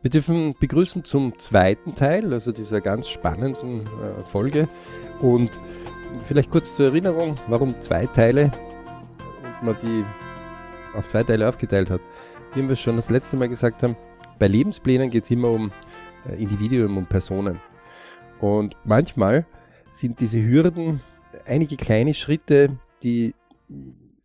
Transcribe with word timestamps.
Wir 0.00 0.10
dürfen 0.10 0.54
begrüßen 0.58 1.04
zum 1.04 1.38
zweiten 1.38 1.94
Teil, 1.94 2.32
also 2.32 2.52
dieser 2.52 2.80
ganz 2.80 3.08
spannenden 3.08 3.80
äh, 3.80 4.20
Folge. 4.26 4.68
Und 5.20 5.50
vielleicht 6.26 6.50
kurz 6.50 6.76
zur 6.76 6.86
Erinnerung, 6.86 7.34
warum 7.48 7.80
zwei 7.80 8.06
Teile 8.06 8.52
und 9.60 9.66
man 9.66 9.76
die 9.82 10.04
auf 10.96 11.08
zwei 11.08 11.24
Teile 11.24 11.48
aufgeteilt 11.48 11.90
hat. 11.90 12.00
Wie 12.54 12.66
wir 12.66 12.76
schon 12.76 12.96
das 12.96 13.10
letzte 13.10 13.36
Mal 13.36 13.48
gesagt 13.48 13.82
haben, 13.82 13.96
bei 14.38 14.46
Lebensplänen 14.46 15.10
geht 15.10 15.24
es 15.24 15.30
immer 15.32 15.50
um 15.50 15.72
äh, 16.28 16.40
Individuen 16.40 16.96
und 16.96 17.08
Personen. 17.08 17.60
Und 18.40 18.76
manchmal 18.84 19.46
sind 19.90 20.20
diese 20.20 20.40
Hürden 20.40 21.00
einige 21.44 21.76
kleine 21.76 22.14
Schritte, 22.14 22.78
die 23.02 23.34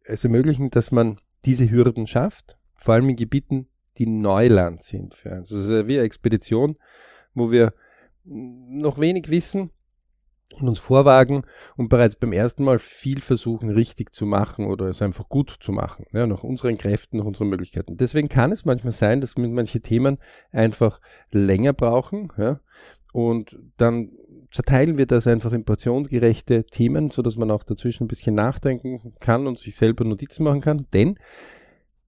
es 0.04 0.24
ermöglichen, 0.24 0.70
dass 0.70 0.92
man 0.92 1.18
diese 1.46 1.70
Hürden 1.70 2.05
schafft, 2.05 2.58
vor 2.76 2.94
allem 2.94 3.10
in 3.10 3.16
Gebieten, 3.16 3.68
die 3.98 4.07
Neuland 4.07 4.84
sind 4.84 5.14
für 5.14 5.32
uns. 5.32 5.50
Das 5.50 5.59
ist 5.59 5.88
wie 5.88 5.98
eine 5.98 6.05
Expedition, 6.05 6.77
wo 7.34 7.52
wir 7.52 7.73
noch 8.26 8.99
wenig 8.99 9.30
wissen 9.30 9.72
und 10.59 10.68
uns 10.68 10.80
vorwagen 10.80 11.44
und 11.77 11.90
bereits 11.90 12.16
beim 12.16 12.32
ersten 12.32 12.63
Mal 12.63 12.80
viel 12.80 13.21
versuchen, 13.21 13.70
richtig 13.70 14.13
zu 14.13 14.26
machen 14.26 14.68
oder 14.68 14.85
es 14.85 15.02
einfach 15.02 15.30
gut 15.30 15.58
zu 15.59 15.71
machen, 15.71 16.05
ja, 16.13 16.27
nach 16.27 16.44
unseren 16.44 16.77
Kräften, 16.77 17.18
nach 17.18 17.26
unseren 17.26 17.49
Möglichkeiten. 17.49 17.98
Deswegen 17.98 18.30
kann 18.30 18.52
es 18.52 18.66
manchmal 18.66 18.94
sein, 18.94 19.21
dass 19.21 19.35
wir 19.35 19.48
manche 19.48 19.82
Themen 19.82 20.20
einfach 20.52 21.02
länger 21.32 21.73
brauchen, 21.73 22.32
ja, 22.38 22.60
und 23.13 23.57
dann 23.77 24.12
zerteilen 24.52 24.98
wir 24.98 25.05
das 25.05 25.27
einfach 25.27 25.54
in 25.54 25.66
portionsgerechte 25.66 26.63
Themen, 26.66 27.10
sodass 27.10 27.38
man 27.38 27.52
auch 27.52 27.63
dazwischen 27.63 28.05
ein 28.05 28.07
bisschen 28.07 28.35
nachdenken 28.35 29.13
kann 29.20 29.48
und 29.48 29.60
sich 29.60 29.76
selber 29.76 30.04
Notizen 30.04 30.44
machen 30.44 30.62
kann. 30.62 30.88
Denn 30.94 31.18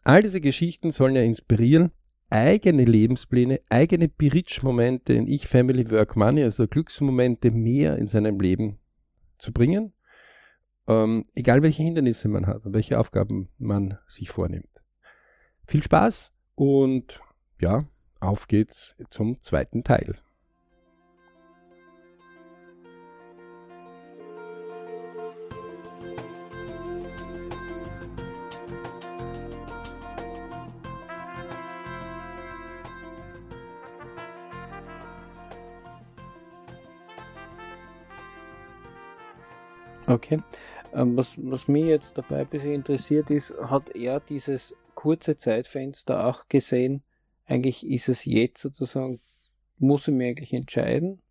all 0.06 0.22
diese 0.22 0.40
Geschichten 0.40 0.92
sollen 0.92 1.16
ja 1.16 1.24
inspirieren, 1.24 1.92
eigene 2.30 2.86
Lebenspläne, 2.86 3.60
eigene 3.70 4.08
Bridge-Momente 4.08 5.14
in 5.14 5.28
Ich, 5.28 5.48
Family, 5.48 5.90
Work, 5.92 6.16
Money, 6.16 6.44
also 6.44 6.68
Glücksmomente 6.68 7.52
mehr 7.52 7.98
in 7.98 8.08
seinem 8.08 8.40
Leben 8.40 8.80
zu 9.38 9.52
bringen. 9.52 9.94
Ähm, 10.88 11.24
egal 11.34 11.62
welche 11.64 11.84
Hindernisse 11.84 12.28
man 12.28 12.46
hat 12.46 12.66
und 12.66 12.74
welche 12.74 13.00
Aufgaben 13.00 13.50
man 13.58 13.98
sich 14.08 14.30
vornimmt. 14.30 14.84
Viel 15.66 15.84
Spaß 15.84 16.32
und 16.54 17.22
ja, 17.60 17.86
auf 18.20 18.48
geht's 18.48 18.96
zum 19.10 19.42
zweiten 19.42 19.84
Teil. 19.84 20.16
Okay. 40.08 40.42
Ähm, 40.94 41.18
was, 41.18 41.36
was 41.38 41.68
mich 41.68 41.86
jetzt 41.86 42.18
dabei 42.18 42.42
ein 42.42 42.48
bisschen 42.48 42.74
interessiert 42.74 43.30
ist, 43.30 43.54
hat 43.60 43.96
er 43.96 44.20
dieses 44.20 44.76
kurze 44.94 45.38
Zeitfenster 45.38 46.26
auch 46.26 46.48
gesehen? 46.48 47.04
Eigentlich 47.46 47.86
ist 47.86 48.10
es 48.10 48.26
jetzt 48.26 48.62
sozusagen, 48.62 49.20
muss 49.78 50.08
ich 50.08 50.14
mir 50.14 50.30
eigentlich 50.30 50.54
entscheiden 50.54 51.22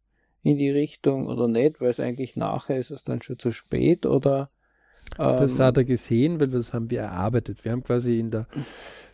in 0.42 0.58
die 0.58 0.70
Richtung 0.70 1.26
oder 1.26 1.48
nicht, 1.48 1.80
weil 1.80 1.90
es 1.90 2.00
eigentlich 2.00 2.36
nachher 2.36 2.78
ist 2.78 2.90
es 2.90 3.04
dann 3.04 3.22
schon 3.22 3.38
zu 3.38 3.52
spät 3.52 4.04
oder 4.06 4.50
ähm, 5.18 5.36
das 5.36 5.58
hat 5.58 5.76
er 5.76 5.84
gesehen, 5.84 6.40
weil 6.40 6.48
das 6.48 6.72
haben 6.72 6.90
wir 6.90 7.00
erarbeitet. 7.00 7.64
Wir 7.64 7.72
haben 7.72 7.82
quasi 7.82 8.18
in 8.18 8.30
der 8.30 8.46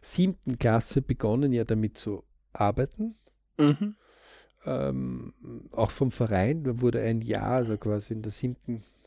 siebten 0.00 0.58
Klasse 0.58 1.02
begonnen, 1.02 1.52
ja 1.52 1.64
damit 1.64 1.98
zu 1.98 2.24
arbeiten. 2.52 3.16
Mhm. 3.58 3.94
Ähm, 4.66 5.32
auch 5.72 5.90
vom 5.90 6.10
Verein, 6.10 6.64
da 6.64 6.80
wurde 6.80 7.00
ein 7.00 7.22
Jahr, 7.22 7.52
also 7.52 7.76
quasi 7.76 8.12
in 8.12 8.22
der 8.22 8.32
siebten 8.32 8.76
äh, 8.76 8.99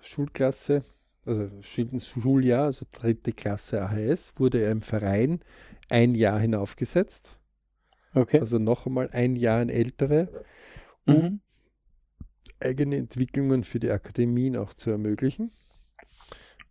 Schulklasse, 0.00 0.82
also 1.26 1.50
Schuljahr, 1.62 2.66
also 2.66 2.86
dritte 2.92 3.32
Klasse 3.32 3.82
AHS, 3.82 4.34
wurde 4.36 4.60
er 4.60 4.70
im 4.70 4.82
Verein 4.82 5.40
ein 5.88 6.14
Jahr 6.14 6.40
hinaufgesetzt. 6.40 7.36
Okay. 8.14 8.40
Also 8.40 8.58
noch 8.58 8.86
einmal 8.86 9.10
ein 9.12 9.36
Jahr 9.36 9.60
ein 9.60 9.68
ältere, 9.68 10.28
um 11.06 11.14
mhm. 11.14 11.40
eigene 12.60 12.96
Entwicklungen 12.96 13.64
für 13.64 13.78
die 13.78 13.90
Akademien 13.90 14.56
auch 14.56 14.74
zu 14.74 14.90
ermöglichen. 14.90 15.52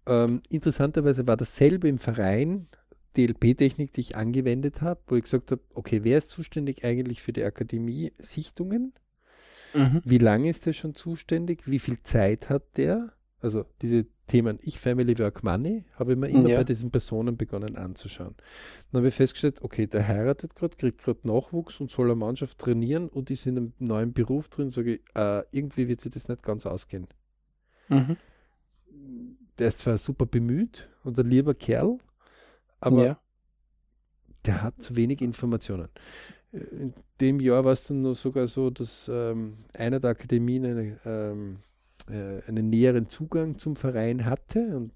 Ähm, 0.06 0.42
interessanterweise 0.50 1.28
war 1.28 1.38
dasselbe 1.38 1.88
im 1.88 2.00
Verein, 2.00 2.68
DLP-Technik, 3.16 3.92
die 3.94 4.02
ich 4.02 4.16
angewendet 4.16 4.82
habe, 4.82 5.02
wo 5.08 5.16
ich 5.16 5.24
gesagt 5.24 5.52
habe, 5.52 5.62
okay, 5.74 6.04
wer 6.04 6.18
ist 6.18 6.30
zuständig 6.30 6.84
eigentlich 6.84 7.22
für 7.22 7.34
die 7.34 7.44
Akademie-Sichtungen? 7.44 8.94
Mhm. 9.74 10.02
Wie 10.04 10.18
lange 10.18 10.50
ist 10.50 10.66
der 10.66 10.74
schon 10.74 10.96
zuständig? 10.96 11.68
Wie 11.68 11.80
viel 11.80 12.02
Zeit 12.04 12.50
hat 12.50 12.78
der? 12.78 13.14
Also 13.42 13.66
diese 13.82 14.06
Themen 14.28 14.60
Ich, 14.62 14.80
Family, 14.80 15.18
Work, 15.18 15.44
Money 15.44 15.86
habe 15.96 16.14
ich 16.14 16.18
mir 16.18 16.28
immer 16.28 16.50
ja. 16.50 16.58
bei 16.58 16.64
diesen 16.64 16.92
Personen 16.92 17.38
begonnen 17.38 17.78
anzuschauen. 17.78 18.36
Dann 18.92 19.00
habe 19.00 19.08
ich 19.08 19.16
festgestellt, 19.16 19.62
okay, 19.62 19.88
der 19.88 20.08
heiratet 20.08 20.56
gerade, 20.56 20.76
kriegt 20.76 21.02
gerade 21.04 21.20
Nachwuchs 21.24 21.80
und 21.80 21.90
soll 21.90 22.08
eine 22.08 22.16
Mannschaft 22.16 22.60
trainieren 22.60 23.08
und 23.08 23.32
ist 23.32 23.46
in 23.46 23.58
einem 23.58 23.74
neuen 23.80 24.14
Beruf 24.14 24.50
drin, 24.50 24.72
sage 24.72 24.96
ich, 24.96 25.02
äh, 25.16 25.44
irgendwie 25.52 25.88
wird 25.88 26.02
sich 26.02 26.12
das 26.12 26.28
nicht 26.28 26.44
ganz 26.44 26.66
ausgehen. 26.66 27.08
Mhm. 27.88 28.18
Der 29.58 29.70
ist 29.70 29.80
zwar 29.80 29.98
super 29.98 30.26
bemüht 30.26 30.90
und 31.04 31.18
ein 31.18 31.26
lieber 31.26 31.54
Kerl, 31.56 31.98
aber 32.82 33.06
ja. 33.06 33.20
der 34.46 34.62
hat 34.62 34.82
zu 34.82 34.96
wenig 34.96 35.22
Informationen 35.22 35.90
in 36.52 36.94
dem 37.22 37.40
Jahr 37.40 37.64
war 37.66 37.74
es 37.74 37.84
dann 37.84 38.02
noch 38.02 38.16
sogar 38.16 38.48
so, 38.48 38.70
dass 38.70 39.10
ähm, 39.12 39.58
einer 39.78 40.00
der 40.00 40.12
Akademien 40.12 40.66
eine, 40.66 41.00
ähm, 41.06 41.58
äh, 42.10 42.42
einen 42.48 42.70
näheren 42.70 43.08
Zugang 43.08 43.60
zum 43.60 43.76
Verein 43.76 44.26
hatte 44.26 44.76
und 44.76 44.92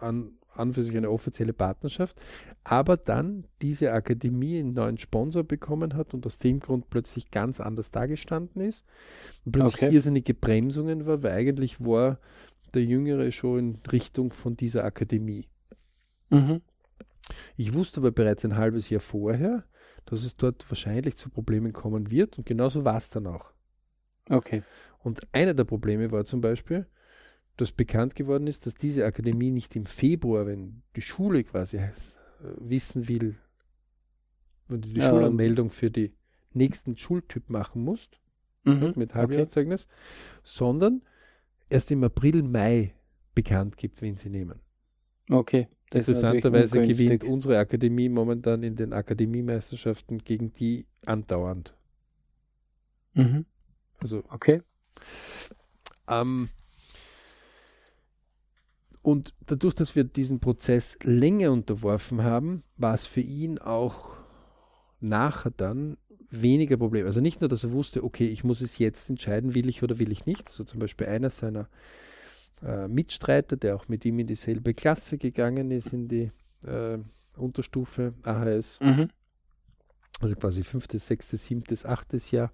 an, 0.00 0.32
an 0.54 0.74
für 0.74 0.82
sich 0.82 0.96
eine 0.96 1.10
offizielle 1.10 1.54
Partnerschaft, 1.54 2.20
aber 2.64 2.96
dann 2.96 3.44
diese 3.62 3.92
Akademie 3.92 4.58
einen 4.58 4.74
neuen 4.74 4.98
Sponsor 4.98 5.42
bekommen 5.42 5.94
hat 5.94 6.12
und 6.12 6.26
aus 6.26 6.38
dem 6.38 6.60
Grund 6.60 6.90
plötzlich 6.90 7.30
ganz 7.30 7.60
anders 7.60 7.90
dagestanden 7.90 8.60
ist 8.60 8.84
und 9.46 9.52
plötzlich 9.52 9.84
okay. 9.84 9.94
irrsinnige 9.94 10.34
Bremsungen 10.34 11.06
war, 11.06 11.22
weil 11.22 11.32
eigentlich 11.32 11.82
war 11.82 12.18
der 12.74 12.84
Jüngere 12.84 13.32
schon 13.32 13.58
in 13.58 13.78
Richtung 13.90 14.32
von 14.32 14.56
dieser 14.56 14.84
Akademie. 14.84 15.46
Mhm. 16.28 16.60
Ich 17.56 17.74
wusste 17.74 18.00
aber 18.00 18.10
bereits 18.10 18.44
ein 18.44 18.56
halbes 18.56 18.90
Jahr 18.90 19.00
vorher, 19.00 19.64
dass 20.06 20.24
es 20.24 20.36
dort 20.36 20.68
wahrscheinlich 20.70 21.16
zu 21.16 21.30
Problemen 21.30 21.72
kommen 21.72 22.10
wird 22.10 22.38
und 22.38 22.46
genauso 22.46 22.84
war 22.84 22.96
es 22.96 23.10
dann 23.10 23.26
auch. 23.26 23.52
Okay. 24.28 24.62
Und 24.98 25.20
einer 25.32 25.54
der 25.54 25.64
Probleme 25.64 26.10
war 26.10 26.24
zum 26.24 26.40
Beispiel, 26.40 26.86
dass 27.56 27.72
bekannt 27.72 28.14
geworden 28.14 28.46
ist, 28.46 28.66
dass 28.66 28.74
diese 28.74 29.04
Akademie 29.04 29.50
nicht 29.50 29.76
im 29.76 29.86
Februar, 29.86 30.46
wenn 30.46 30.82
die 30.96 31.02
Schule 31.02 31.44
quasi 31.44 31.78
äh, 31.78 31.90
wissen 32.58 33.08
will, 33.08 33.36
wenn 34.68 34.82
du 34.82 34.88
die 34.88 35.00
ja, 35.00 35.10
Schulanmeldung 35.10 35.70
für 35.70 35.90
die 35.90 36.14
nächsten 36.52 36.96
Schultyp 36.96 37.50
machen 37.50 37.82
musst, 37.82 38.20
mhm, 38.64 38.92
mit 38.96 39.14
Halbjahreszeugnis, 39.14 39.86
okay. 39.86 40.40
sondern 40.42 41.02
erst 41.68 41.90
im 41.90 42.04
April, 42.04 42.42
Mai 42.42 42.94
bekannt 43.34 43.76
gibt, 43.76 44.00
wen 44.02 44.16
sie 44.16 44.30
nehmen. 44.30 44.60
Okay. 45.28 45.68
Interessanterweise 45.92 46.86
gewinnt 46.86 47.24
unsere 47.24 47.58
Akademie 47.58 48.08
momentan 48.08 48.62
in 48.62 48.76
den 48.76 48.92
Akademiemeisterschaften 48.92 50.18
gegen 50.18 50.52
die 50.52 50.86
andauernd. 51.04 51.74
Mhm. 53.14 53.44
Also, 54.00 54.22
okay. 54.28 54.62
Ähm, 56.06 56.48
und 59.02 59.34
dadurch, 59.46 59.74
dass 59.74 59.96
wir 59.96 60.04
diesen 60.04 60.40
Prozess 60.40 60.98
länger 61.02 61.50
unterworfen 61.52 62.22
haben, 62.22 62.62
war 62.76 62.94
es 62.94 63.06
für 63.06 63.20
ihn 63.20 63.58
auch 63.58 64.16
nachher 65.00 65.50
dann 65.50 65.96
weniger 66.30 66.76
Problem. 66.76 67.06
Also 67.06 67.20
nicht 67.20 67.40
nur, 67.40 67.48
dass 67.48 67.64
er 67.64 67.72
wusste, 67.72 68.04
okay, 68.04 68.28
ich 68.28 68.44
muss 68.44 68.60
es 68.60 68.78
jetzt 68.78 69.10
entscheiden, 69.10 69.54
will 69.54 69.68
ich 69.68 69.82
oder 69.82 69.98
will 69.98 70.12
ich 70.12 70.26
nicht. 70.26 70.46
Also 70.48 70.64
zum 70.64 70.78
Beispiel 70.80 71.06
einer 71.06 71.30
seiner 71.30 71.68
äh, 72.62 72.88
Mitstreiter, 72.88 73.56
der 73.56 73.76
auch 73.76 73.88
mit 73.88 74.04
ihm 74.04 74.18
in 74.18 74.26
dieselbe 74.26 74.74
Klasse 74.74 75.18
gegangen 75.18 75.70
ist, 75.70 75.92
in 75.92 76.08
die 76.08 76.30
äh, 76.64 76.98
Unterstufe 77.36 78.14
AHS. 78.22 78.80
Mhm. 78.80 79.10
Also 80.20 80.36
quasi 80.36 80.62
fünftes, 80.62 81.06
sechstes, 81.06 81.44
siebtes, 81.46 81.86
achtes 81.86 82.30
Jahr. 82.30 82.52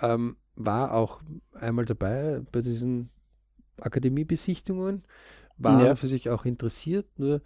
Ähm, 0.00 0.36
war 0.56 0.92
auch 0.94 1.20
einmal 1.52 1.84
dabei 1.84 2.40
bei 2.50 2.62
diesen 2.62 3.10
Akademiebesichtigungen, 3.80 5.04
war 5.56 5.84
ja. 5.84 5.94
für 5.94 6.08
sich 6.08 6.30
auch 6.30 6.44
interessiert, 6.44 7.06
nur 7.18 7.42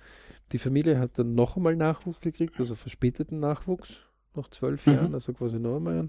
die 0.52 0.58
Familie 0.58 0.98
hat 0.98 1.18
dann 1.18 1.34
noch 1.34 1.56
einmal 1.56 1.76
Nachwuchs 1.76 2.20
gekriegt, 2.20 2.58
also 2.58 2.74
verspäteten 2.74 3.40
Nachwuchs, 3.40 4.00
nach 4.34 4.48
zwölf 4.48 4.86
mhm. 4.86 4.92
Jahren, 4.94 5.14
also 5.14 5.32
quasi 5.32 5.58
noch 5.58 5.76
einmal. 5.76 6.08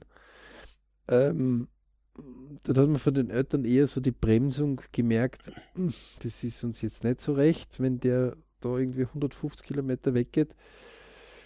Ähm, 1.07 1.67
dann 2.15 2.77
hat 2.77 2.87
man 2.87 2.97
von 2.97 3.13
den 3.13 3.29
Eltern 3.29 3.65
eher 3.65 3.87
so 3.87 3.99
die 3.99 4.11
Bremsung 4.11 4.81
gemerkt, 4.91 5.51
hm, 5.73 5.93
das 6.21 6.43
ist 6.43 6.63
uns 6.63 6.81
jetzt 6.81 7.03
nicht 7.03 7.21
so 7.21 7.33
recht, 7.33 7.79
wenn 7.79 7.99
der 7.99 8.37
da 8.61 8.77
irgendwie 8.77 9.05
150 9.05 9.65
Kilometer 9.65 10.13
weggeht. 10.13 10.55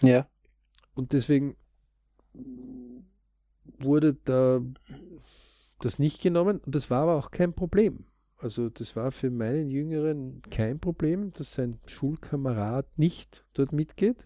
Ja. 0.02 0.28
Und 0.94 1.12
deswegen 1.12 1.56
wurde 3.78 4.16
da 4.24 4.60
das 5.80 5.98
nicht 5.98 6.20
genommen 6.20 6.60
und 6.64 6.74
das 6.74 6.90
war 6.90 7.02
aber 7.02 7.16
auch 7.16 7.30
kein 7.30 7.52
Problem. 7.52 8.04
Also 8.38 8.68
das 8.68 8.94
war 8.94 9.10
für 9.10 9.30
meinen 9.30 9.70
Jüngeren 9.70 10.42
kein 10.50 10.78
Problem, 10.78 11.32
dass 11.32 11.54
sein 11.54 11.80
Schulkamerad 11.86 12.86
nicht 12.96 13.44
dort 13.54 13.72
mitgeht. 13.72 14.16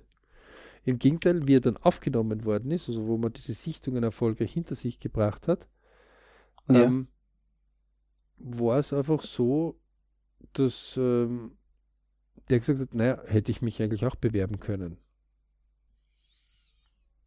Im 0.85 0.99
Gegenteil, 0.99 1.47
wie 1.47 1.56
er 1.56 1.61
dann 1.61 1.77
aufgenommen 1.77 2.44
worden 2.44 2.71
ist, 2.73 2.89
also 2.89 3.06
wo 3.06 3.17
man 3.17 3.33
diese 3.33 3.55
Sichtungen 3.55 4.03
erfolgreich 4.03 4.53
hinter 4.53 4.75
sich 4.75 4.99
gebracht 4.99 5.49
hat, 5.49 5.69
ja. 6.69 6.82
ähm, 6.82 7.09
war 8.38 8.79
es 8.79 8.93
einfach 8.93 9.23
so, 9.23 9.79
dass 10.53 10.97
ähm, 10.97 11.53
der 12.49 12.59
gesagt 12.59 12.81
hat, 12.81 12.94
naja, 12.94 13.23
hätte 13.26 13.50
ich 13.50 13.62
mich 13.62 13.81
eigentlich 13.81 14.05
auch 14.05 14.17
bewerben 14.17 14.59
können. 14.61 14.97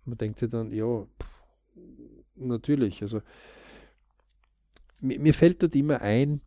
Man 0.04 0.18
denkt 0.18 0.40
sich 0.40 0.50
dann, 0.50 0.72
ja, 0.72 1.04
pff, 1.04 1.36
natürlich. 2.36 3.02
Also 3.02 3.22
mir, 5.00 5.20
mir, 5.20 5.34
fällt 5.34 5.64
dort 5.64 5.76
immer 5.76 6.02
ein, 6.02 6.42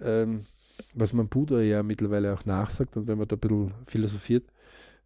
ähm, 0.00 0.46
was 0.94 1.12
man 1.12 1.28
Buddha 1.28 1.60
ja 1.60 1.82
mittlerweile 1.82 2.32
auch 2.32 2.44
nachsagt 2.44 2.96
und 2.96 3.06
wenn 3.06 3.18
man 3.18 3.28
da 3.28 3.36
ein 3.36 3.40
bisschen 3.40 3.74
philosophiert 3.86 4.50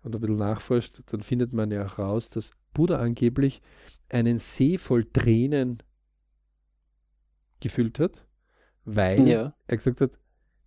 und 0.02 0.14
ein 0.14 0.20
bisschen 0.20 0.36
nachforscht, 0.36 1.02
dann 1.06 1.22
findet 1.22 1.52
man 1.52 1.70
ja 1.70 1.86
auch 1.86 1.98
raus, 1.98 2.28
dass 2.28 2.52
Buddha 2.74 2.98
angeblich 2.98 3.62
einen 4.08 4.38
See 4.38 4.78
voll 4.78 5.04
Tränen 5.04 5.82
gefüllt 7.60 7.98
hat, 7.98 8.26
weil 8.84 9.28
ja. 9.28 9.54
er 9.66 9.76
gesagt 9.76 10.00
hat, 10.00 10.12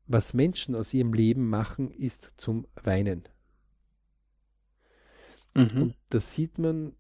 was 0.06 0.34
Menschen 0.34 0.76
aus 0.76 0.94
ihrem 0.94 1.14
Leben 1.14 1.50
machen, 1.50 1.92
ist 1.92 2.34
zum 2.38 2.68
Weinen. 2.84 3.24
Mhm. 5.56 5.82
Und 5.82 5.96
das 6.10 6.34
sieht 6.34 6.58
man 6.58 6.96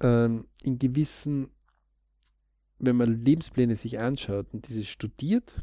ähm, 0.00 0.46
in 0.62 0.78
gewissen, 0.78 1.50
wenn 2.78 2.96
man 2.96 3.24
Lebenspläne 3.24 3.76
sich 3.76 3.98
anschaut 3.98 4.52
und 4.52 4.68
diese 4.68 4.84
studiert, 4.84 5.54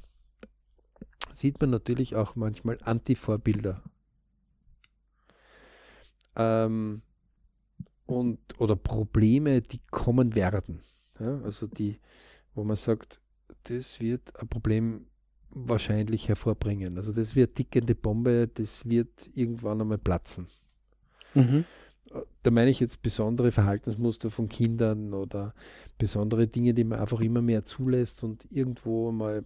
sieht 1.34 1.60
man 1.62 1.70
natürlich 1.70 2.16
auch 2.16 2.36
manchmal 2.36 2.78
Antivorbilder. 2.82 3.84
Ähm, 6.36 7.02
und, 8.06 8.40
oder 8.60 8.76
Probleme, 8.76 9.62
die 9.62 9.80
kommen 9.90 10.36
werden. 10.36 10.82
Ja, 11.20 11.42
also 11.42 11.68
die, 11.68 12.00
wo 12.56 12.64
man 12.64 12.76
sagt, 12.76 13.22
das 13.64 14.00
wird 14.00 14.40
ein 14.40 14.48
Problem 14.48 15.06
wahrscheinlich 15.50 16.28
hervorbringen. 16.28 16.98
Also 16.98 17.14
das 17.14 17.36
wird 17.36 17.56
tickende 17.56 17.96
Bombe, 17.96 18.50
das 18.54 18.88
wird 18.88 19.30
irgendwann 19.34 19.82
einmal 19.82 19.98
platzen. 19.98 20.48
Mhm. 21.34 21.66
Da 22.44 22.52
meine 22.52 22.70
ich 22.70 22.80
jetzt 22.80 23.02
besondere 23.02 23.52
Verhaltensmuster 23.52 24.30
von 24.30 24.48
Kindern 24.48 25.14
oder 25.14 25.54
besondere 25.98 26.48
Dinge, 26.48 26.74
die 26.74 26.84
man 26.84 27.00
einfach 27.00 27.20
immer 27.20 27.42
mehr 27.42 27.66
zulässt 27.66 28.24
und 28.24 28.48
irgendwo 28.52 29.12
mal 29.12 29.44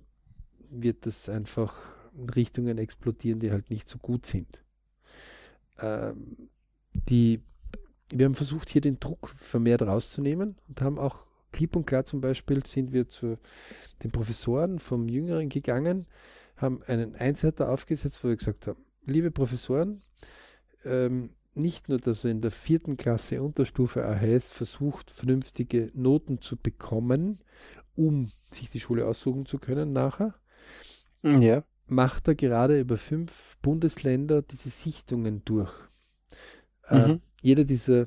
wird 0.70 1.06
das 1.06 1.30
einfach 1.30 1.76
in 2.16 2.30
Richtungen 2.30 2.78
explodieren, 2.78 3.40
die 3.40 3.52
halt 3.52 3.70
nicht 3.70 3.88
so 3.88 3.98
gut 3.98 4.26
sind. 4.26 4.64
Ähm, 5.80 6.50
die, 7.08 7.42
wir 8.12 8.26
haben 8.26 8.36
versucht, 8.36 8.70
hier 8.70 8.82
den 8.82 9.00
Druck 9.00 9.30
vermehrt 9.30 9.82
rauszunehmen 9.82 10.56
und 10.68 10.82
haben 10.82 11.00
auch 11.00 11.24
klipp 11.52 11.76
und 11.76 11.86
klar 11.86 12.06
zum 12.06 12.22
Beispiel 12.22 12.66
sind 12.66 12.92
wir 12.92 13.08
zu 13.08 13.38
den 14.04 14.12
Professoren 14.12 14.80
vom 14.80 15.08
Jüngeren 15.10 15.50
gegangen, 15.50 16.06
haben 16.56 16.82
einen 16.84 17.16
Einseiter 17.16 17.70
aufgesetzt, 17.70 18.24
wo 18.24 18.30
wir 18.30 18.36
gesagt 18.36 18.68
haben, 18.68 18.84
liebe 19.06 19.32
Professoren, 19.32 20.02
ähm, 20.86 21.32
nicht 21.56 21.90
nur, 21.90 21.98
dass 22.00 22.26
er 22.26 22.32
in 22.32 22.42
der 22.42 22.52
vierten 22.52 22.96
Klasse 22.98 23.42
Unterstufe 23.42 24.06
AHS 24.06 24.52
versucht, 24.52 25.12
vernünftige 25.12 25.92
Noten 25.94 26.42
zu 26.42 26.58
bekommen, 26.58 27.40
um 27.96 28.32
sich 28.52 28.70
die 28.70 28.80
Schule 28.80 29.06
aussuchen 29.06 29.46
zu 29.46 29.60
können 29.60 29.92
nachher, 29.92 30.36
ja. 31.24 31.64
macht 31.88 32.28
er 32.28 32.36
gerade 32.36 32.80
über 32.80 32.98
fünf 32.98 33.58
Bundesländer 33.62 34.42
diese 34.42 34.70
Sichtungen 34.70 35.44
durch. 35.44 35.74
Mhm. 36.90 36.98
Äh, 36.98 37.20
jeder 37.42 37.64
dieser 37.66 38.06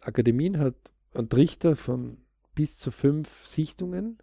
Akademien 0.00 0.58
hat 0.58 0.74
einen 1.14 1.28
Trichter 1.28 1.74
von 1.74 2.18
bis 2.58 2.76
zu 2.76 2.90
fünf 2.90 3.46
Sichtungen, 3.46 4.18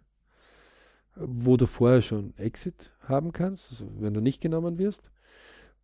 wo 1.14 1.56
du 1.56 1.64
vorher 1.64 2.02
schon 2.02 2.36
Exit 2.36 2.92
haben 3.00 3.32
kannst, 3.32 3.70
also 3.70 3.90
wenn 3.98 4.12
du 4.12 4.20
nicht 4.20 4.42
genommen 4.42 4.76
wirst. 4.76 5.10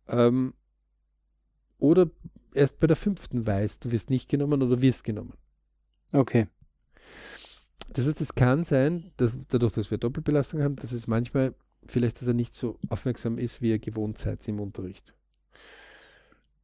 Ähm, 0.07 0.53
oder 1.79 2.11
erst 2.53 2.79
bei 2.79 2.85
der 2.85 2.95
fünften 2.95 3.47
weißt, 3.47 3.83
du 3.83 3.91
wirst 3.91 4.11
nicht 4.11 4.29
genommen 4.29 4.61
oder 4.61 4.83
wirst 4.83 5.03
genommen. 5.03 5.33
Okay. 6.11 6.47
Das 7.91 8.05
heißt, 8.05 8.21
es 8.21 8.35
kann 8.35 8.65
sein, 8.65 9.11
dass 9.17 9.35
dadurch, 9.49 9.71
dass 9.71 9.89
wir 9.89 9.97
Doppelbelastung 9.97 10.61
haben, 10.61 10.75
dass 10.75 10.91
es 10.91 11.07
manchmal 11.07 11.55
vielleicht, 11.87 12.21
dass 12.21 12.27
er 12.27 12.35
nicht 12.35 12.53
so 12.53 12.77
aufmerksam 12.87 13.39
ist, 13.39 13.63
wie 13.63 13.71
er 13.71 13.79
gewohnt 13.79 14.19
seid 14.19 14.47
im 14.47 14.59
Unterricht. 14.59 15.15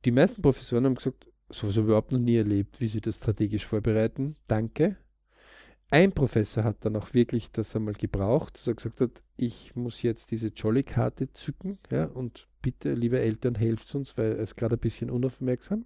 Die 0.05 0.11
meisten 0.11 0.43
Professoren 0.43 0.85
haben 0.85 0.93
gesagt, 0.93 1.25
sowas 1.49 1.73
habe 1.77 1.85
ich 1.85 1.87
überhaupt 1.87 2.11
noch 2.11 2.19
nie 2.19 2.35
erlebt, 2.35 2.79
wie 2.79 2.87
sie 2.87 3.01
das 3.01 3.15
strategisch 3.15 3.65
vorbereiten. 3.65 4.35
Danke. 4.47 4.95
Ein 5.91 6.11
Professor 6.11 6.63
hat 6.63 6.85
dann 6.85 6.95
auch 6.95 7.13
wirklich 7.13 7.51
das 7.51 7.75
einmal 7.75 7.95
gebraucht, 7.95 8.55
dass 8.55 8.67
er 8.67 8.75
gesagt 8.75 9.01
hat, 9.01 9.23
ich 9.37 9.75
muss 9.75 10.03
jetzt 10.03 10.29
diese 10.29 10.49
Jolly-Karte 10.49 11.33
zücken, 11.33 11.79
ja, 11.89 12.05
und 12.05 12.47
bitte, 12.61 12.93
liebe 12.93 13.19
Eltern, 13.19 13.55
helft 13.55 13.93
uns, 13.95 14.17
weil 14.17 14.33
er 14.33 14.43
ist 14.43 14.55
gerade 14.55 14.75
ein 14.75 14.79
bisschen 14.79 15.09
unaufmerksam. 15.09 15.85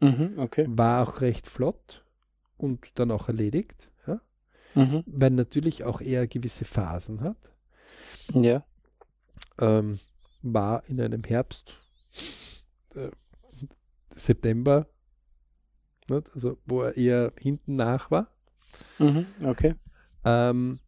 Mhm, 0.00 0.34
okay. 0.38 0.66
War 0.68 1.06
auch 1.06 1.20
recht 1.20 1.46
flott 1.46 2.04
und 2.56 2.86
dann 2.96 3.12
auch 3.12 3.28
erledigt, 3.28 3.90
ja. 4.06 4.20
Mhm. 4.74 5.04
Weil 5.06 5.30
natürlich 5.30 5.84
auch 5.84 6.00
er 6.00 6.26
gewisse 6.26 6.64
Phasen 6.64 7.20
hat. 7.20 7.52
Ja. 8.32 8.64
Ähm, 9.60 10.00
war 10.42 10.84
in 10.88 11.00
einem 11.00 11.22
Herbst, 11.22 11.76
äh, 12.94 13.10
September, 14.10 14.88
nicht? 16.08 16.34
also 16.34 16.58
wo 16.66 16.82
er 16.82 16.96
eher 16.96 17.32
hinten 17.38 17.76
nach 17.76 18.10
war. 18.10 18.33
Mhm, 18.98 19.26
okay. 19.44 19.74
Ähm, 20.24 20.78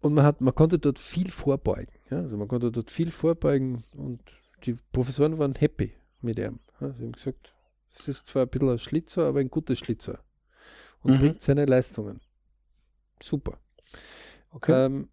und 0.00 0.14
man, 0.14 0.24
hat, 0.24 0.40
man 0.40 0.54
konnte 0.54 0.78
dort 0.78 0.98
viel 0.98 1.30
vorbeugen. 1.30 1.92
Ja? 2.10 2.18
Also 2.18 2.36
man 2.36 2.48
konnte 2.48 2.70
dort 2.70 2.90
viel 2.90 3.10
vorbeugen 3.10 3.82
und 3.96 4.20
die 4.64 4.76
Professoren 4.92 5.38
waren 5.38 5.54
happy 5.54 5.92
mit 6.20 6.38
ihm. 6.38 6.60
Ja? 6.80 6.92
Sie 6.92 7.04
haben 7.04 7.12
gesagt, 7.12 7.54
es 7.92 8.08
ist 8.08 8.26
zwar 8.26 8.42
ein 8.42 8.48
bisschen 8.48 8.70
ein 8.70 8.78
Schlitzer, 8.78 9.26
aber 9.26 9.40
ein 9.40 9.50
gutes 9.50 9.78
Schlitzer. 9.78 10.20
Und 11.02 11.14
mhm. 11.14 11.18
bringt 11.18 11.42
seine 11.42 11.64
Leistungen. 11.64 12.20
Super. 13.22 13.58
Okay. 14.50 14.86
Ähm, 14.86 15.08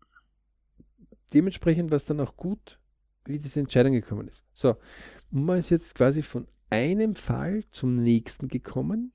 dementsprechend 1.33 1.91
war 1.91 1.97
es 1.97 2.05
dann 2.05 2.19
auch 2.19 2.35
gut, 2.35 2.79
wie 3.25 3.39
diese 3.39 3.59
Entscheidung 3.59 3.93
gekommen 3.93 4.27
ist. 4.27 4.45
So, 4.53 4.75
man 5.29 5.59
ist 5.59 5.69
jetzt 5.69 5.95
quasi 5.95 6.21
von 6.21 6.47
einem 6.69 7.15
Fall 7.15 7.63
zum 7.71 7.95
nächsten 7.95 8.47
gekommen, 8.47 9.13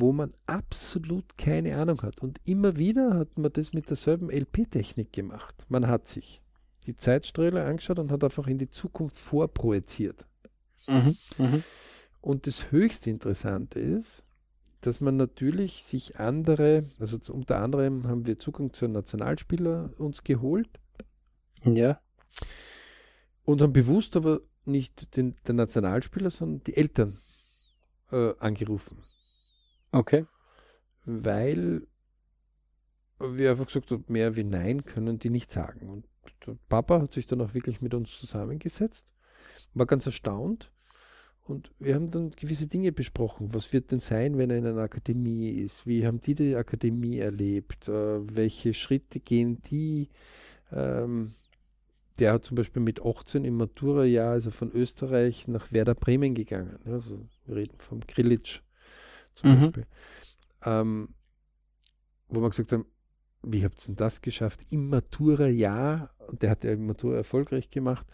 wo 0.00 0.12
man 0.12 0.34
absolut 0.46 1.36
keine 1.36 1.76
Ahnung 1.76 2.02
hat. 2.02 2.20
Und 2.20 2.40
immer 2.44 2.76
wieder 2.76 3.14
hat 3.14 3.38
man 3.38 3.52
das 3.52 3.72
mit 3.72 3.90
derselben 3.90 4.30
LP-Technik 4.30 5.12
gemacht. 5.12 5.66
Man 5.68 5.88
hat 5.88 6.06
sich 6.06 6.40
die 6.86 6.96
Zeitsträhle 6.96 7.64
angeschaut 7.64 7.98
und 7.98 8.10
hat 8.10 8.24
einfach 8.24 8.46
in 8.46 8.58
die 8.58 8.68
Zukunft 8.68 9.16
vorprojiziert. 9.16 10.26
Mhm, 10.86 11.16
mh. 11.36 11.60
Und 12.20 12.46
das 12.46 12.70
höchst 12.70 13.06
Interessante 13.06 13.78
ist, 13.78 14.24
dass 14.80 15.00
man 15.00 15.16
natürlich 15.16 15.84
sich 15.84 16.18
andere, 16.18 16.84
also 16.98 17.18
unter 17.32 17.58
anderem 17.58 18.06
haben 18.06 18.26
wir 18.26 18.38
Zugang 18.38 18.72
zu 18.72 18.84
einem 18.84 18.94
Nationalspieler 18.94 19.90
uns 19.98 20.22
geholt. 20.24 20.68
Ja. 21.64 22.00
Und 23.44 23.60
haben 23.60 23.72
bewusst 23.72 24.16
aber 24.16 24.40
nicht 24.64 25.16
den, 25.16 25.34
den 25.46 25.56
Nationalspieler, 25.56 26.30
sondern 26.30 26.62
die 26.64 26.76
Eltern 26.76 27.18
äh, 28.12 28.34
angerufen. 28.38 29.02
Okay. 29.92 30.26
Weil 31.04 31.86
wir 33.18 33.50
einfach 33.50 33.66
gesagt 33.66 33.90
haben, 33.90 34.04
mehr 34.08 34.36
wie 34.36 34.44
Nein 34.44 34.84
können 34.84 35.18
die 35.18 35.30
nicht 35.30 35.50
sagen. 35.50 35.88
Und 35.88 36.06
Papa 36.68 37.00
hat 37.00 37.12
sich 37.12 37.26
dann 37.26 37.40
auch 37.40 37.54
wirklich 37.54 37.80
mit 37.80 37.94
uns 37.94 38.18
zusammengesetzt, 38.18 39.12
war 39.74 39.86
ganz 39.86 40.06
erstaunt. 40.06 40.70
Und 41.44 41.72
wir 41.78 41.94
haben 41.94 42.10
dann 42.10 42.30
gewisse 42.32 42.66
Dinge 42.66 42.92
besprochen. 42.92 43.54
Was 43.54 43.72
wird 43.72 43.90
denn 43.90 44.00
sein, 44.00 44.36
wenn 44.36 44.50
er 44.50 44.58
in 44.58 44.66
einer 44.66 44.82
Akademie 44.82 45.48
ist? 45.48 45.86
Wie 45.86 46.06
haben 46.06 46.20
die 46.20 46.34
die 46.34 46.54
Akademie 46.54 47.18
erlebt? 47.18 47.88
Äh, 47.88 48.36
welche 48.36 48.74
Schritte 48.74 49.18
gehen 49.18 49.62
die? 49.62 50.10
Ähm, 50.70 51.32
der 52.18 52.34
hat 52.34 52.44
zum 52.44 52.56
Beispiel 52.56 52.82
mit 52.82 53.00
18 53.00 53.46
im 53.46 53.56
Matura-Jahr, 53.56 54.32
also 54.32 54.50
von 54.50 54.70
Österreich 54.72 55.48
nach 55.48 55.72
Werder 55.72 55.94
Bremen 55.94 56.34
gegangen. 56.34 56.80
Also 56.84 57.26
wir 57.46 57.56
reden 57.56 57.78
vom 57.78 58.00
Grillitsch 58.00 58.60
zum 59.38 59.50
mhm. 59.50 59.60
Beispiel. 59.60 59.86
Ähm, 60.64 61.08
wo 62.28 62.42
wir 62.42 62.50
gesagt 62.50 62.72
haben, 62.72 62.86
wie 63.42 63.64
habt 63.64 63.82
ihr 63.82 63.86
denn 63.86 63.96
das 63.96 64.20
geschafft? 64.20 64.60
Im 64.70 64.88
Matura-Jahr, 64.88 66.10
und 66.26 66.42
der 66.42 66.50
hat 66.50 66.64
ja 66.64 66.72
im 66.72 66.86
Matura 66.86 67.16
erfolgreich 67.16 67.70
gemacht, 67.70 68.06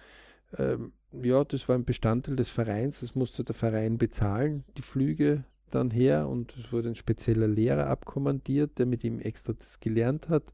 ähm, 0.59 0.93
ja, 1.12 1.45
das 1.45 1.69
war 1.69 1.76
ein 1.76 1.85
Bestandteil 1.85 2.37
des 2.37 2.49
Vereins, 2.49 3.00
das 3.00 3.14
musste 3.14 3.45
der 3.45 3.54
Verein 3.54 3.99
bezahlen, 3.99 4.64
die 4.76 4.83
Flüge 4.83 5.45
dann 5.71 5.90
her 5.90 6.28
und 6.28 6.57
es 6.57 6.73
wurde 6.73 6.88
ein 6.88 6.97
spezieller 6.97 7.49
Lehrer 7.49 7.87
abkommandiert, 7.87 8.78
der 8.78 8.87
mit 8.87 9.02
ihm 9.04 9.19
extra 9.19 9.52
das 9.52 9.81
gelernt 9.81 10.28
hat. 10.28 10.45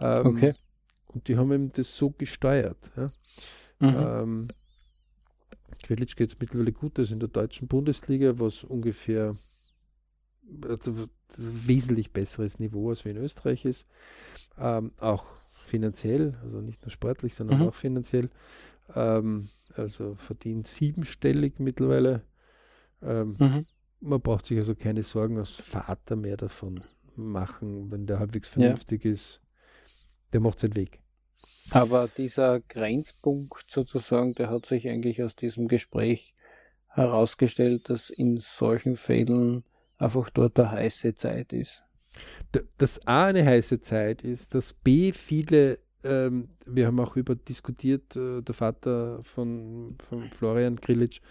Ähm, 0.00 0.26
okay. 0.26 0.54
Und 1.06 1.28
die 1.28 1.36
haben 1.36 1.52
ihm 1.52 1.72
das 1.72 1.96
so 1.96 2.10
gesteuert. 2.10 2.90
Ja. 2.96 3.10
Mhm. 3.78 3.96
Ähm, 3.96 4.48
Grilic 5.82 6.16
geht 6.16 6.30
es 6.30 6.38
mittlerweile 6.38 6.72
gut, 6.72 6.98
das 6.98 7.08
ist 7.08 7.12
in 7.12 7.20
der 7.20 7.28
deutschen 7.28 7.68
Bundesliga, 7.68 8.38
was 8.38 8.64
ungefähr 8.64 9.36
wesentlich 11.36 12.12
besseres 12.12 12.58
Niveau 12.58 12.90
als 12.90 13.04
wie 13.04 13.10
in 13.10 13.16
Österreich 13.16 13.64
ist. 13.64 13.86
Ähm, 14.58 14.92
auch 15.00 15.24
finanziell, 15.66 16.34
also 16.42 16.60
nicht 16.60 16.82
nur 16.82 16.90
sportlich, 16.90 17.34
sondern 17.34 17.60
mhm. 17.60 17.68
auch 17.68 17.74
finanziell. 17.74 18.30
Ähm, 18.94 19.48
also 19.74 20.14
verdient 20.14 20.66
siebenstellig 20.66 21.58
mittlerweile. 21.58 22.22
Ähm, 23.02 23.36
mhm. 23.38 23.66
Man 24.00 24.20
braucht 24.20 24.46
sich 24.46 24.58
also 24.58 24.74
keine 24.74 25.02
Sorgen 25.02 25.38
als 25.38 25.50
Vater 25.50 26.16
mehr 26.16 26.36
davon 26.36 26.82
machen, 27.16 27.90
wenn 27.90 28.06
der 28.06 28.18
halbwegs 28.18 28.48
vernünftig 28.48 29.04
ja. 29.04 29.12
ist. 29.12 29.40
Der 30.32 30.40
macht 30.40 30.58
seinen 30.58 30.76
Weg. 30.76 31.00
Aber 31.70 32.08
dieser 32.08 32.60
Grenzpunkt 32.60 33.64
sozusagen, 33.70 34.34
der 34.34 34.50
hat 34.50 34.66
sich 34.66 34.88
eigentlich 34.88 35.22
aus 35.22 35.34
diesem 35.34 35.68
Gespräch 35.68 36.34
herausgestellt, 36.88 37.88
dass 37.88 38.10
in 38.10 38.38
solchen 38.38 38.96
Fällen 38.96 39.64
einfach 39.98 40.30
dort 40.30 40.58
eine 40.58 40.70
heiße 40.70 41.14
Zeit 41.14 41.52
ist. 41.52 41.82
Dass 42.78 43.04
A 43.06 43.26
eine 43.26 43.44
heiße 43.44 43.80
Zeit 43.80 44.22
ist, 44.22 44.54
dass 44.54 44.72
B 44.72 45.12
viele 45.12 45.78
ähm, 46.04 46.48
wir 46.66 46.86
haben 46.86 47.00
auch 47.00 47.16
über 47.16 47.34
diskutiert, 47.34 48.14
äh, 48.14 48.42
der 48.42 48.54
Vater 48.54 49.22
von, 49.22 49.96
von 50.06 50.30
Florian 50.30 50.76
Grilic 50.76 51.22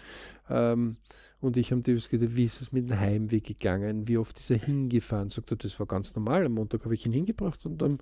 ähm, 0.50 0.96
und 1.44 1.58
ich 1.58 1.70
haben 1.70 1.82
diskutiert, 1.82 2.36
wie 2.36 2.46
ist 2.46 2.62
es 2.62 2.72
mit 2.72 2.88
dem 2.88 2.98
Heimweg 2.98 3.44
gegangen, 3.44 4.08
wie 4.08 4.16
oft 4.16 4.38
ist 4.38 4.50
er 4.50 4.56
hingefahren. 4.56 5.28
Sagt 5.28 5.50
er, 5.50 5.58
das 5.58 5.78
war 5.78 5.86
ganz 5.86 6.14
normal. 6.14 6.46
Am 6.46 6.52
Montag 6.52 6.84
habe 6.84 6.94
ich 6.94 7.04
ihn 7.04 7.12
hingebracht 7.12 7.66
und 7.66 7.82
am 7.82 7.98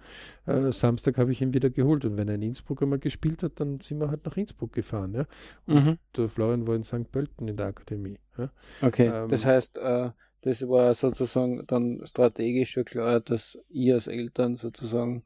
äh, 0.47 0.71
Samstag 0.71 1.19
habe 1.19 1.33
ich 1.33 1.43
ihn 1.43 1.53
wieder 1.53 1.69
geholt. 1.69 2.05
Und 2.05 2.17
wenn 2.17 2.29
er 2.29 2.37
in 2.37 2.43
Innsbruck 2.43 2.83
einmal 2.83 3.01
gespielt 3.01 3.43
hat, 3.43 3.59
dann 3.59 3.81
sind 3.81 3.99
wir 3.99 4.11
halt 4.11 4.25
nach 4.25 4.37
Innsbruck 4.37 4.73
gefahren. 4.73 5.15
Ja? 5.15 5.27
Und 5.67 5.99
mhm. 6.17 6.29
Florian 6.29 6.69
war 6.69 6.77
in 6.77 6.85
St. 6.85 7.11
Pölten 7.11 7.49
in 7.49 7.57
der 7.57 7.67
Akademie. 7.67 8.21
Ja? 8.39 8.51
Okay, 8.81 9.09
ähm, 9.09 9.29
das 9.29 9.45
heißt, 9.45 9.77
äh, 9.77 10.11
das 10.43 10.69
war 10.69 10.95
sozusagen 10.95 11.65
dann 11.67 12.01
strategisch 12.05 12.73
schon 12.73 12.85
klar, 12.85 13.21
dass 13.21 13.59
ihr 13.71 13.95
als 13.95 14.07
Eltern 14.09 14.57
sozusagen 14.57 15.23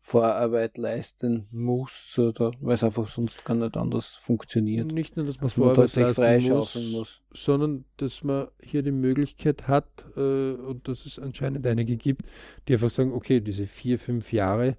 Vorarbeit 0.00 0.78
leisten 0.78 1.46
muss 1.50 2.18
oder 2.18 2.52
weil 2.60 2.74
es 2.74 2.82
einfach 2.82 3.08
sonst 3.08 3.44
gar 3.44 3.54
nicht 3.54 3.76
anders 3.76 4.16
funktioniert. 4.16 4.86
Nicht 4.86 5.16
nur, 5.16 5.26
dass 5.26 5.40
man 5.40 5.50
Vorarbeit 5.50 5.94
man 5.94 6.14
leisten 6.14 6.54
muss, 6.54 6.74
muss, 6.92 7.20
sondern 7.30 7.84
dass 7.98 8.24
man 8.24 8.48
hier 8.62 8.82
die 8.82 8.90
Möglichkeit 8.90 9.68
hat 9.68 10.06
äh, 10.16 10.52
und 10.52 10.88
dass 10.88 11.04
es 11.04 11.18
anscheinend 11.18 11.66
einige 11.66 11.96
gibt, 11.96 12.22
die 12.66 12.72
einfach 12.72 12.90
sagen, 12.90 13.12
okay, 13.12 13.40
diese 13.40 13.66
vier, 13.66 13.98
fünf 13.98 14.32
Jahre 14.32 14.76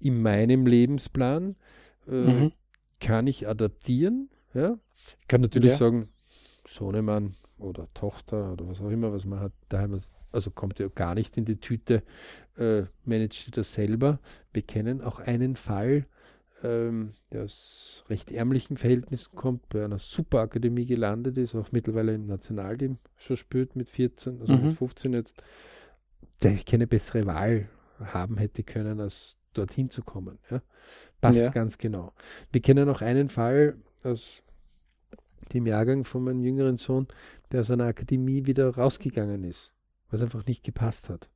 in 0.00 0.20
meinem 0.20 0.66
Lebensplan 0.66 1.54
äh, 2.08 2.12
mhm. 2.12 2.52
kann 3.00 3.28
ich 3.28 3.46
adaptieren. 3.46 4.30
Ja? 4.52 4.78
Ich 5.20 5.28
kann 5.28 5.42
natürlich 5.42 5.72
ja. 5.72 5.78
sagen, 5.78 6.08
Sohnemann 6.66 7.36
oder 7.58 7.88
Tochter 7.94 8.52
oder 8.52 8.68
was 8.68 8.80
auch 8.80 8.90
immer, 8.90 9.12
was 9.12 9.24
man 9.24 9.40
hat, 9.40 9.52
daheim 9.68 10.00
also 10.32 10.50
kommt 10.50 10.78
ja 10.78 10.88
gar 10.88 11.14
nicht 11.14 11.36
in 11.36 11.44
die 11.44 11.56
Tüte, 11.56 12.02
äh, 12.58 12.82
managt 13.04 13.56
das 13.56 13.72
selber. 13.72 14.18
Wir 14.52 14.62
kennen 14.62 15.00
auch 15.00 15.18
einen 15.18 15.56
Fall, 15.56 16.06
ähm, 16.62 17.12
der 17.32 17.44
aus 17.44 18.04
recht 18.08 18.32
ärmlichen 18.32 18.76
Verhältnissen 18.76 19.34
kommt, 19.34 19.68
bei 19.68 19.84
einer 19.84 19.98
Superakademie 19.98 20.86
gelandet 20.86 21.38
ist, 21.38 21.54
auch 21.54 21.72
mittlerweile 21.72 22.14
im 22.14 22.26
Nationalteam 22.26 22.98
schon 23.16 23.36
spürt 23.36 23.76
mit 23.76 23.88
14, 23.88 24.40
also 24.40 24.52
mhm. 24.54 24.66
mit 24.66 24.74
15 24.74 25.12
jetzt, 25.14 25.42
der 26.42 26.56
keine 26.56 26.86
bessere 26.86 27.24
Wahl 27.26 27.68
haben 27.98 28.36
hätte 28.36 28.62
können, 28.62 29.00
als 29.00 29.36
dorthin 29.54 29.90
zu 29.90 30.02
kommen. 30.02 30.38
Ja? 30.50 30.60
Passt 31.20 31.40
ja. 31.40 31.48
ganz 31.48 31.78
genau. 31.78 32.12
Wir 32.52 32.60
kennen 32.60 32.88
auch 32.88 33.00
einen 33.00 33.28
Fall 33.28 33.76
aus 34.02 34.42
dem 35.52 35.66
Jahrgang 35.66 36.04
von 36.04 36.24
meinem 36.24 36.40
jüngeren 36.40 36.78
Sohn, 36.78 37.06
der 37.52 37.60
aus 37.60 37.70
einer 37.70 37.86
Akademie 37.86 38.46
wieder 38.46 38.74
rausgegangen 38.74 39.44
ist 39.44 39.72
was 40.10 40.22
einfach 40.22 40.46
nicht 40.46 40.64
gepasst 40.64 41.08
hat. 41.08 41.28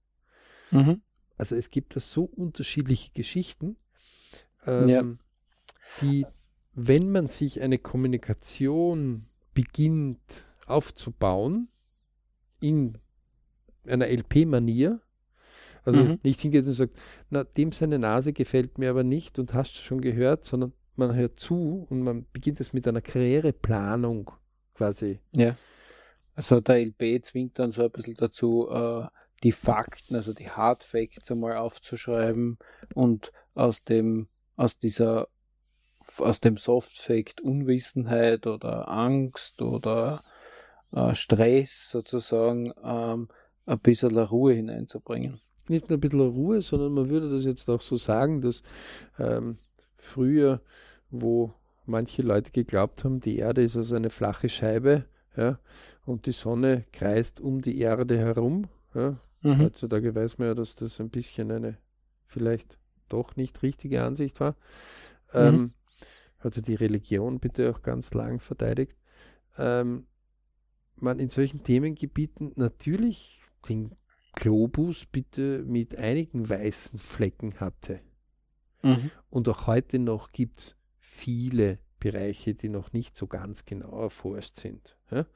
Mhm. 0.70 1.02
Also 1.36 1.56
es 1.56 1.70
gibt 1.70 1.96
da 1.96 2.00
so 2.00 2.24
unterschiedliche 2.24 3.12
Geschichten, 3.12 3.76
ähm, 4.66 4.88
ja. 4.88 5.04
die, 6.00 6.26
wenn 6.72 7.10
man 7.10 7.26
sich 7.28 7.60
eine 7.60 7.78
Kommunikation 7.78 9.26
beginnt 9.54 10.46
aufzubauen, 10.66 11.68
in 12.60 12.98
einer 13.86 14.06
LP-Manier, 14.06 15.00
also 15.82 16.04
mhm. 16.04 16.18
nicht 16.22 16.40
hingeht 16.42 16.66
und 16.66 16.74
sagt, 16.74 16.94
na, 17.30 17.42
dem 17.42 17.72
seine 17.72 17.98
Nase 17.98 18.34
gefällt 18.34 18.76
mir 18.76 18.90
aber 18.90 19.02
nicht 19.02 19.38
und 19.38 19.54
hast 19.54 19.76
schon 19.76 20.02
gehört, 20.02 20.44
sondern 20.44 20.74
man 20.96 21.14
hört 21.14 21.38
zu 21.38 21.86
und 21.88 22.02
man 22.02 22.26
beginnt 22.32 22.60
es 22.60 22.72
mit 22.72 22.86
einer 22.86 23.00
Karriereplanung 23.00 24.30
quasi. 24.74 25.20
Ja. 25.32 25.56
Also 26.34 26.60
der 26.60 26.86
LB 26.86 27.24
zwingt 27.24 27.58
dann 27.58 27.72
so 27.72 27.82
ein 27.82 27.90
bisschen 27.90 28.14
dazu, 28.14 28.68
äh, 28.70 29.06
die 29.42 29.52
Fakten, 29.52 30.16
also 30.16 30.32
die 30.32 30.50
Hard 30.50 30.84
Facts 30.84 31.30
einmal 31.30 31.56
aufzuschreiben 31.56 32.58
und 32.94 33.32
aus 33.54 33.84
dem, 33.84 34.28
aus 34.56 34.78
dieser, 34.78 35.28
aus 36.18 36.40
dem 36.40 36.56
Soft 36.56 36.98
Fact 36.98 37.40
Unwissenheit 37.40 38.46
oder 38.46 38.88
Angst 38.88 39.62
oder 39.62 40.22
äh, 40.92 41.14
Stress 41.14 41.90
sozusagen 41.90 42.72
ähm, 42.82 43.28
ein 43.66 43.78
bisschen 43.78 44.16
Ruhe 44.18 44.54
hineinzubringen. 44.54 45.40
Nicht 45.68 45.88
nur 45.88 45.98
ein 45.98 46.00
bisschen 46.00 46.20
Ruhe, 46.20 46.62
sondern 46.62 46.92
man 46.92 47.08
würde 47.08 47.30
das 47.30 47.44
jetzt 47.44 47.68
auch 47.68 47.80
so 47.80 47.96
sagen, 47.96 48.40
dass 48.40 48.62
ähm, 49.18 49.58
früher, 50.00 50.60
wo 51.10 51.54
manche 51.86 52.22
Leute 52.22 52.50
geglaubt 52.52 53.04
haben, 53.04 53.20
die 53.20 53.38
Erde 53.38 53.62
ist 53.62 53.76
also 53.76 53.96
eine 53.96 54.10
flache 54.10 54.48
Scheibe, 54.48 55.04
ja, 55.36 55.58
und 56.04 56.26
die 56.26 56.32
Sonne 56.32 56.84
kreist 56.92 57.40
um 57.40 57.60
die 57.60 57.78
Erde 57.78 58.18
herum. 58.18 58.68
Ja. 58.94 59.18
Mhm. 59.42 59.58
Heutzutage 59.58 60.14
weiß 60.14 60.38
man 60.38 60.48
ja, 60.48 60.54
dass 60.54 60.74
das 60.74 61.00
ein 61.00 61.10
bisschen 61.10 61.50
eine 61.50 61.78
vielleicht 62.26 62.78
doch 63.08 63.36
nicht 63.36 63.62
richtige 63.62 64.02
Ansicht 64.02 64.40
war. 64.40 64.52
Mhm. 65.32 65.38
Ähm, 65.38 65.70
hatte 66.38 66.62
die 66.62 66.74
Religion 66.74 67.38
bitte 67.38 67.70
auch 67.70 67.82
ganz 67.82 68.14
lang 68.14 68.40
verteidigt. 68.40 68.96
Ähm, 69.58 70.06
man 70.96 71.18
in 71.18 71.28
solchen 71.28 71.62
Themengebieten 71.62 72.52
natürlich 72.56 73.40
den 73.68 73.92
Globus 74.34 75.06
bitte 75.06 75.62
mit 75.66 75.96
einigen 75.96 76.48
weißen 76.48 76.98
Flecken 76.98 77.60
hatte. 77.60 78.00
Mhm. 78.82 79.10
Und 79.28 79.48
auch 79.48 79.66
heute 79.66 79.98
noch 79.98 80.32
gibt 80.32 80.60
es 80.60 80.76
viele 80.98 81.78
Bereiche, 81.98 82.54
die 82.54 82.68
noch 82.68 82.92
nicht 82.92 83.16
so 83.16 83.26
ganz 83.26 83.64
genau 83.64 84.02
erforscht 84.02 84.56
sind. 84.56 84.96
Ja? 85.10 85.26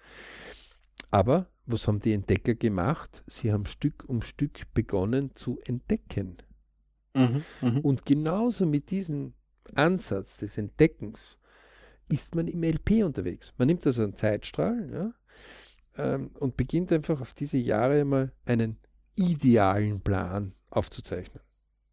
Aber 1.11 1.47
was 1.67 1.87
haben 1.87 2.01
die 2.01 2.13
Entdecker 2.13 2.55
gemacht? 2.55 3.23
Sie 3.27 3.53
haben 3.53 3.67
Stück 3.67 4.05
um 4.09 4.23
Stück 4.23 4.73
begonnen 4.75 5.31
zu 5.35 5.61
entdecken. 5.65 6.39
Mhm, 7.15 7.45
mh. 7.61 7.81
Und 7.81 8.05
genauso 8.05 8.67
mit 8.67 8.91
diesem 8.91 9.35
Ansatz 9.75 10.37
des 10.37 10.59
Entdeckens 10.59 11.39
ist 12.09 12.35
man 12.35 12.49
im 12.49 12.63
LP 12.63 13.05
unterwegs. 13.05 13.55
Man 13.57 13.69
nimmt 13.69 13.87
also 13.87 14.03
einen 14.03 14.17
Zeitstrahl 14.17 14.91
ja, 14.93 15.15
ähm, 15.97 16.31
und 16.35 16.57
beginnt 16.57 16.93
einfach 16.93 17.21
auf 17.21 17.33
diese 17.33 17.57
Jahre 17.57 18.05
mal 18.05 18.33
einen 18.45 18.79
idealen 19.17 20.01
Plan 20.01 20.55
aufzuzeichnen. 20.71 21.43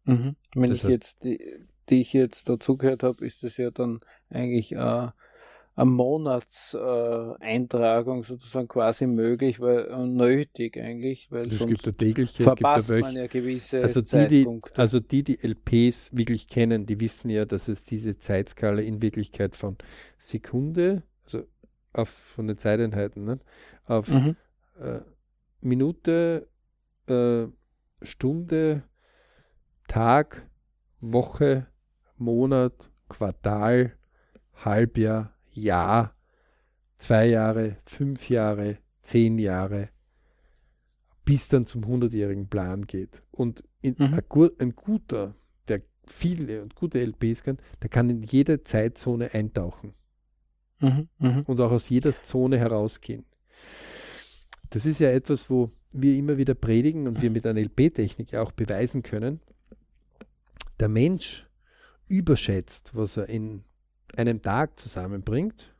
Mhm. 0.04 0.36
Wenn 0.54 0.70
das 0.70 0.84
ich 0.84 0.90
jetzt 0.90 1.24
die, 1.24 1.40
die 1.88 2.00
ich 2.00 2.12
jetzt 2.12 2.48
dazugehört 2.48 3.02
habe, 3.02 3.24
ist 3.24 3.42
das 3.42 3.56
ja 3.56 3.70
dann 3.70 4.00
eigentlich 4.30 4.72
äh, 4.72 5.08
eine 5.74 5.90
Monatseintragung 5.90 8.22
äh, 8.22 8.26
sozusagen 8.26 8.68
quasi 8.68 9.06
möglich, 9.06 9.58
weil 9.60 9.86
äh, 9.86 10.06
nötig 10.06 10.76
eigentlich, 10.76 11.30
weil 11.30 11.46
es 11.46 11.66
gibt 11.66 11.84
eine 11.84 11.96
tägliche, 11.96 12.42
verpasst 12.42 12.90
es 12.90 12.96
gibt 12.96 13.06
man 13.06 13.16
ja 13.16 13.26
gewisse 13.26 13.80
also 13.82 14.02
die, 14.02 14.28
die, 14.28 14.46
also 14.74 15.00
die, 15.00 15.22
die 15.22 15.38
LPs 15.42 16.10
wirklich 16.12 16.48
kennen, 16.48 16.84
die 16.84 17.00
wissen 17.00 17.30
ja, 17.30 17.46
dass 17.46 17.68
es 17.68 17.84
diese 17.84 18.18
Zeitskala 18.18 18.82
in 18.82 19.00
Wirklichkeit 19.00 19.56
von 19.56 19.78
Sekunde, 20.18 21.04
also 21.24 21.44
auf, 21.94 22.10
von 22.10 22.48
den 22.48 22.58
Zeiteinheiten, 22.58 23.24
ne, 23.24 23.40
auf 23.86 24.08
mhm. 24.08 24.36
äh, 24.78 25.00
Minute, 25.62 26.48
äh, 27.06 27.46
Stunde, 28.02 28.82
Tag, 29.92 30.48
Woche, 31.02 31.66
Monat, 32.16 32.90
Quartal, 33.10 33.92
Halbjahr, 34.54 35.34
Jahr, 35.50 36.14
zwei 36.96 37.26
Jahre, 37.26 37.76
fünf 37.84 38.30
Jahre, 38.30 38.78
zehn 39.02 39.38
Jahre, 39.38 39.90
bis 41.26 41.48
dann 41.48 41.66
zum 41.66 41.86
hundertjährigen 41.86 42.48
Plan 42.48 42.86
geht. 42.86 43.22
Und 43.32 43.64
mhm. 43.82 43.96
ein, 43.98 44.50
ein, 44.60 44.74
guter, 44.74 45.34
der 45.68 45.82
viele 46.06 46.62
und 46.62 46.74
gute 46.74 46.98
LPs 46.98 47.42
kann, 47.42 47.58
der 47.82 47.90
kann 47.90 48.08
in 48.08 48.22
jede 48.22 48.64
Zeitzone 48.64 49.34
eintauchen. 49.34 49.92
Mhm, 50.80 51.08
mh. 51.18 51.42
Und 51.46 51.60
auch 51.60 51.70
aus 51.70 51.90
jeder 51.90 52.12
Zone 52.22 52.58
herausgehen. 52.58 53.26
das 54.70 54.86
ist 54.86 55.00
ja 55.00 55.10
etwas, 55.10 55.50
wo 55.50 55.70
wir 55.92 56.16
immer 56.16 56.38
wieder 56.38 56.54
predigen 56.54 57.06
und 57.06 57.20
wir 57.20 57.30
mit 57.30 57.46
einer 57.46 57.60
LP-Technik 57.60 58.34
auch 58.36 58.52
beweisen 58.52 59.02
können. 59.02 59.42
Der 60.80 60.88
Mensch 60.88 61.48
überschätzt, 62.08 62.94
was 62.94 63.16
er 63.16 63.28
in 63.28 63.64
einem 64.16 64.42
Tag 64.42 64.78
zusammenbringt, 64.78 65.74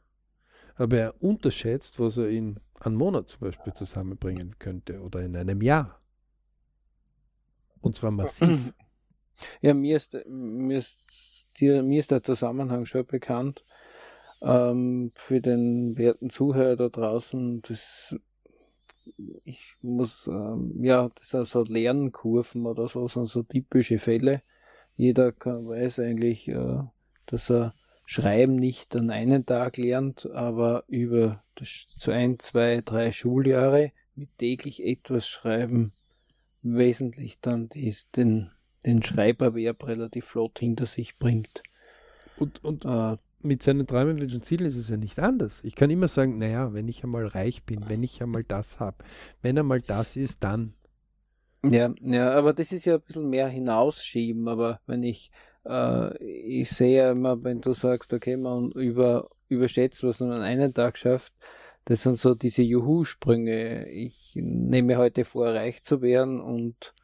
aber 0.75 0.99
er 0.99 1.23
unterschätzt, 1.23 2.01
was 2.01 2.17
er 2.17 2.29
in 2.29 2.59
einem 2.81 2.97
Monat 2.97 3.29
zum 3.29 3.41
Beispiel 3.41 3.75
zusammenbringen 3.75 4.59
könnte 4.59 5.01
oder 5.01 5.21
in 5.21 5.37
einem 5.37 5.61
Jahr. 5.61 6.01
Und 7.81 7.97
zwar 7.97 8.11
massiv. 8.11 8.73
Ja, 9.61 9.75
mir 9.75 9.97
ist, 9.97 10.15
mir 10.29 10.79
ist, 10.79 11.49
dir, 11.59 11.83
mir 11.83 11.99
ist 11.99 12.13
der 12.13 12.23
Zusammenhang 12.23 12.87
schon 12.87 13.05
bekannt. 13.07 13.65
Ähm, 14.41 15.11
für 15.15 15.41
den 15.41 15.97
werten 15.97 16.31
Zuhörer 16.31 16.77
da 16.77 16.89
draußen, 16.91 17.63
das 17.63 18.17
ich 19.45 19.77
muss, 19.83 20.27
ähm, 20.29 20.85
ja, 20.85 21.11
das 21.17 21.31
sind 21.31 21.47
so 21.47 21.65
Lernkurven 21.65 22.67
oder 22.67 22.89
so, 22.89 23.09
sind 23.09 23.29
so 23.29 23.43
typische 23.43 23.99
Fälle. 23.99 24.43
Jeder 24.97 25.33
kann, 25.33 25.69
weiß 25.69 26.01
eigentlich, 26.01 26.49
äh, 26.49 26.83
dass 27.27 27.51
er 27.51 27.75
Schreiben 28.05 28.57
nicht 28.57 28.95
an 28.97 29.11
einen 29.11 29.47
Tag 29.47 29.77
lernt, 29.77 30.31
aber 30.31 30.85
über 30.89 31.43
das, 31.55 31.87
ein, 32.09 32.39
zwei, 32.39 32.83
drei 32.85 33.13
Schuljahre 33.13 33.93
mit 34.15 34.37
täglich 34.39 34.85
etwas 34.85 35.27
Schreiben 35.27 35.93
wesentlich 36.63 37.41
dann 37.41 37.69
die, 37.69 37.95
den, 38.17 38.51
den 38.85 39.03
Schreiberwerb 39.03 39.87
relativ 39.87 40.27
flott 40.27 40.59
hinter 40.59 40.87
sich 40.87 41.19
bringt. 41.19 41.63
Und, 42.37 42.63
und 42.65 42.85
äh, 42.85 43.17
mit 43.41 43.63
seinen 43.63 43.87
Träumen, 43.87 44.21
Wünschen 44.21 44.39
und 44.39 44.45
Zielen 44.45 44.67
ist 44.67 44.77
es 44.77 44.89
ja 44.89 44.97
nicht 44.97 45.19
anders. 45.19 45.63
Ich 45.65 45.75
kann 45.75 45.91
immer 45.91 46.09
sagen, 46.09 46.39
naja, 46.39 46.73
wenn 46.73 46.89
ich 46.89 47.03
einmal 47.03 47.27
reich 47.27 47.65
bin, 47.65 47.89
wenn 47.89 48.03
ich 48.03 48.23
einmal 48.23 48.45
das 48.45 48.81
habe, 48.81 49.05
wenn 49.43 49.59
einmal 49.59 49.81
das 49.81 50.17
ist, 50.17 50.45
dann. 50.45 50.75
Ja, 51.64 51.95
ja, 52.00 52.33
aber 52.33 52.52
das 52.52 52.73
ist 52.73 52.85
ja 52.85 52.95
ein 52.95 53.00
bisschen 53.00 53.31
mehr 53.31 53.49
hinausschieben, 53.49 54.49
aber 54.49 54.81
wenn 54.87 55.02
ich, 55.02 55.31
äh, 55.64 56.16
ich 56.25 56.71
sehe 56.71 57.11
immer, 57.11 57.42
wenn 57.45 57.61
du 57.61 57.73
sagst, 57.73 58.12
okay, 58.12 58.37
man 58.37 58.73
über, 58.73 59.28
überschätzt, 59.49 60.02
was 60.02 60.21
man 60.21 60.33
an 60.33 60.42
einem 60.42 60.75
Tag 60.75 60.99
schafft, 60.99 61.33
das 61.85 62.02
sind 62.02 62.19
so 62.19 62.35
diese 62.35 62.62
Juhu-Sprünge. 62.62 63.88
Ich 63.88 64.33
nehme 64.35 64.97
heute 64.99 65.25
vor, 65.25 65.49
reich 65.49 65.83
zu 65.83 66.00
werden 66.00 66.40
und 66.40 66.95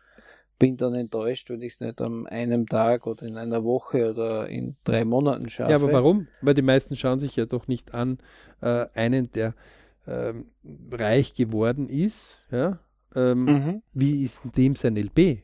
bin 0.58 0.76
dann 0.76 0.94
enttäuscht, 0.94 1.50
wenn 1.50 1.62
ich 1.62 1.74
es 1.74 1.80
nicht 1.80 2.00
an 2.00 2.26
einem 2.26 2.66
Tag 2.66 3.06
oder 3.06 3.26
in 3.26 3.36
einer 3.36 3.64
Woche 3.64 4.10
oder 4.10 4.48
in 4.48 4.76
drei 4.84 5.04
Monaten 5.04 5.48
schaffe. 5.50 5.70
Ja, 5.70 5.76
aber 5.76 5.92
warum? 5.92 6.26
Weil 6.40 6.54
die 6.54 6.62
meisten 6.62 6.96
schauen 6.96 7.20
sich 7.20 7.36
ja 7.36 7.46
doch 7.46 7.68
nicht 7.68 7.94
an, 7.94 8.18
äh, 8.60 8.86
einen, 8.94 9.30
der 9.32 9.54
ähm, 10.06 10.46
reich 10.90 11.34
geworden 11.34 11.88
ist, 11.88 12.46
ja, 12.50 12.80
ähm, 13.14 13.44
mhm. 13.44 13.82
wie 13.92 14.22
ist 14.24 14.44
in 14.44 14.52
dem 14.52 14.74
sein 14.74 14.96
LB? 14.96 15.40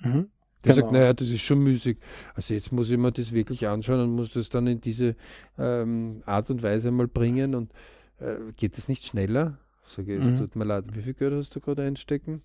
Mhm. 0.00 0.30
Der 0.64 0.74
genau. 0.74 0.86
sagt, 0.86 0.92
naja, 0.92 1.12
das 1.12 1.30
ist 1.30 1.42
schon 1.42 1.60
müßig. 1.60 1.98
Also 2.34 2.54
jetzt 2.54 2.72
muss 2.72 2.90
ich 2.90 2.98
mir 2.98 3.12
das 3.12 3.32
wirklich 3.32 3.68
anschauen 3.68 4.00
und 4.00 4.10
muss 4.10 4.32
das 4.32 4.48
dann 4.48 4.66
in 4.66 4.80
diese 4.80 5.14
ähm, 5.56 6.22
Art 6.26 6.50
und 6.50 6.62
Weise 6.62 6.90
mal 6.90 7.06
bringen 7.06 7.54
und 7.54 7.72
äh, 8.18 8.36
geht 8.56 8.76
das 8.76 8.88
nicht 8.88 9.04
schneller? 9.04 9.58
Sage 9.86 10.16
ich, 10.16 10.22
es 10.22 10.30
mhm. 10.30 10.36
tut 10.36 10.56
mir 10.56 10.64
leid, 10.64 10.84
wie 10.92 11.02
viel 11.02 11.14
Geld 11.14 11.32
hast 11.32 11.54
du 11.54 11.60
gerade 11.60 11.84
einstecken? 11.84 12.42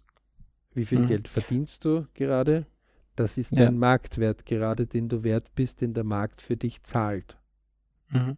Wie 0.74 0.86
viel 0.86 1.00
mhm. 1.00 1.08
Geld 1.08 1.28
verdienst 1.28 1.86
du 1.86 2.08
gerade? 2.14 2.66
Das 3.16 3.38
ist 3.38 3.52
ja. 3.52 3.66
dein 3.66 3.78
Marktwert 3.78 4.46
gerade, 4.46 4.88
den 4.88 5.10
du 5.10 5.24
wert 5.24 5.54
bist, 5.56 5.82
den 5.82 5.94
der 5.94 6.04
Markt 6.04 6.42
für 6.42 6.58
dich 6.58 6.84
zahlt. 6.84 7.38
Mhm. 8.10 8.38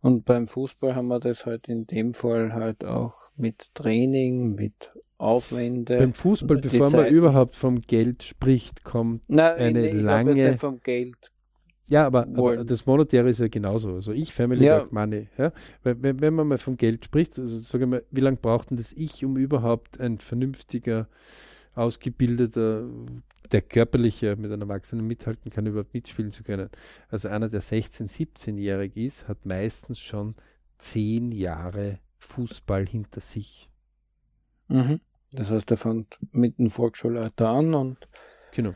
Und 0.00 0.24
beim 0.24 0.46
Fußball 0.46 0.94
haben 0.94 1.08
wir 1.08 1.20
das 1.20 1.46
halt 1.46 1.68
in 1.68 1.86
dem 1.86 2.14
Fall 2.14 2.54
halt 2.54 2.84
auch 2.84 3.29
mit 3.40 3.74
Training, 3.74 4.54
mit 4.54 4.92
Aufwände. 5.18 5.98
Beim 5.98 6.12
Fußball, 6.12 6.58
bevor 6.58 6.86
Zeit 6.86 7.00
man 7.00 7.14
überhaupt 7.14 7.54
vom 7.54 7.80
Geld 7.82 8.22
spricht, 8.22 8.84
kommt 8.84 9.22
Nein, 9.28 9.56
eine 9.56 9.80
nee, 9.80 9.92
lange. 9.92 10.58
vom 10.58 10.80
Geld. 10.80 11.30
Ja, 11.88 12.06
aber, 12.06 12.20
aber, 12.22 12.64
das 12.64 12.86
Monetäre 12.86 13.28
ist 13.28 13.40
ja 13.40 13.48
genauso. 13.48 13.94
Also 13.94 14.12
ich, 14.12 14.32
Family 14.32 14.64
ja. 14.64 14.78
Work 14.78 14.92
Money. 14.92 15.26
Ja? 15.36 15.52
Wenn, 15.82 16.20
wenn 16.20 16.34
man 16.34 16.46
mal 16.46 16.58
vom 16.58 16.76
Geld 16.76 17.04
spricht, 17.04 17.36
also 17.38 17.58
sage 17.58 17.84
ich 17.84 17.90
mal, 17.90 18.04
wie 18.12 18.20
lange 18.20 18.36
braucht 18.36 18.70
denn 18.70 18.76
das 18.76 18.92
Ich, 18.92 19.24
um 19.24 19.36
überhaupt 19.36 20.00
ein 20.00 20.18
vernünftiger 20.18 21.08
ausgebildeter, 21.74 22.88
der 23.50 23.62
körperliche 23.62 24.36
mit 24.36 24.52
einem 24.52 24.62
Erwachsenen 24.62 25.06
mithalten 25.06 25.50
kann, 25.50 25.66
überhaupt 25.66 25.92
mitspielen 25.92 26.30
zu 26.30 26.44
können. 26.44 26.70
Also 27.08 27.28
einer, 27.28 27.48
der 27.48 27.60
16-, 27.60 28.08
17-jährig 28.08 28.96
ist, 28.96 29.26
hat 29.26 29.44
meistens 29.44 29.98
schon 29.98 30.36
zehn 30.78 31.32
Jahre 31.32 31.98
Fußball 32.20 32.86
hinter 32.86 33.20
sich. 33.20 33.68
Mhm. 34.68 35.00
Das 35.32 35.50
heißt, 35.50 35.70
er 35.70 35.76
fängt 35.76 36.18
mit 36.32 36.58
dem 36.58 36.70
Volksschulalter 36.70 37.48
an 37.48 37.74
und 37.74 38.08
genau. 38.52 38.74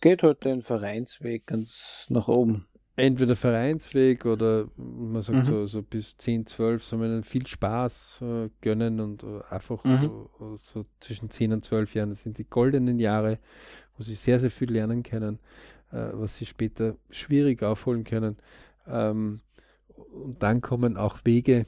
geht 0.00 0.22
halt 0.22 0.44
den 0.44 0.62
Vereinsweg 0.62 1.46
ganz 1.46 2.06
nach 2.08 2.28
oben 2.28 2.66
entweder 2.96 3.34
Vereinsweg 3.34 4.24
oder 4.24 4.68
man 4.76 5.22
sagt 5.22 5.38
mhm. 5.38 5.44
so, 5.44 5.66
so 5.66 5.82
bis 5.82 6.16
10, 6.16 6.46
12 6.46 6.84
soll 6.84 6.98
man 7.00 7.10
ihnen 7.10 7.24
viel 7.24 7.46
Spaß 7.46 8.20
äh, 8.22 8.50
gönnen 8.60 9.00
und 9.00 9.24
äh, 9.24 9.40
einfach 9.50 9.82
mhm. 9.84 10.28
äh, 10.40 10.58
so 10.62 10.86
zwischen 11.00 11.30
10 11.30 11.52
und 11.54 11.64
12 11.64 11.94
Jahren, 11.94 12.10
das 12.10 12.22
sind 12.22 12.38
die 12.38 12.48
goldenen 12.48 12.98
Jahre, 12.98 13.38
wo 13.96 14.04
sie 14.04 14.14
sehr, 14.14 14.38
sehr 14.38 14.50
viel 14.50 14.70
lernen 14.70 15.02
können, 15.02 15.38
äh, 15.90 16.08
was 16.12 16.36
sie 16.36 16.46
später 16.46 16.96
schwierig 17.10 17.62
aufholen 17.62 18.04
können. 18.04 18.36
Ähm, 18.86 19.40
und 20.12 20.42
dann 20.42 20.60
kommen 20.60 20.96
auch 20.96 21.24
Wege, 21.24 21.66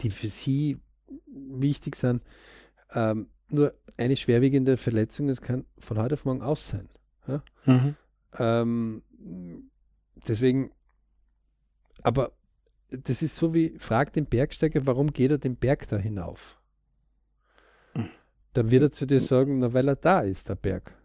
die 0.00 0.10
für 0.10 0.28
sie 0.28 0.78
wichtig 1.26 1.96
sind. 1.96 2.22
Ähm, 2.92 3.28
nur 3.48 3.74
eine 3.96 4.16
schwerwiegende 4.16 4.76
Verletzung, 4.76 5.28
das 5.28 5.40
kann 5.40 5.64
von 5.78 5.98
heute 5.98 6.14
auf 6.14 6.24
morgen 6.24 6.42
aus 6.42 6.68
sein. 6.68 6.88
Ja? 7.26 7.42
Mhm. 7.64 7.96
Ähm, 8.38 9.02
deswegen, 10.26 10.72
aber 12.02 12.32
das 12.90 13.22
ist 13.22 13.36
so 13.36 13.54
wie, 13.54 13.76
frag 13.78 14.12
den 14.12 14.26
Bergsteiger, 14.26 14.86
warum 14.86 15.12
geht 15.12 15.30
er 15.30 15.38
den 15.38 15.56
Berg 15.56 15.88
da 15.88 15.96
hinauf? 15.96 16.60
Dann 18.56 18.70
wird 18.70 18.82
er 18.84 18.90
zu 18.90 19.06
dir 19.06 19.20
sagen, 19.20 19.58
na, 19.58 19.74
weil 19.74 19.86
er 19.86 19.96
da 19.96 20.20
ist, 20.20 20.48
der 20.48 20.54
Berg. 20.54 20.96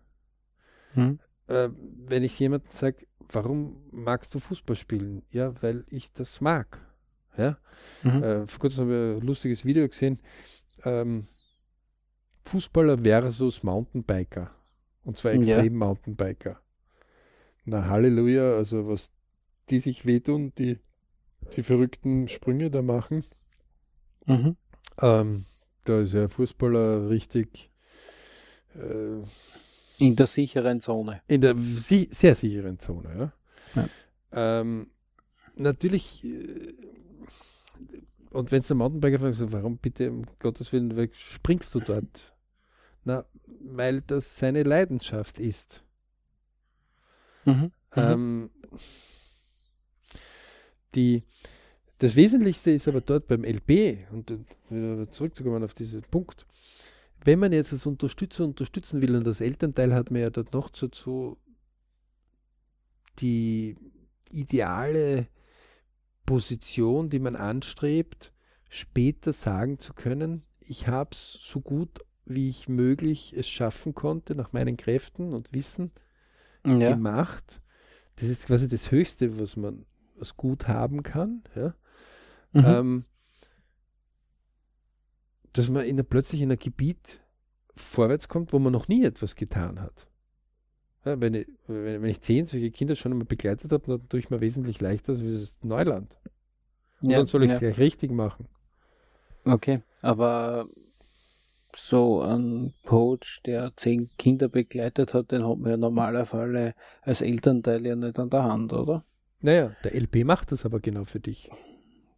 Hm. 0.93 1.19
Äh, 1.47 1.67
wenn 1.75 2.23
ich 2.23 2.39
jemanden 2.39 2.69
sage, 2.69 3.05
warum 3.29 3.75
magst 3.91 4.33
du 4.33 4.39
Fußball 4.39 4.77
spielen? 4.77 5.23
Ja, 5.31 5.61
weil 5.61 5.83
ich 5.89 6.13
das 6.13 6.39
mag. 6.39 6.79
Ja? 7.41 7.57
Mhm. 8.03 8.23
Äh, 8.23 8.47
vor 8.47 8.59
kurzem 8.59 8.85
habe 8.85 9.13
ich 9.15 9.21
ein 9.21 9.27
lustiges 9.27 9.65
Video 9.65 9.87
gesehen. 9.87 10.19
Ähm, 10.83 11.27
Fußballer 12.45 12.97
versus 12.99 13.63
Mountainbiker. 13.63 14.51
Und 15.03 15.17
zwar 15.17 15.33
extrem 15.33 15.73
ja. 15.73 15.85
Mountainbiker. 15.85 16.59
Na, 17.65 17.87
Halleluja, 17.87 18.55
also 18.55 18.87
was 18.87 19.11
die 19.69 19.79
sich 19.79 20.05
wehtun, 20.05 20.53
die, 20.57 20.79
die 21.55 21.63
verrückten 21.63 22.27
Sprünge 22.27 22.69
da 22.69 22.81
machen. 22.81 23.23
Mhm. 24.25 24.55
Ähm, 25.01 25.45
da 25.83 26.01
ist 26.01 26.13
ja 26.13 26.27
Fußballer 26.27 27.09
richtig 27.09 27.71
äh, 28.75 29.23
in 29.97 30.15
der 30.15 30.27
sicheren 30.27 30.81
Zone. 30.81 31.21
In 31.27 31.41
der 31.41 31.55
si 31.57 32.09
sehr 32.11 32.35
sicheren 32.35 32.79
Zone, 32.79 33.33
ja. 33.75 33.81
ja. 33.81 34.59
Ähm, 34.61 34.87
natürlich, 35.55 36.23
äh, 36.25 36.73
und 38.31 38.51
wenn 38.51 38.59
es 38.59 38.67
der 38.67 38.75
Mountainbiker 38.75 39.19
fragt, 39.19 39.35
so, 39.35 39.51
warum 39.51 39.77
bitte 39.77 40.09
um 40.09 40.25
Gottes 40.39 40.71
Willen 40.71 41.09
springst 41.13 41.75
du 41.75 41.79
dort? 41.79 42.33
Na, 43.03 43.25
weil 43.59 44.01
das 44.01 44.37
seine 44.37 44.63
Leidenschaft 44.63 45.39
ist. 45.39 45.83
Mhm. 47.45 47.71
Ähm, 47.95 48.49
die, 50.95 51.23
das 51.97 52.15
Wesentlichste 52.15 52.71
ist 52.71 52.87
aber 52.87 53.01
dort 53.01 53.27
beim 53.27 53.43
LP, 53.43 54.07
und 54.11 54.31
äh, 54.71 55.09
zurückzukommen 55.09 55.63
auf 55.63 55.73
diesen 55.73 56.01
Punkt, 56.03 56.45
wenn 57.23 57.39
man 57.39 57.51
jetzt 57.51 57.73
als 57.73 57.85
Unterstützer 57.85 58.45
unterstützen 58.45 59.01
will, 59.01 59.15
und 59.15 59.27
als 59.27 59.41
Elternteil 59.41 59.93
hat 59.93 60.11
man 60.11 60.21
ja 60.21 60.29
dort 60.29 60.53
noch 60.53 60.69
dazu 60.69 61.37
die 63.19 63.75
ideale 64.29 65.27
Position, 66.31 67.09
die 67.09 67.19
man 67.19 67.35
anstrebt, 67.35 68.31
später 68.69 69.33
sagen 69.33 69.79
zu 69.79 69.93
können, 69.93 70.45
ich 70.61 70.87
habe 70.87 71.09
es 71.11 71.37
so 71.41 71.59
gut 71.59 72.05
wie 72.23 72.47
ich 72.47 72.69
möglich 72.69 73.33
es 73.35 73.49
schaffen 73.49 73.93
konnte, 73.93 74.33
nach 74.33 74.53
meinen 74.53 74.77
Kräften 74.77 75.33
und 75.33 75.51
Wissen, 75.51 75.91
ja. 76.65 76.91
gemacht. 76.91 77.61
Das 78.15 78.29
ist 78.29 78.47
quasi 78.47 78.69
das 78.69 78.91
Höchste, 78.91 79.41
was 79.41 79.57
man 79.57 79.85
was 80.15 80.37
gut 80.37 80.69
haben 80.69 81.03
kann. 81.03 81.43
Ja? 81.53 81.75
Mhm. 82.53 82.65
Ähm, 82.65 83.03
dass 85.51 85.69
man 85.69 85.85
in, 85.85 85.97
plötzlich 86.05 86.39
in 86.39 86.51
ein 86.53 86.59
Gebiet 86.59 87.19
vorwärts 87.75 88.29
kommt, 88.29 88.53
wo 88.53 88.59
man 88.59 88.71
noch 88.71 88.87
nie 88.87 89.03
etwas 89.03 89.35
getan 89.35 89.81
hat. 89.81 90.07
Wenn, 91.03 91.33
ich, 91.33 91.47
wenn, 91.67 92.05
ich 92.05 92.21
zehn 92.21 92.45
solche 92.45 92.69
Kinder 92.69 92.95
schon 92.95 93.11
einmal 93.11 93.25
begleitet 93.25 93.71
habe, 93.71 93.83
dann 93.87 94.09
tue 94.09 94.19
ich 94.19 94.29
mir 94.29 94.39
wesentlich 94.39 94.79
leichter 94.81 95.13
als 95.13 95.21
das 95.21 95.57
Neuland. 95.63 96.15
Und 97.01 97.09
ja, 97.09 97.17
dann 97.17 97.25
soll 97.25 97.43
ich 97.43 97.49
es 97.49 97.55
ja. 97.55 97.59
gleich 97.59 97.79
richtig 97.79 98.11
machen. 98.11 98.47
Okay, 99.43 99.81
aber 100.03 100.67
so 101.75 102.21
ein 102.21 102.73
Coach, 102.85 103.41
der 103.43 103.71
zehn 103.75 104.09
Kinder 104.17 104.49
begleitet 104.49 105.13
hat, 105.13 105.31
den 105.31 105.47
hat 105.47 105.57
man 105.57 105.71
ja 105.71 105.77
normalerweise 105.77 106.75
als 107.01 107.21
Elternteil 107.21 107.85
ja 107.85 107.95
nicht 107.95 108.19
an 108.19 108.29
der 108.29 108.43
Hand, 108.43 108.73
oder? 108.73 109.03
Naja, 109.39 109.71
der 109.83 109.95
LP 109.95 110.23
macht 110.23 110.51
das 110.51 110.65
aber 110.65 110.79
genau 110.79 111.05
für 111.05 111.19
dich. 111.19 111.49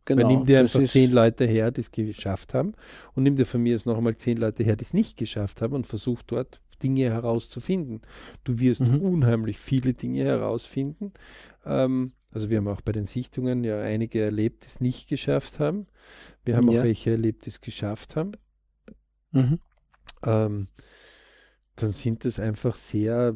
Genau, 0.06 0.24
Man 0.24 0.36
nimmt 0.36 0.50
dir 0.50 0.60
einfach 0.60 0.84
zehn 0.86 1.12
Leute 1.12 1.46
her, 1.46 1.72
die 1.72 1.82
es 1.82 1.92
geschafft 1.92 2.54
haben 2.54 2.74
und 3.14 3.24
nimmt 3.24 3.40
dir 3.40 3.46
von 3.46 3.62
mir 3.62 3.72
jetzt 3.72 3.86
noch 3.86 3.98
einmal 3.98 4.18
zehn 4.18 4.38
Leute 4.38 4.64
her, 4.64 4.76
die 4.76 4.84
es 4.84 4.94
nicht 4.94 5.18
geschafft 5.18 5.62
haben 5.62 5.74
und 5.74 5.88
versucht 5.88 6.32
dort 6.32 6.62
Dinge 6.82 7.06
herauszufinden. 7.06 8.02
Du 8.44 8.60
wirst 8.60 8.82
mhm. 8.82 9.00
unheimlich 9.00 9.60
viele 9.60 9.94
Dinge 9.94 10.26
herausfinden. 10.26 11.14
Ähm, 11.66 12.12
also 12.32 12.50
wir 12.50 12.58
haben 12.58 12.68
auch 12.68 12.82
bei 12.82 12.92
den 12.92 13.06
Sichtungen 13.06 13.64
ja 13.64 13.80
einige 13.80 14.22
erlebt, 14.22 14.64
die 14.64 14.68
es 14.68 14.82
nicht 14.82 15.08
geschafft 15.08 15.60
haben. 15.60 15.88
Wir 16.44 16.58
haben 16.58 16.70
ja. 16.70 16.82
auch 16.82 16.84
welche 16.84 17.12
erlebt, 17.12 17.46
die 17.46 17.52
es 17.52 17.62
geschafft 17.62 18.16
haben. 18.16 18.34
Mhm. 19.32 19.60
Ähm, 20.26 20.68
dann 21.76 21.92
sind 21.92 22.26
es 22.26 22.40
einfach 22.40 22.76
sehr 22.76 23.36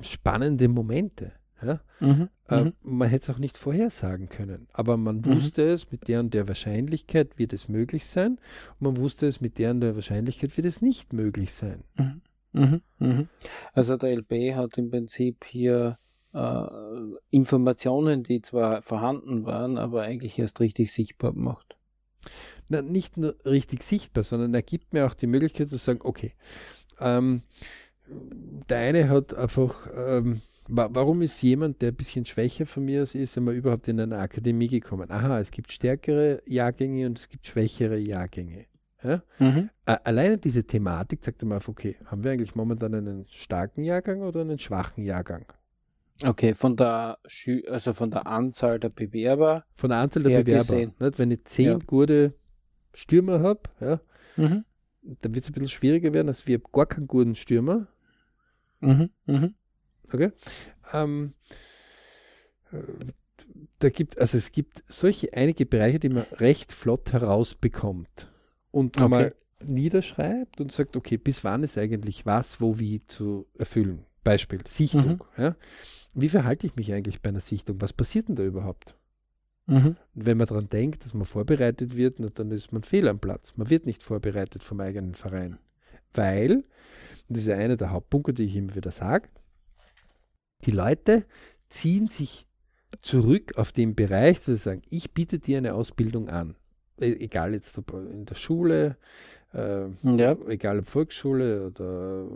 spannende 0.00 0.68
Momente. 0.68 1.32
Ja? 1.64 1.80
Mhm, 2.00 2.28
äh, 2.48 2.72
man 2.82 3.08
hätte 3.08 3.30
es 3.30 3.36
auch 3.36 3.38
nicht 3.38 3.56
vorhersagen 3.56 4.28
können, 4.28 4.68
aber 4.72 4.96
man 4.96 5.18
mhm. 5.18 5.26
wusste 5.26 5.62
es, 5.62 5.90
mit 5.90 6.08
der 6.08 6.20
und 6.20 6.34
der 6.34 6.48
Wahrscheinlichkeit 6.48 7.38
wird 7.38 7.52
es 7.52 7.68
möglich 7.68 8.06
sein 8.06 8.38
und 8.78 8.80
man 8.80 8.96
wusste 8.96 9.26
es, 9.26 9.40
mit 9.40 9.58
der 9.58 9.70
und 9.70 9.80
der 9.80 9.94
Wahrscheinlichkeit 9.94 10.56
wird 10.56 10.66
es 10.66 10.82
nicht 10.82 11.12
möglich 11.12 11.52
sein. 11.52 11.84
Mhm. 11.96 12.20
Mhm. 12.52 12.80
Mhm. 12.98 13.28
Also 13.72 13.96
der 13.96 14.16
LB 14.16 14.54
hat 14.54 14.78
im 14.78 14.90
Prinzip 14.90 15.44
hier 15.44 15.98
äh, 16.32 16.66
Informationen, 17.30 18.22
die 18.22 18.42
zwar 18.42 18.82
vorhanden 18.82 19.44
waren, 19.44 19.78
aber 19.78 20.02
eigentlich 20.02 20.38
erst 20.38 20.60
richtig 20.60 20.92
sichtbar 20.92 21.32
gemacht. 21.32 21.76
Na, 22.68 22.82
nicht 22.82 23.16
nur 23.16 23.36
richtig 23.44 23.82
sichtbar, 23.82 24.24
sondern 24.24 24.54
er 24.54 24.62
gibt 24.62 24.92
mir 24.92 25.06
auch 25.06 25.14
die 25.14 25.26
Möglichkeit 25.26 25.70
zu 25.70 25.76
sagen, 25.76 26.00
okay, 26.02 26.32
ähm, 26.98 27.42
der 28.68 28.78
eine 28.78 29.08
hat 29.08 29.34
einfach 29.34 29.88
ähm, 29.94 30.42
Warum 30.68 31.20
ist 31.20 31.42
jemand, 31.42 31.82
der 31.82 31.90
ein 31.90 31.94
bisschen 31.94 32.24
schwächer 32.24 32.64
von 32.64 32.84
mir 32.84 33.02
ist, 33.02 33.36
einmal 33.36 33.54
überhaupt 33.54 33.86
in 33.88 34.00
eine 34.00 34.18
Akademie 34.18 34.68
gekommen? 34.68 35.10
Aha, 35.10 35.38
es 35.38 35.50
gibt 35.50 35.70
stärkere 35.70 36.42
Jahrgänge 36.46 37.06
und 37.06 37.18
es 37.18 37.28
gibt 37.28 37.46
schwächere 37.46 37.98
Jahrgänge. 37.98 38.66
Ja? 39.02 39.22
Mhm. 39.38 39.68
Alleine 39.84 40.38
diese 40.38 40.64
Thematik 40.64 41.22
sagt 41.22 41.42
er 41.42 41.48
mal, 41.48 41.60
okay, 41.66 41.96
haben 42.06 42.24
wir 42.24 42.32
eigentlich 42.32 42.54
momentan 42.54 42.94
einen 42.94 43.26
starken 43.28 43.84
Jahrgang 43.84 44.22
oder 44.22 44.40
einen 44.40 44.58
schwachen 44.58 45.04
Jahrgang? 45.04 45.44
Okay, 46.22 46.54
von 46.54 46.76
der 46.76 47.18
Schü 47.26 47.62
also 47.68 47.92
von 47.92 48.10
der 48.10 48.26
Anzahl 48.26 48.78
der 48.78 48.88
Bewerber. 48.88 49.64
Von 49.76 49.90
der 49.90 49.98
Anzahl 49.98 50.22
der 50.22 50.42
Bewerber. 50.42 50.76
Nicht? 50.76 51.18
Wenn 51.18 51.30
ich 51.30 51.44
zehn 51.44 51.66
ja. 51.66 51.78
gute 51.86 52.34
Stürmer 52.94 53.40
habe, 53.40 53.60
ja, 53.80 54.00
mhm. 54.36 54.64
dann 55.02 55.34
wird 55.34 55.44
es 55.44 55.50
ein 55.50 55.54
bisschen 55.54 55.68
schwieriger 55.68 56.14
werden, 56.14 56.28
als 56.28 56.46
wir 56.46 56.60
gar 56.72 56.86
keinen 56.86 57.08
guten 57.08 57.34
Stürmer. 57.34 57.88
Mhm. 58.80 59.10
Mhm. 59.26 59.54
Okay. 60.12 60.32
Ähm, 60.92 61.32
äh, 62.72 62.76
da 63.78 63.90
gibt, 63.90 64.18
also 64.18 64.36
es 64.36 64.52
gibt 64.52 64.84
solche 64.88 65.32
einige 65.34 65.66
Bereiche, 65.66 65.98
die 65.98 66.08
man 66.08 66.24
recht 66.32 66.72
flott 66.72 67.12
herausbekommt 67.12 68.30
und 68.70 68.96
okay. 68.96 69.08
mal 69.08 69.34
niederschreibt 69.64 70.60
und 70.60 70.72
sagt, 70.72 70.96
okay, 70.96 71.16
bis 71.16 71.44
wann 71.44 71.62
ist 71.62 71.78
eigentlich 71.78 72.26
was, 72.26 72.60
wo, 72.60 72.78
wie 72.78 73.04
zu 73.06 73.46
erfüllen. 73.58 74.04
Beispiel 74.22 74.60
Sichtung. 74.66 75.24
Mhm. 75.36 75.42
Ja? 75.42 75.56
Wie 76.14 76.28
verhalte 76.28 76.66
ich 76.66 76.76
mich 76.76 76.92
eigentlich 76.92 77.20
bei 77.20 77.30
einer 77.30 77.40
Sichtung? 77.40 77.80
Was 77.80 77.92
passiert 77.92 78.28
denn 78.28 78.36
da 78.36 78.42
überhaupt? 78.42 78.96
Mhm. 79.66 79.96
Wenn 80.14 80.38
man 80.38 80.46
daran 80.46 80.68
denkt, 80.68 81.04
dass 81.04 81.14
man 81.14 81.26
vorbereitet 81.26 81.96
wird, 81.96 82.20
dann 82.38 82.50
ist 82.50 82.72
man 82.72 82.82
fehl 82.82 83.08
am 83.08 83.18
Platz. 83.18 83.54
Man 83.56 83.70
wird 83.70 83.86
nicht 83.86 84.02
vorbereitet 84.02 84.62
vom 84.62 84.80
eigenen 84.80 85.14
Verein. 85.14 85.58
Weil, 86.12 86.64
das 87.28 87.42
ist 87.42 87.48
ja 87.48 87.56
einer 87.56 87.76
der 87.76 87.90
Hauptpunkte, 87.90 88.34
die 88.34 88.44
ich 88.44 88.56
immer 88.56 88.74
wieder 88.74 88.90
sage, 88.90 89.28
die 90.66 90.70
Leute 90.70 91.24
ziehen 91.68 92.06
sich 92.06 92.46
zurück 93.02 93.56
auf 93.56 93.72
den 93.72 93.94
Bereich, 93.94 94.36
dass 94.36 94.46
sie 94.46 94.56
sagen, 94.56 94.82
ich 94.90 95.12
biete 95.12 95.38
dir 95.38 95.58
eine 95.58 95.74
Ausbildung 95.74 96.28
an. 96.28 96.56
E, 97.00 97.12
egal 97.12 97.54
jetzt 97.54 97.76
in 97.76 98.24
der 98.24 98.34
Schule, 98.34 98.96
äh, 99.52 99.88
ja. 100.02 100.36
egal 100.48 100.78
ob 100.78 100.88
Volksschule 100.88 101.66
oder 101.66 102.28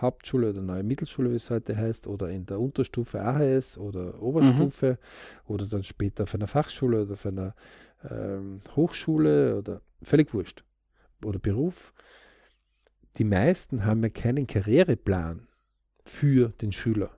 Hauptschule 0.00 0.50
oder 0.50 0.60
neue 0.60 0.82
Mittelschule, 0.82 1.30
wie 1.30 1.36
es 1.36 1.50
heute 1.50 1.76
heißt, 1.76 2.06
oder 2.06 2.28
in 2.28 2.46
der 2.46 2.60
Unterstufe 2.60 3.20
AHS 3.20 3.78
oder 3.78 4.20
Oberstufe 4.20 4.92
mhm. 4.92 5.52
oder 5.54 5.66
dann 5.66 5.84
später 5.84 6.24
auf 6.24 6.34
einer 6.34 6.46
Fachschule 6.46 7.02
oder 7.02 7.12
auf 7.12 7.26
einer 7.26 7.54
ähm, 8.10 8.60
Hochschule 8.76 9.56
oder 9.56 9.80
völlig 10.02 10.34
wurscht. 10.34 10.64
Oder 11.24 11.38
Beruf. 11.38 11.94
Die 13.16 13.24
meisten 13.24 13.84
haben 13.84 14.02
ja 14.02 14.10
keinen 14.10 14.46
Karriereplan 14.46 15.46
für 16.04 16.48
den 16.60 16.72
Schüler. 16.72 17.16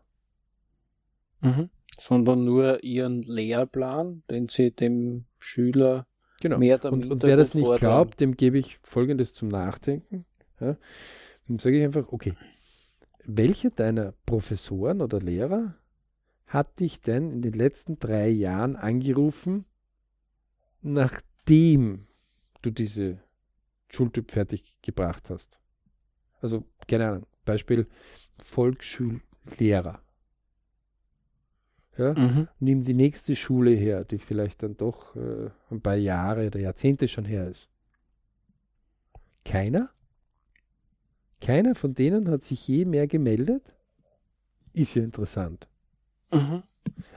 Mhm. 1.40 1.70
Sondern 1.98 2.44
nur 2.44 2.82
ihren 2.84 3.22
Lehrplan, 3.22 4.22
den 4.30 4.48
sie 4.48 4.70
dem 4.70 5.24
Schüler 5.38 6.06
genau. 6.40 6.58
mehr 6.58 6.78
damit 6.78 7.06
und, 7.06 7.12
und 7.12 7.22
wer 7.22 7.36
das 7.36 7.54
nicht 7.54 7.64
fordern. 7.64 7.80
glaubt, 7.80 8.20
dem 8.20 8.36
gebe 8.36 8.58
ich 8.58 8.78
Folgendes 8.82 9.34
zum 9.34 9.48
Nachdenken. 9.48 10.24
Ja? 10.60 10.76
Dann 11.48 11.58
sage 11.58 11.78
ich 11.78 11.84
einfach, 11.84 12.12
okay, 12.12 12.34
welcher 13.24 13.70
deiner 13.70 14.12
Professoren 14.24 15.00
oder 15.00 15.20
Lehrer 15.20 15.74
hat 16.46 16.80
dich 16.80 17.00
denn 17.00 17.30
in 17.30 17.42
den 17.42 17.54
letzten 17.54 17.98
drei 17.98 18.28
Jahren 18.28 18.76
angerufen, 18.76 19.64
nachdem 20.80 22.06
du 22.62 22.70
diese 22.70 23.18
Schultyp 23.88 24.30
fertig 24.30 24.76
gebracht 24.82 25.30
hast? 25.30 25.58
Also, 26.40 26.64
keine 26.86 27.08
Ahnung, 27.08 27.26
Beispiel 27.44 27.88
Volksschullehrer. 28.38 30.02
Ja? 31.98 32.14
Mhm. 32.14 32.48
Nimm 32.60 32.84
die 32.84 32.94
nächste 32.94 33.36
Schule 33.36 33.70
her, 33.70 34.04
die 34.04 34.18
vielleicht 34.18 34.62
dann 34.62 34.76
doch 34.76 35.16
äh, 35.16 35.50
ein 35.70 35.80
paar 35.80 35.96
Jahre 35.96 36.48
oder 36.48 36.60
Jahrzehnte 36.60 37.08
schon 37.08 37.24
her 37.24 37.48
ist. 37.48 37.68
Keiner? 39.44 39.90
Keiner 41.40 41.74
von 41.74 41.94
denen 41.94 42.30
hat 42.30 42.42
sich 42.44 42.66
je 42.66 42.84
mehr 42.84 43.06
gemeldet? 43.06 43.62
Ist 44.72 44.94
ja 44.94 45.02
interessant. 45.04 45.68
Mhm. 46.32 46.62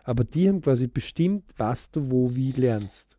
Aber 0.04 0.24
die 0.24 0.48
haben 0.48 0.62
quasi 0.62 0.88
bestimmt, 0.88 1.52
was 1.58 1.92
du 1.92 2.10
wo 2.12 2.36
wie 2.36 2.52
lernst. 2.52 3.18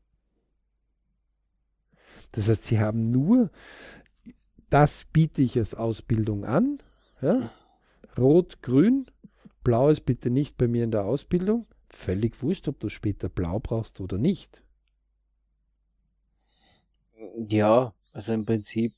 Das 2.33 2.49
heißt, 2.49 2.65
sie 2.65 2.79
haben 2.79 3.11
nur, 3.11 3.51
das 4.69 5.05
biete 5.07 5.43
ich 5.43 5.59
als 5.59 5.75
Ausbildung 5.75 6.45
an. 6.45 6.79
Ja? 7.21 7.51
Rot, 8.17 8.63
grün, 8.63 9.07
Blau 9.65 9.89
ist 9.89 10.03
bitte 10.03 10.31
nicht 10.31 10.57
bei 10.57 10.69
mir 10.69 10.85
in 10.85 10.91
der 10.91 11.05
Ausbildung. 11.05 11.67
Völlig 11.89 12.43
wurscht, 12.43 12.69
ob 12.69 12.79
du 12.81 12.89
später 12.89 13.29
Blau 13.29 13.59
brauchst 13.59 14.01
oder 14.01 14.19
nicht. 14.19 14.63
Ja, 17.49 17.95
also 18.13 18.33
im 18.33 18.45
Prinzip 18.47 18.95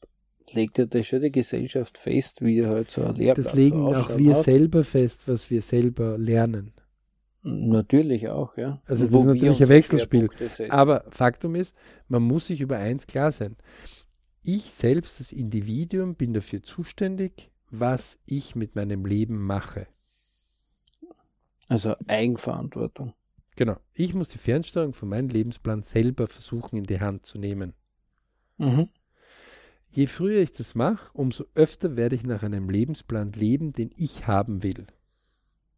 legt 0.53 0.79
ja 0.79 0.87
das 0.87 1.07
schon 1.07 1.23
die 1.23 1.33
Gesellschaft 1.33 1.99
fest, 1.99 2.43
wie 2.43 2.67
halt 2.67 2.91
so 2.91 3.03
ein 3.05 3.15
Lehrplan 3.15 3.45
Das 3.45 3.55
legen 3.55 3.83
auch 3.83 4.17
wir 4.19 4.37
hat. 4.37 4.45
selber 4.45 4.85
fest, 4.85 5.27
was 5.27 5.51
wir 5.51 5.63
selber 5.63 6.19
lernen. 6.19 6.73
Natürlich 7.43 8.29
auch, 8.29 8.57
ja. 8.57 8.81
Also 8.87 9.07
das 9.09 9.21
ist 9.21 9.27
natürlich 9.27 9.63
ein 9.63 9.69
Wechselspiel. 9.69 10.29
Aber 10.69 11.05
Faktum 11.11 11.57
ist, 11.57 11.77
man 12.09 12.23
muss 12.23 12.47
sich 12.47 12.61
über 12.61 12.77
eins 12.79 13.07
klar 13.07 13.33
sein. 13.33 13.57
Ich 14.45 14.73
selbst, 14.73 15.19
das 15.19 15.33
Individuum, 15.33 16.15
bin 16.15 16.35
dafür 16.35 16.63
zuständig, 16.63 17.51
was 17.71 18.19
ich 18.27 18.55
mit 18.55 18.77
meinem 18.77 19.05
Leben 19.07 19.45
mache. 19.45 19.87
Also 21.69 21.97
Eigenverantwortung. 22.07 23.15
Genau. 23.57 23.77
Ich 23.95 24.15
muss 24.15 24.29
die 24.29 24.39
Fernsteuerung 24.39 24.95
von 24.95 25.09
meinem 25.09 25.29
Lebensplan 25.29 25.83
selber 25.83 26.27
versuchen 26.27 26.77
in 26.77 26.85
die 26.85 27.01
Hand 27.01 27.27
zu 27.27 27.39
nehmen. 27.39 27.75
Mhm. 28.59 28.89
Je 29.91 30.07
früher 30.07 30.41
ich 30.41 30.53
das 30.53 30.75
mache, 30.75 31.11
umso 31.13 31.45
öfter 31.55 31.97
werde 31.97 32.17
ich 32.17 32.25
nach 32.25 32.43
einem 32.43 32.71
Lebensplan 32.71 33.33
leben, 33.33 33.73
den 33.73 33.91
ich 33.97 34.27
haben 34.27 34.63
will. 34.63 34.87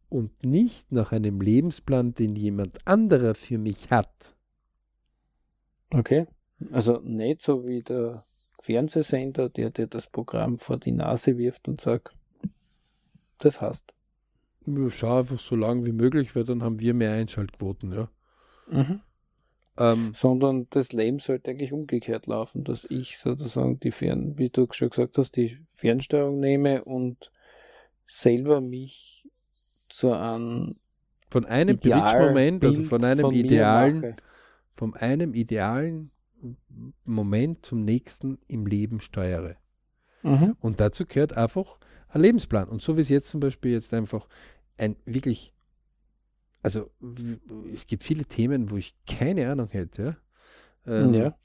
Und 0.07 0.45
nicht 0.45 0.91
nach 0.91 1.11
einem 1.11 1.41
Lebensplan, 1.41 2.13
den 2.13 2.35
jemand 2.35 2.87
anderer 2.87 3.35
für 3.35 3.57
mich 3.57 3.91
hat. 3.91 4.35
Okay. 5.89 6.27
Also 6.71 6.99
nicht 7.01 7.41
so 7.41 7.65
wie 7.65 7.83
der 7.83 8.23
Fernsehsender, 8.59 9.49
der 9.49 9.71
dir 9.71 9.87
das 9.87 10.07
Programm 10.07 10.57
vor 10.57 10.77
die 10.77 10.91
Nase 10.91 11.37
wirft 11.37 11.67
und 11.67 11.81
sagt, 11.81 12.15
das 13.39 13.61
hast. 13.61 13.94
Schau 14.89 15.19
einfach 15.19 15.39
so 15.39 15.55
lang 15.55 15.85
wie 15.85 15.91
möglich, 15.91 16.35
weil 16.35 16.43
dann 16.43 16.63
haben 16.63 16.79
wir 16.79 16.93
mehr 16.93 17.11
Einschaltquoten, 17.11 17.93
ja. 17.93 18.09
Mhm. 18.69 19.01
Ähm, 19.77 20.13
Sondern 20.15 20.67
das 20.69 20.93
Leben 20.93 21.19
sollte 21.19 21.51
eigentlich 21.51 21.73
umgekehrt 21.73 22.27
laufen, 22.27 22.63
dass 22.63 22.85
ich 22.89 23.17
sozusagen 23.17 23.79
die 23.79 23.91
Fern, 23.91 24.37
wie 24.37 24.49
du 24.49 24.67
schon 24.71 24.89
gesagt 24.89 25.17
hast, 25.17 25.35
die 25.35 25.57
Fernsteuerung 25.71 26.39
nehme 26.39 26.83
und 26.85 27.31
selber 28.07 28.61
mich 28.61 29.27
zu 29.89 30.13
einem 30.13 30.77
von 31.29 31.45
einem 31.45 31.77
Bridge-Moment, 31.77 32.63
also 32.63 32.83
von 32.83 33.03
einem 33.03 33.25
von 33.25 33.33
idealen, 33.33 34.15
von 34.75 34.93
einem 34.93 35.33
idealen 35.33 36.11
Moment 37.03 37.65
zum 37.65 37.83
nächsten 37.83 38.37
im 38.47 38.65
Leben 38.65 39.01
steuere. 39.01 39.57
Mhm. 40.23 40.55
Und 40.59 40.79
dazu 40.79 41.05
gehört 41.05 41.33
einfach 41.33 41.77
ein 42.09 42.21
Lebensplan. 42.21 42.69
Und 42.69 42.81
so 42.81 42.95
wie 42.95 43.01
es 43.01 43.09
jetzt 43.09 43.29
zum 43.29 43.39
Beispiel 43.39 43.71
jetzt 43.71 43.93
einfach 43.93 44.27
ein 44.77 44.95
wirklich, 45.05 45.53
also 46.63 46.89
es 47.73 47.87
gibt 47.87 48.03
viele 48.03 48.25
Themen, 48.25 48.69
wo 48.71 48.77
ich 48.77 48.95
keine 49.05 49.49
Ahnung 49.49 49.69
hätte. 49.69 50.17
Ähm, 50.85 51.13
ja. 51.13 51.37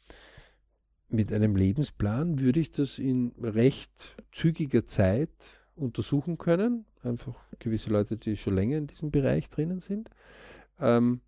Mit 1.08 1.32
einem 1.32 1.56
Lebensplan 1.56 2.40
würde 2.40 2.60
ich 2.60 2.70
das 2.70 2.98
in 2.98 3.32
recht 3.40 4.16
zügiger 4.32 4.86
Zeit 4.86 5.60
untersuchen 5.74 6.38
können. 6.38 6.84
Einfach 7.02 7.34
gewisse 7.58 7.90
Leute, 7.90 8.16
die 8.16 8.36
schon 8.36 8.54
länger 8.54 8.76
in 8.76 8.86
diesem 8.86 9.10
Bereich 9.10 9.48
drinnen 9.48 9.80
sind. 9.80 10.10
Ähm, 10.78 11.20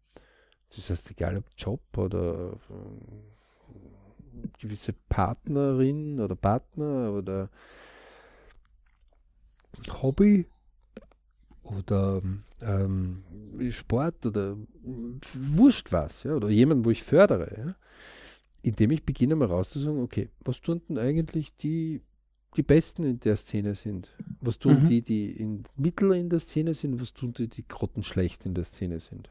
das 0.74 0.88
heißt, 0.88 1.10
egal 1.10 1.36
ob 1.36 1.44
Job 1.56 1.80
oder 1.96 2.52
äh, 2.70 4.52
gewisse 4.58 4.92
Partnerin 5.08 6.20
oder 6.20 6.34
Partner 6.36 7.12
oder 7.12 7.50
Hobby 10.02 10.46
oder 11.78 12.22
ähm, 12.60 13.22
Sport 13.70 14.26
oder 14.26 14.56
wurscht 15.34 15.92
was, 15.92 16.22
ja, 16.24 16.34
oder 16.34 16.48
jemanden, 16.48 16.84
wo 16.84 16.90
ich 16.90 17.02
fördere, 17.02 17.56
ja, 17.56 17.74
indem 18.62 18.90
ich 18.92 19.04
beginne 19.04 19.36
mal 19.36 19.48
rauszusagen, 19.48 20.02
okay, 20.02 20.30
was 20.40 20.60
tun 20.60 20.80
denn 20.88 20.98
eigentlich 20.98 21.56
die, 21.56 22.00
die 22.56 22.62
Besten 22.62 23.04
in 23.04 23.20
der 23.20 23.36
Szene 23.36 23.74
sind? 23.74 24.12
Was 24.40 24.58
tun 24.58 24.82
mhm. 24.82 24.84
die, 24.84 25.02
die 25.02 25.30
in 25.30 25.64
Mittel 25.76 26.12
in 26.12 26.28
der 26.28 26.38
Szene 26.38 26.74
sind? 26.74 27.00
Was 27.00 27.12
tun 27.12 27.32
die, 27.32 27.48
die 27.48 27.66
grottenschlecht 27.66 28.46
in 28.46 28.54
der 28.54 28.64
Szene 28.64 29.00
sind? 29.00 29.30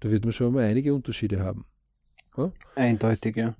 Da 0.00 0.10
wird 0.10 0.24
man 0.24 0.32
schon 0.32 0.52
mal 0.52 0.64
einige 0.64 0.94
Unterschiede 0.94 1.40
haben. 1.40 1.64
Ja? 2.36 2.52
Eindeutig, 2.74 3.36
ja. 3.36 3.54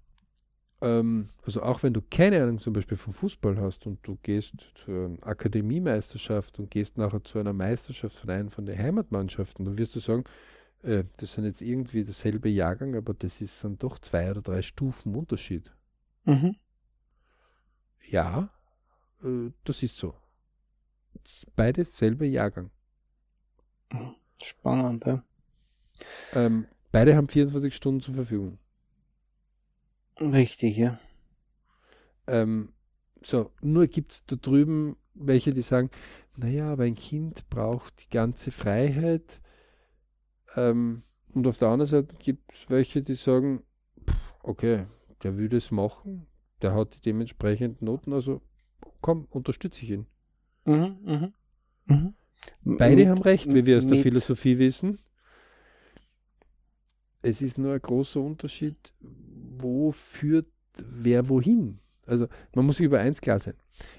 Ähm, 0.83 1.29
also 1.47 1.63
auch 1.63 1.83
wenn 1.85 1.95
du 1.95 2.03
keine 2.03 2.43
Ahnung 2.43 2.59
zum 2.59 2.73
Beispiel 2.73 2.97
vom 2.97 3.13
Fußball 3.13 3.57
hast 3.61 3.87
und 3.87 4.01
du 4.03 4.19
gehst 4.23 4.55
zu 4.75 4.91
einer 4.91 5.17
Akademiemeisterschaft 5.27 6.59
und 6.59 6.71
gehst 6.71 6.99
nachher 6.99 7.23
zu 7.23 7.39
einer 7.39 7.53
Meisterschaft 7.53 8.19
von 8.19 8.31
einer 8.31 8.51
von 8.51 8.67
den 8.67 8.77
Heimatmannschaften, 8.77 9.65
dann 9.65 9.79
wirst 9.79 9.95
du 9.95 10.01
sagen, 10.01 10.25
äh, 10.83 11.05
das 11.19 11.35
sind 11.35 11.45
jetzt 11.45 11.63
irgendwie 11.63 12.05
derselbe 12.05 12.49
Jahrgang, 12.49 12.97
aber 12.97 13.15
das 13.15 13.41
ist 13.41 13.63
dann 13.63 13.79
doch 13.79 13.99
zwei 14.01 14.33
oder 14.33 14.43
drei 14.43 14.63
Stufen 14.63 15.15
Unterschied. 15.15 15.73
Mhm. 16.25 16.57
Ja, 18.09 18.51
äh, 19.23 19.51
das 19.63 19.85
ist 19.85 19.97
so. 19.97 20.15
Beide 21.55 21.85
selbe 21.85 22.27
Jahrgang. 22.27 22.71
Spannend, 24.43 25.07
ja. 25.07 25.23
Ähm, 26.33 26.67
beide 26.91 27.15
haben 27.15 27.29
24 27.29 27.73
Stunden 27.73 28.01
zur 28.01 28.15
Verfügung. 28.15 28.59
Richtig, 30.21 30.77
ja. 30.77 30.99
Ähm, 32.27 32.73
so, 33.23 33.51
nur 33.61 33.87
gibt 33.87 34.13
es 34.13 34.27
da 34.27 34.37
drüben 34.37 34.97
welche, 35.15 35.53
die 35.53 35.63
sagen, 35.63 35.91
naja, 36.37 36.73
aber 36.73 36.85
ein 36.85 36.95
Kind 36.95 37.49
braucht 37.51 38.03
die 38.03 38.09
ganze 38.09 38.51
Freiheit. 38.51 39.41
Ähm, 40.57 41.03
und 41.35 41.47
auf 41.47 41.59
der 41.59 41.69
anderen 41.69 41.89
Seite 41.89 42.15
gibt 42.19 42.53
es 42.53 42.71
welche, 42.71 43.03
die 43.03 43.15
sagen, 43.15 43.63
okay, 44.43 44.87
der 45.23 45.37
würde 45.37 45.59
es 45.59 45.71
machen, 45.71 46.27
der 46.63 46.75
hat 46.75 46.95
die 46.95 47.01
dementsprechenden 47.01 47.85
Noten, 47.85 48.13
also 48.13 48.41
komm, 49.01 49.27
unterstütze 49.31 49.83
ich 49.83 49.91
ihn. 49.91 50.07
Mhm, 50.65 50.99
mh. 51.05 51.33
Mhm. 51.87 52.15
Beide 52.65 53.09
haben 53.09 53.21
recht, 53.23 53.53
wie 53.53 53.67
wir 53.67 53.79
aus 53.79 53.87
der 53.87 53.99
Philosophie 53.99 54.59
wissen 54.59 54.99
es 57.23 57.41
ist 57.41 57.57
nur 57.57 57.73
ein 57.73 57.81
großer 57.81 58.21
Unterschied, 58.21 58.93
wo 59.63 59.91
führt 59.91 60.47
wer 60.77 61.29
wohin. 61.29 61.79
Also 62.07 62.27
man 62.55 62.67
muss 62.67 62.77
sich 62.79 62.87
über 62.87 63.01
eins 63.01 63.21
klar 63.21 63.39
sein. 63.39 63.55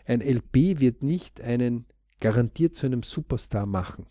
Ein 0.05 0.21
LP 0.21 0.79
wird 0.79 1.03
nicht 1.03 1.41
einen 1.41 1.85
garantiert 2.19 2.75
zu 2.75 2.85
einem 2.85 3.03
Superstar 3.03 3.65
machen. 3.65 4.05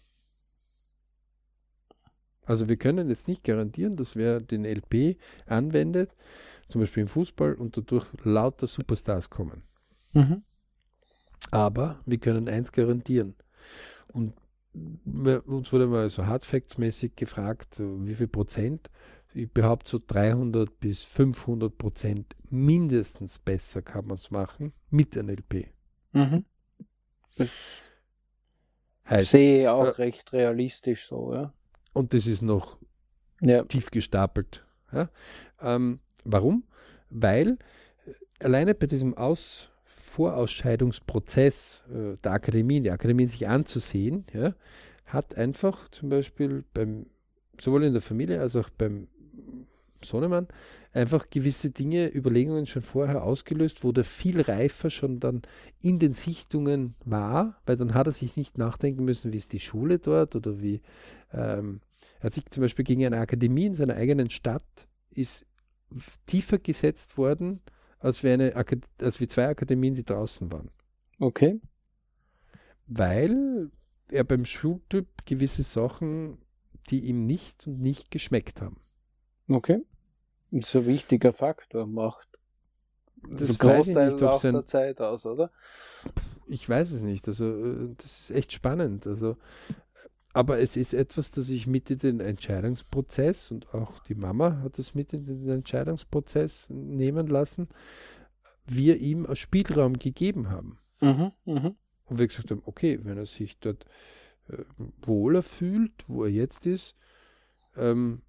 Also 2.45 2.69
wir 2.69 2.77
können 2.77 3.09
jetzt 3.09 3.29
nicht 3.29 3.45
garantieren, 3.45 3.97
dass 3.97 4.17
wer 4.17 4.41
den 4.41 4.65
LP 4.65 5.17
anwendet, 5.47 6.15
zum 6.69 6.81
Beispiel 6.81 7.03
im 7.03 7.09
Fußball, 7.09 7.55
und 7.55 7.77
dadurch 7.77 8.07
lauter 8.25 8.67
Superstars 8.67 9.31
kommen. 9.31 9.63
Mhm. 10.13 10.43
Aber 11.51 12.01
wir 12.05 12.19
können 12.19 12.49
eins 12.49 12.73
garantieren. 12.73 13.35
Und 14.13 14.35
uns 14.75 15.73
wurde 15.73 15.87
mal 15.87 16.09
so 16.11 16.25
Hardfacts-mäßig 16.25 17.13
gefragt, 17.15 17.79
wie 17.79 18.15
viel 18.15 18.29
Prozent. 18.29 18.91
Ich 19.35 19.51
behaupte 19.51 19.91
so 19.91 20.01
300 20.07 20.81
bis 20.81 21.05
500 21.05 21.77
Prozent 21.77 22.37
mindestens 22.51 23.39
besser 23.39 23.83
kann 23.83 24.07
man 24.07 24.17
es 24.17 24.31
machen 24.31 24.73
mit 24.91 25.17
einem 25.17 25.31
LP. 25.31 25.69
Mhm. 26.13 26.45
Das 27.37 27.49
heißt, 29.09 29.31
sehe 29.31 29.63
ich 29.63 29.69
auch 29.69 29.87
äh, 29.87 30.03
recht 30.03 30.33
realistisch 30.33 31.07
so, 31.07 31.33
ja. 31.33 31.53
Und 31.95 32.15
das 32.15 32.27
ist 32.27 32.43
noch 32.43 32.79
ja. 33.41 33.65
tief 33.65 33.91
gestapelt. 33.91 34.65
Ja? 34.93 35.09
Ähm, 35.61 36.01
warum? 36.25 36.65
Weil 37.11 37.59
äh, 38.07 38.45
alleine 38.45 38.75
bei 38.75 38.87
diesem 38.87 39.17
Aus 39.17 39.71
Vorausscheidungsprozess 39.85 41.85
äh, 41.91 42.17
der 42.23 42.33
Akademien, 42.33 42.85
die 42.85 42.91
Akademien 42.91 43.29
sich 43.29 43.49
anzusehen, 43.49 44.27
ja, 44.33 44.55
hat 45.07 45.37
einfach 45.37 45.89
zum 45.91 46.11
Beispiel 46.11 46.65
beim, 46.75 47.07
sowohl 47.59 47.85
in 47.85 47.93
der 47.93 48.03
Familie 48.03 48.41
als 48.41 48.57
auch 48.57 48.69
beim 48.71 49.09
Sohnemann 50.05 50.49
einfach 50.93 51.31
gewisse 51.31 51.71
Dinge, 51.71 52.15
Überlegungen 52.15 52.67
schon 52.67 52.83
vorher 52.83 53.23
ausgelöst, 53.23 53.85
wo 53.85 53.93
der 53.93 54.05
viel 54.05 54.41
reifer 54.41 54.91
schon 54.91 55.21
dann 55.21 55.43
in 55.81 55.99
den 55.99 56.13
Sichtungen 56.13 56.95
war, 57.05 57.61
weil 57.67 57.77
dann 57.77 57.95
hat 57.95 58.07
er 58.07 58.13
sich 58.13 58.37
nicht 58.37 58.59
nachdenken 58.59 59.05
müssen, 59.05 59.33
wie 59.33 59.39
ist 59.39 59.53
die 59.53 59.61
Schule 59.61 59.99
dort 59.99 60.37
oder 60.37 60.61
wie. 60.61 60.83
Ähm, 61.33 61.81
er 62.21 62.25
hat 62.25 62.35
sich 62.35 62.47
zum 62.51 62.63
Beispiel 62.63 62.85
gegen 62.85 63.07
eine 63.07 63.19
Akademie 63.19 63.67
in 63.67 63.75
seiner 63.75 63.95
eigenen 63.95 64.31
Stadt 64.31 64.89
ist 65.11 65.47
tiefer 66.27 66.59
gesetzt 66.59 67.19
worden, 67.19 67.61
als 67.99 68.23
wie, 68.23 68.31
eine, 68.31 68.55
als 69.01 69.21
wie 69.21 69.27
zwei 69.27 69.49
Akademien, 69.49 69.95
die 69.95 70.05
draußen 70.05 70.51
waren. 70.51 70.71
Okay. 71.19 71.61
Weil 72.87 73.71
er 74.11 74.25
beim 74.25 74.45
Schultyp 74.45 75.07
gewisse 75.25 75.63
Sachen, 75.63 76.39
die 76.91 77.01
ihm 77.01 77.27
nicht 77.27 77.67
und 77.67 77.79
nicht 77.79 78.11
geschmeckt 78.11 78.61
haben. 78.61 78.81
Okay. 79.53 79.85
Das 80.51 80.69
ist 80.69 80.77
ein 80.77 80.87
wichtiger 80.87 81.33
Faktor, 81.33 81.87
macht 81.87 82.29
das 83.23 83.59
Großteil 83.59 84.13
nicht, 84.13 84.23
auch 84.23 84.41
der 84.41 84.65
Zeit 84.65 85.01
aus, 85.01 85.27
oder? 85.27 85.51
Ich 86.47 86.69
weiß 86.69 86.93
es 86.93 87.03
nicht. 87.03 87.27
Also, 87.29 87.47
äh, 87.47 87.95
das 87.97 88.19
ist 88.19 88.31
echt 88.31 88.53
spannend. 88.53 89.07
Also, 89.07 89.37
aber 90.35 90.59
es 90.61 90.77
ist 90.77 90.95
etwas, 90.95 91.31
das 91.31 91.49
ich 91.49 91.67
mit 91.67 91.91
in 91.91 91.99
den 91.99 92.21
Entscheidungsprozess 92.21 93.51
und 93.51 93.73
auch 93.75 94.01
die 94.01 94.15
Mama 94.15 94.61
hat 94.63 94.79
es 94.79 94.95
mit 94.95 95.13
in 95.13 95.27
den 95.27 95.49
Entscheidungsprozess 95.49 96.69
nehmen 96.71 97.27
lassen, 97.29 97.69
wir 98.67 98.99
ihm 98.99 99.27
einen 99.27 99.37
Spielraum 99.37 99.95
gegeben 99.99 100.51
haben. 100.51 100.79
Mhm, 101.01 101.33
mh. 101.45 101.75
Und 102.07 102.19
wir 102.19 102.27
gesagt 102.27 102.51
haben, 102.51 102.63
okay, 102.65 102.99
wenn 103.03 103.19
er 103.19 103.27
sich 103.27 103.59
dort 103.59 103.85
äh, 104.49 104.59
wohler 105.03 105.43
fühlt, 105.43 105.93
wo 106.09 106.25
er 106.25 106.31
jetzt 106.31 106.67
ist, 106.67 106.97
ähm, 107.77 108.23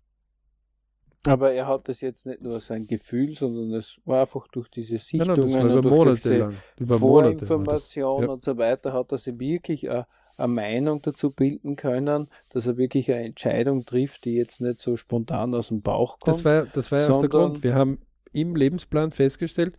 aber 1.26 1.54
er 1.54 1.68
hat 1.68 1.88
das 1.88 2.02
jetzt 2.02 2.26
nicht 2.26 2.42
nur 2.42 2.60
sein 2.60 2.86
Gefühl, 2.88 3.36
sondern 3.36 3.74
es 3.74 4.00
war 4.06 4.22
einfach 4.22 4.48
durch 4.48 4.70
diese 4.70 4.98
Sichtungen 4.98 5.50
nein, 5.50 5.78
über 5.78 5.82
Monate 5.82 6.38
lang, 6.38 6.58
über 6.78 7.00
Vorinformation 7.00 8.24
ja. 8.24 8.30
und 8.30 8.44
so 8.44 8.58
weiter, 8.58 8.94
hat 8.94 9.12
er 9.12 9.18
sich 9.18 9.40
wirklich 9.40 9.90
eine, 9.90 10.06
eine, 10.38 10.48
Meinung 10.50 11.02
dazu 11.02 11.32
bilden 11.32 11.76
können, 11.76 12.28
dass 12.50 12.68
er 12.68 12.78
wirklich 12.78 13.10
eine 13.10 13.24
Entscheidung 13.24 13.86
trifft, 13.86 14.26
die 14.26 14.34
jetzt 14.34 14.60
nicht 14.60 14.80
so 14.80 14.98
spontan 14.98 15.56
aus 15.56 15.70
dem 15.70 15.82
Bauch 15.82 16.20
kommt. 16.20 16.36
Das 16.36 16.44
war, 16.44 16.66
das 16.66 16.92
war 16.92 17.02
ja 17.02 17.10
auch 17.10 17.20
der 17.20 17.30
Grund. 17.30 17.64
Wir 17.64 17.76
haben 17.76 18.00
im 18.34 18.56
Lebensplan 18.56 19.12
festgestellt, 19.12 19.78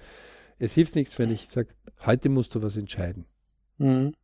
es 0.58 0.72
hilft 0.72 0.94
nichts, 0.94 1.18
wenn 1.18 1.30
ich 1.30 1.48
sage, 1.48 1.68
heute 2.06 2.30
musst 2.30 2.54
du 2.54 2.62
was 2.62 2.76
entscheiden. 2.76 3.26
Mhm. 3.78 4.14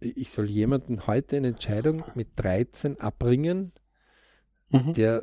Ich 0.00 0.32
soll 0.32 0.50
jemanden 0.50 1.06
heute 1.06 1.36
eine 1.36 1.48
Entscheidung 1.48 2.04
mit 2.14 2.28
13 2.36 3.00
abbringen, 3.00 3.72
mhm. 4.68 4.92
der 4.92 5.22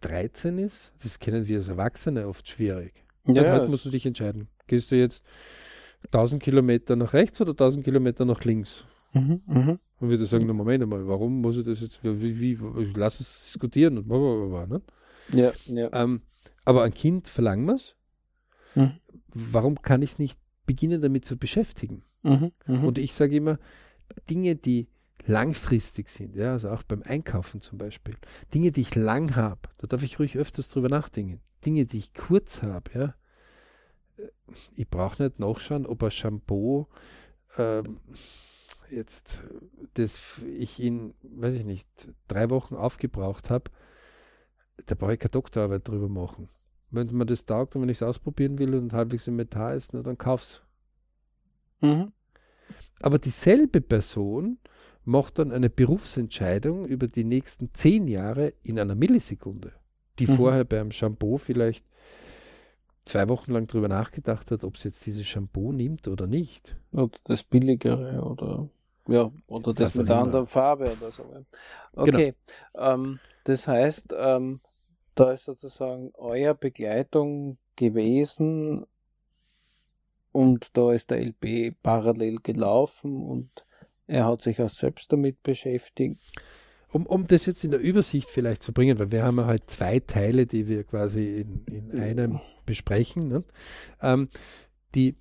13 0.00 0.58
ist, 0.58 0.92
das 1.02 1.18
kennen 1.18 1.46
wir 1.46 1.56
als 1.56 1.68
Erwachsene 1.68 2.26
oft 2.26 2.48
schwierig. 2.48 3.04
Ja, 3.26 3.42
Weil 3.42 3.52
heute 3.52 3.68
musst 3.68 3.84
du 3.84 3.90
dich 3.90 4.06
entscheiden. 4.06 4.48
Gehst 4.66 4.90
du 4.90 4.96
jetzt 4.96 5.22
1000 6.06 6.42
Kilometer 6.42 6.96
nach 6.96 7.12
rechts 7.12 7.40
oder 7.40 7.52
1000 7.52 7.84
Kilometer 7.84 8.24
nach 8.24 8.44
links? 8.44 8.84
Mhm, 9.12 9.42
mh. 9.46 9.78
Und 9.98 10.08
würde 10.08 10.26
sagen, 10.26 10.46
na 10.46 10.52
Moment 10.52 10.86
mal, 10.86 11.06
warum 11.08 11.40
muss 11.40 11.56
ich 11.56 11.64
das 11.64 11.80
jetzt, 11.80 12.04
wie, 12.04 12.38
wie, 12.38 12.58
lass 12.94 13.18
uns 13.18 13.44
diskutieren 13.44 13.98
und 13.98 14.08
blablabla, 14.08 14.66
ne? 14.66 14.82
Ja, 15.32 15.52
ja. 15.66 15.88
Ähm, 15.92 16.20
aber 16.64 16.82
ein 16.84 16.92
Kind 16.92 17.26
verlangen 17.26 17.64
wir 17.66 17.74
es. 17.74 17.96
Mhm. 18.74 18.92
Warum 19.32 19.80
kann 19.80 20.02
ich 20.02 20.12
es 20.12 20.18
nicht 20.18 20.38
beginnen, 20.66 21.00
damit 21.00 21.24
zu 21.24 21.36
beschäftigen? 21.36 22.02
Mhm, 22.22 22.52
mh. 22.66 22.86
Und 22.86 22.98
ich 22.98 23.14
sage 23.14 23.36
immer, 23.36 23.58
Dinge, 24.28 24.54
die 24.54 24.88
langfristig 25.26 26.08
sind, 26.08 26.36
ja, 26.36 26.52
also 26.52 26.70
auch 26.70 26.82
beim 26.82 27.02
Einkaufen 27.02 27.60
zum 27.60 27.78
Beispiel. 27.78 28.14
Dinge, 28.54 28.72
die 28.72 28.82
ich 28.82 28.94
lang 28.94 29.36
habe, 29.36 29.60
da 29.78 29.86
darf 29.86 30.02
ich 30.02 30.18
ruhig 30.18 30.36
öfters 30.36 30.68
drüber 30.68 30.88
nachdenken. 30.88 31.40
Dinge, 31.64 31.84
die 31.84 31.98
ich 31.98 32.14
kurz 32.14 32.62
habe, 32.62 32.90
ja, 32.94 33.14
äh, 34.18 34.30
ich 34.74 34.88
brauche 34.88 35.22
nicht 35.22 35.38
nachschauen, 35.38 35.86
ob 35.86 36.02
ein 36.02 36.10
Shampoo 36.10 36.86
ähm, 37.58 38.00
jetzt, 38.90 39.42
das 39.94 40.40
ich 40.56 40.80
in, 40.80 41.14
weiß 41.22 41.54
ich 41.54 41.64
nicht, 41.64 41.88
drei 42.28 42.50
Wochen 42.50 42.74
aufgebraucht 42.74 43.50
habe, 43.50 43.70
da 44.86 44.94
brauche 44.94 45.14
ich 45.14 45.18
keine 45.18 45.30
Doktorarbeit 45.30 45.88
drüber 45.88 46.08
machen. 46.08 46.48
Wenn 46.90 47.12
man 47.14 47.26
das 47.26 47.46
taugt 47.46 47.74
und 47.74 47.82
wenn 47.82 47.88
ich 47.88 47.98
es 47.98 48.02
ausprobieren 48.02 48.58
will 48.58 48.74
und 48.74 48.92
halbwegs 48.92 49.26
im 49.26 49.36
Metall 49.36 49.76
ist, 49.76 49.92
na, 49.92 50.02
dann 50.02 50.18
kauf's. 50.18 50.62
Mhm. 51.80 52.12
Aber 53.00 53.18
dieselbe 53.18 53.80
Person 53.80 54.58
macht 55.06 55.38
dann 55.38 55.52
eine 55.52 55.70
Berufsentscheidung 55.70 56.84
über 56.84 57.06
die 57.08 57.24
nächsten 57.24 57.72
zehn 57.72 58.08
Jahre 58.08 58.52
in 58.62 58.78
einer 58.78 58.94
Millisekunde, 58.94 59.72
die 60.18 60.26
mhm. 60.26 60.36
vorher 60.36 60.64
beim 60.64 60.90
Shampoo 60.90 61.38
vielleicht 61.38 61.84
zwei 63.04 63.28
Wochen 63.28 63.52
lang 63.52 63.68
darüber 63.68 63.88
nachgedacht 63.88 64.50
hat, 64.50 64.64
ob 64.64 64.76
sie 64.76 64.88
jetzt 64.88 65.06
dieses 65.06 65.24
Shampoo 65.26 65.72
nimmt 65.72 66.08
oder 66.08 66.26
nicht. 66.26 66.76
Oder 66.92 67.16
das 67.24 67.44
billigere 67.44 68.20
oder 68.20 68.68
ja, 69.08 69.30
oder 69.46 69.72
das, 69.72 69.92
das 69.92 69.94
mit 69.94 70.10
einer 70.10 70.22
anderen 70.22 70.46
Farbe 70.48 70.92
oder 71.00 71.12
so. 71.12 71.24
Okay, 71.94 72.34
genau. 72.72 72.94
ähm, 72.94 73.20
das 73.44 73.68
heißt, 73.68 74.12
ähm, 74.18 74.60
da 75.14 75.30
ist 75.30 75.44
sozusagen 75.44 76.10
euer 76.14 76.54
Begleitung 76.54 77.58
gewesen 77.76 78.84
und 80.32 80.76
da 80.76 80.92
ist 80.92 81.12
der 81.12 81.24
LP 81.24 81.76
parallel 81.80 82.40
gelaufen 82.42 83.22
und 83.22 83.64
er 84.06 84.26
hat 84.26 84.42
sich 84.42 84.60
auch 84.60 84.70
selbst 84.70 85.12
damit 85.12 85.42
beschäftigt. 85.42 86.20
Um, 86.92 87.04
um 87.06 87.26
das 87.26 87.46
jetzt 87.46 87.64
in 87.64 87.72
der 87.72 87.80
Übersicht 87.80 88.28
vielleicht 88.30 88.62
zu 88.62 88.72
bringen, 88.72 88.98
weil 88.98 89.10
wir 89.10 89.24
haben 89.24 89.38
ja 89.38 89.46
halt 89.46 89.68
zwei 89.68 89.98
Teile, 90.00 90.46
die 90.46 90.68
wir 90.68 90.84
quasi 90.84 91.40
in, 91.40 91.64
in 91.66 92.00
einem 92.00 92.40
besprechen. 92.64 93.28
Ne? 93.28 93.44
Ähm, 94.00 94.28
die, 94.94 95.16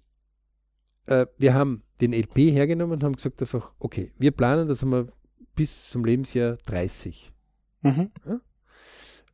äh, 1.08 1.26
wir 1.38 1.54
haben 1.54 1.84
den 2.02 2.14
LP 2.14 2.38
hergenommen 2.52 2.94
und 2.94 3.04
haben 3.04 3.16
gesagt 3.16 3.42
einfach, 3.42 3.74
okay, 3.80 4.12
wir 4.18 4.32
planen 4.32 4.68
das 4.68 4.84
einmal 4.84 5.12
bis 5.56 5.90
zum 5.90 6.06
Lebensjahr 6.06 6.58
30. 6.66 7.32
Mhm. 7.82 8.12
Ja? 8.26 8.40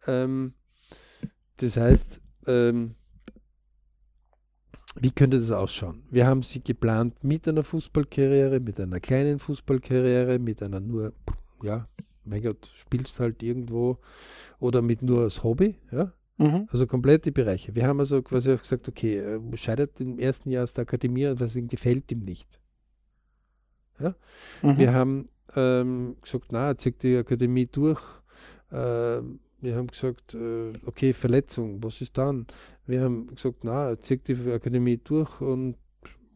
Ähm, 0.07 0.53
das 1.57 1.77
heißt, 1.77 2.21
ähm, 2.47 2.95
wie 4.99 5.11
könnte 5.11 5.37
das 5.37 5.51
ausschauen? 5.51 6.03
Wir 6.09 6.27
haben 6.27 6.43
sie 6.43 6.61
geplant 6.61 7.23
mit 7.23 7.47
einer 7.47 7.63
Fußballkarriere, 7.63 8.59
mit 8.59 8.79
einer 8.79 8.99
kleinen 8.99 9.39
Fußballkarriere, 9.39 10.39
mit 10.39 10.61
einer 10.61 10.79
nur, 10.79 11.13
ja, 11.63 11.87
mein 12.25 12.41
Gott, 12.41 12.71
spielst 12.75 13.19
halt 13.19 13.41
irgendwo 13.41 13.97
oder 14.59 14.81
mit 14.81 15.01
nur 15.01 15.21
als 15.21 15.43
Hobby, 15.43 15.77
ja. 15.91 16.13
Mhm. 16.37 16.67
Also 16.71 16.87
komplette 16.87 17.31
Bereiche. 17.31 17.75
Wir 17.75 17.87
haben 17.87 17.99
also 17.99 18.21
quasi 18.21 18.51
auch 18.51 18.61
gesagt, 18.61 18.87
okay, 18.89 19.17
äh, 19.17 19.57
scheidet 19.57 19.99
im 20.01 20.17
ersten 20.17 20.49
Jahr 20.49 20.63
aus 20.63 20.73
der 20.73 20.83
Akademie, 20.83 21.31
was 21.35 21.55
ihm 21.55 21.67
gefällt 21.67 22.11
ihm 22.11 22.19
nicht. 22.19 22.59
Ja? 23.99 24.15
Mhm. 24.63 24.77
Wir 24.77 24.93
haben 24.93 25.25
ähm, 25.55 26.15
gesagt, 26.21 26.51
na, 26.51 26.75
zieht 26.77 27.03
die 27.03 27.17
Akademie 27.17 27.67
durch. 27.67 28.01
Äh, 28.71 29.21
wir 29.61 29.75
haben 29.75 29.87
gesagt, 29.87 30.33
äh, 30.33 30.73
okay, 30.85 31.13
Verletzung, 31.13 31.83
was 31.83 32.01
ist 32.01 32.17
dann? 32.17 32.47
Wir 32.85 33.01
haben 33.01 33.27
gesagt, 33.27 33.63
na, 33.63 33.99
zieht 33.99 34.27
die 34.27 34.51
Akademie 34.51 34.97
durch 34.97 35.39
und 35.39 35.75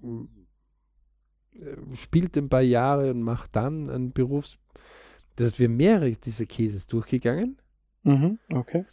äh, 0.04 1.96
spielt 1.96 2.38
ein 2.38 2.50
paar 2.50 2.62
Jahre 2.62 3.12
und 3.12 3.22
macht 3.22 3.56
dann 3.56 3.90
einen 3.90 4.12
Berufs... 4.12 4.58
Das 5.36 5.48
heißt, 5.48 5.60
wir 5.60 5.70
mehrere 5.70 6.12
dieser 6.12 6.46
Cases 6.46 6.88
durchgegangen. 6.88 7.58
Mhm, 8.04 8.40
okay. 8.50 8.86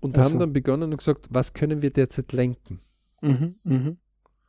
Und 0.00 0.18
also. 0.18 0.30
haben 0.30 0.38
dann 0.38 0.52
begonnen 0.52 0.90
und 0.90 0.98
gesagt, 0.98 1.28
was 1.30 1.54
können 1.54 1.80
wir 1.80 1.90
derzeit 1.90 2.32
lenken? 2.32 2.80
Mhm, 3.22 3.54
mh. 3.64 3.96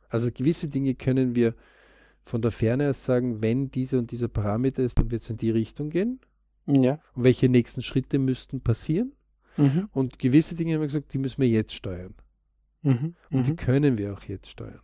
Also 0.08 0.30
gewisse 0.30 0.68
Dinge 0.68 0.94
können 0.94 1.34
wir 1.34 1.54
von 2.22 2.42
der 2.42 2.50
Ferne 2.50 2.90
aus 2.90 3.04
sagen, 3.04 3.42
wenn 3.42 3.70
dieser 3.70 3.98
und 3.98 4.10
dieser 4.10 4.28
Parameter 4.28 4.82
ist, 4.82 4.98
dann 4.98 5.10
wird 5.10 5.22
es 5.22 5.30
in 5.30 5.38
die 5.38 5.50
Richtung 5.50 5.88
gehen. 5.88 6.20
Ja. 6.66 7.00
Und 7.14 7.24
welche 7.24 7.48
nächsten 7.48 7.82
Schritte 7.82 8.18
müssten 8.18 8.60
passieren? 8.60 9.12
Mhm. 9.56 9.88
Und 9.92 10.18
gewisse 10.18 10.54
Dinge 10.54 10.74
haben 10.74 10.80
wir 10.80 10.86
gesagt, 10.86 11.12
die 11.12 11.18
müssen 11.18 11.40
wir 11.40 11.48
jetzt 11.48 11.74
steuern. 11.74 12.14
Mhm. 12.82 13.14
Und 13.30 13.46
die 13.46 13.52
mhm. 13.52 13.56
können 13.56 13.98
wir 13.98 14.12
auch 14.12 14.22
jetzt 14.22 14.48
steuern. 14.48 14.80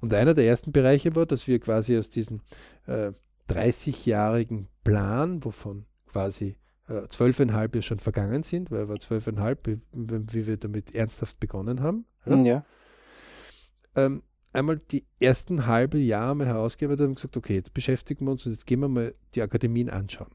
Und 0.00 0.12
einer 0.14 0.34
der 0.34 0.46
ersten 0.46 0.72
Bereiche 0.72 1.14
war, 1.14 1.26
dass 1.26 1.46
wir 1.46 1.58
quasi 1.60 1.96
aus 1.96 2.10
diesem 2.10 2.40
äh, 2.86 3.12
30-jährigen 3.48 4.68
Plan, 4.84 5.44
wovon 5.44 5.86
quasi 6.06 6.56
äh, 6.88 7.06
zwölfeinhalb 7.08 7.76
äh, 7.76 7.82
schon 7.82 7.98
vergangen 7.98 8.42
sind, 8.42 8.70
weil 8.70 8.80
er 8.80 8.88
war 8.88 8.98
zwölfeinhalb, 8.98 9.66
wie, 9.66 9.80
wie 9.92 10.46
wir 10.46 10.56
damit 10.56 10.94
ernsthaft 10.94 11.38
begonnen 11.38 11.80
haben. 11.80 12.06
Ja. 12.26 12.36
ja. 12.36 12.64
Ähm, 13.94 14.22
einmal 14.52 14.78
die 14.78 15.04
ersten 15.20 15.66
halbe 15.66 15.98
Jahre 15.98 16.34
mal 16.34 16.46
herausgearbeitet 16.46 17.06
und 17.06 17.14
gesagt, 17.16 17.36
okay, 17.36 17.54
jetzt 17.54 17.74
beschäftigen 17.74 18.26
wir 18.26 18.32
uns 18.32 18.46
und 18.46 18.52
jetzt 18.52 18.66
gehen 18.66 18.80
wir 18.80 18.88
mal 18.88 19.14
die 19.34 19.42
Akademien 19.42 19.90
anschauen. 19.90 20.30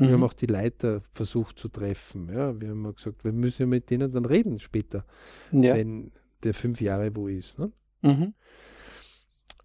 Mhm. 0.00 0.06
Wir 0.06 0.14
haben 0.14 0.24
auch 0.24 0.32
die 0.32 0.46
Leiter 0.46 1.02
versucht 1.10 1.58
zu 1.58 1.68
treffen. 1.68 2.28
Ja, 2.32 2.58
wir 2.58 2.70
haben 2.70 2.94
gesagt, 2.94 3.22
wir 3.22 3.32
müssen 3.32 3.62
ja 3.62 3.66
mit 3.66 3.90
denen 3.90 4.10
dann 4.10 4.24
reden 4.24 4.58
später, 4.58 5.04
ja. 5.52 5.76
wenn 5.76 6.10
der 6.42 6.54
fünf 6.54 6.80
Jahre 6.80 7.14
wo 7.14 7.28
ist. 7.28 7.58
Ne? 7.58 7.70
Mhm. 8.00 8.34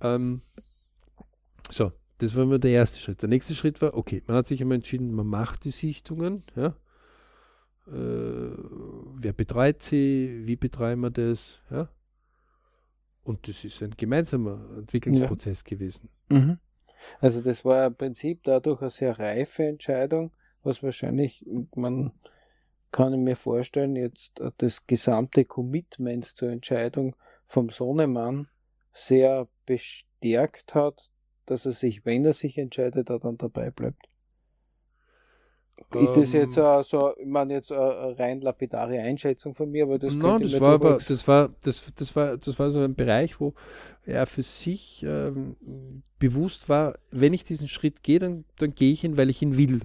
Ähm, 0.02 0.42
so, 1.72 1.94
das 2.18 2.36
war 2.36 2.44
immer 2.44 2.60
der 2.60 2.72
erste 2.72 3.00
Schritt. 3.00 3.22
Der 3.22 3.30
nächste 3.30 3.56
Schritt 3.56 3.82
war, 3.82 3.94
okay, 3.96 4.22
man 4.28 4.36
hat 4.36 4.48
sich 4.48 4.60
immer 4.60 4.76
entschieden, 4.76 5.14
man 5.14 5.28
macht 5.28 5.64
die 5.64 5.72
Sichtungen. 5.72 6.44
Ja? 6.56 6.76
Äh, 7.88 8.52
wer 9.16 9.34
betreut 9.34 9.82
sie? 9.82 10.42
Wie 10.44 10.58
betreuen 10.58 11.00
wir 11.00 11.12
das? 11.12 11.62
Ja? 11.72 11.88
Und 13.24 13.48
das 13.48 13.64
ist 13.64 13.82
ein 13.82 13.94
gemeinsamer 13.96 14.60
Entwicklungsprozess 14.78 15.64
ja. 15.66 15.70
gewesen. 15.70 16.10
Mhm. 16.28 16.60
Also 17.20 17.42
das 17.42 17.66
war 17.66 17.88
im 17.88 17.96
Prinzip 17.96 18.44
dadurch 18.44 18.82
eine 18.82 18.90
sehr 18.90 19.18
reife 19.18 19.66
Entscheidung, 19.66 20.32
was 20.64 20.84
wahrscheinlich, 20.84 21.46
man 21.76 22.12
kann 22.92 23.24
mir 23.24 23.36
vorstellen, 23.36 23.96
jetzt 23.96 24.42
das 24.58 24.88
gesamte 24.88 25.46
Commitment 25.46 26.26
zur 26.26 26.50
Entscheidung 26.50 27.16
vom 27.46 27.70
Sohnemann 27.70 28.48
sehr 28.94 29.48
bestärkt 29.66 30.74
hat, 30.74 31.10
dass 31.46 31.66
er 31.66 31.74
sich, 31.74 32.06
wenn 32.06 32.26
er 32.26 32.34
sich 32.34 32.58
entscheidet, 32.58 33.10
dann 33.10 33.38
dabei 33.38 33.70
bleibt. 33.70 34.08
Ist 35.94 36.16
das 36.16 36.34
jetzt 36.34 36.58
ähm. 36.58 36.84
so, 36.84 37.14
ich 37.18 37.26
meine 37.26 37.54
jetzt 37.54 37.72
eine 37.72 38.18
rein 38.18 38.42
lapidare 38.42 39.00
Einschätzung 39.00 39.54
von 39.54 39.72
mir, 39.72 39.84
aber 39.84 40.00
das 40.00 40.14
Nein, 40.14 40.42
das 40.42 40.60
war 40.60 40.74
aber, 40.76 41.00
das 41.06 41.28
war, 41.28 41.50
das, 41.64 41.94
das 41.96 42.16
war, 42.16 42.38
das 42.38 42.60
war 42.60 42.70
so 42.72 42.80
ein 42.80 42.96
Bereich, 42.96 43.40
wo 43.40 43.54
er 44.06 44.26
für 44.26 44.44
sich 44.44 45.04
ähm, 45.08 45.56
bewusst 46.20 46.70
war, 46.70 46.98
wenn 47.12 47.34
ich 47.34 47.44
diesen 47.44 47.68
Schritt 47.68 48.04
gehe, 48.04 48.20
dann, 48.20 48.46
dann 48.58 48.74
gehe 48.74 48.92
ich 48.94 49.04
ihn, 49.04 49.18
weil 49.18 49.30
ich 49.30 49.42
ihn 49.42 49.58
will. 49.58 49.82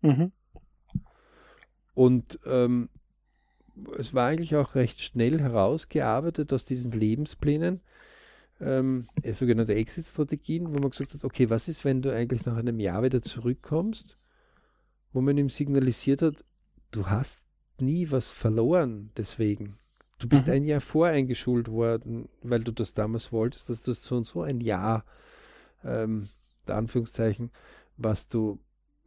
Mhm. 0.00 0.32
Und 1.94 2.38
ähm, 2.46 2.88
es 3.98 4.14
war 4.14 4.28
eigentlich 4.28 4.56
auch 4.56 4.74
recht 4.74 5.00
schnell 5.00 5.40
herausgearbeitet 5.40 6.52
aus 6.52 6.64
diesen 6.64 6.92
Lebensplänen, 6.92 7.80
ähm, 8.60 9.06
sogenannte 9.32 9.74
Exit-Strategien, 9.74 10.74
wo 10.74 10.78
man 10.78 10.90
gesagt 10.90 11.14
hat, 11.14 11.24
okay, 11.24 11.50
was 11.50 11.68
ist, 11.68 11.84
wenn 11.84 12.02
du 12.02 12.12
eigentlich 12.14 12.46
nach 12.46 12.56
einem 12.56 12.80
Jahr 12.80 13.02
wieder 13.02 13.22
zurückkommst 13.22 14.16
wo 15.12 15.20
man 15.20 15.36
ihm 15.38 15.48
signalisiert 15.48 16.22
hat, 16.22 16.44
du 16.90 17.06
hast 17.06 17.40
nie 17.78 18.10
was 18.10 18.30
verloren 18.30 19.10
deswegen. 19.16 19.76
Du 20.18 20.28
bist 20.28 20.46
mhm. 20.46 20.52
ein 20.52 20.64
Jahr 20.64 20.80
voreingeschult 20.80 21.68
worden, 21.68 22.28
weil 22.42 22.62
du 22.62 22.70
das 22.70 22.94
damals 22.94 23.32
wolltest, 23.32 23.68
dass 23.68 23.82
das 23.82 24.02
so 24.04 24.16
und 24.16 24.26
so 24.26 24.42
ein 24.42 24.60
Jahr, 24.60 25.04
ähm, 25.84 26.28
der 26.68 26.76
Anführungszeichen, 26.76 27.50
was 27.96 28.28
du 28.28 28.60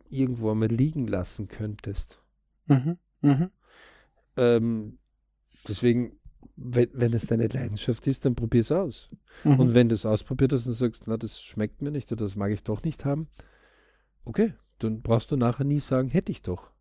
irgendwo 0.10 0.51
einmal 0.51 0.68
liegen 0.68 1.08
lassen 1.08 1.47
könntest. 1.47 2.20
Mhm. 2.68 2.97
Mhm. 3.22 3.49
Ähm, 4.36 4.97
deswegen, 5.68 6.18
wenn, 6.58 6.89
wenn, 6.93 7.14
es 7.14 7.28
deine 7.28 7.47
Leidenschaft 7.47 8.08
ist, 8.08 8.26
dann 8.26 8.36
probier 8.36 8.62
es 8.62 8.72
aus. 8.72 9.10
Mhm. 9.43 9.60
Und 9.60 9.74
wenn 9.74 9.89
du 9.89 9.95
es 9.95 10.06
ausprobiert 10.06 10.51
hast 10.51 10.68
und 10.68 10.74
sagst, 10.74 11.03
na, 11.08 11.18
das 11.18 11.41
schmeckt 11.41 11.82
mir 11.82 11.91
nicht 11.91 12.12
oder 12.12 12.26
das 12.26 12.36
mag 12.36 12.51
ich 12.51 12.64
doch 12.64 12.84
nicht 12.84 13.06
haben, 13.06 13.30
okay, 14.26 14.53
dann 14.80 15.01
brauchst 15.01 15.32
du 15.32 15.38
nachher 15.38 15.65
nie 15.65 15.80
sagen, 15.80 16.09
hätte 16.09 16.32
ich 16.32 16.41
doch. 16.41 16.71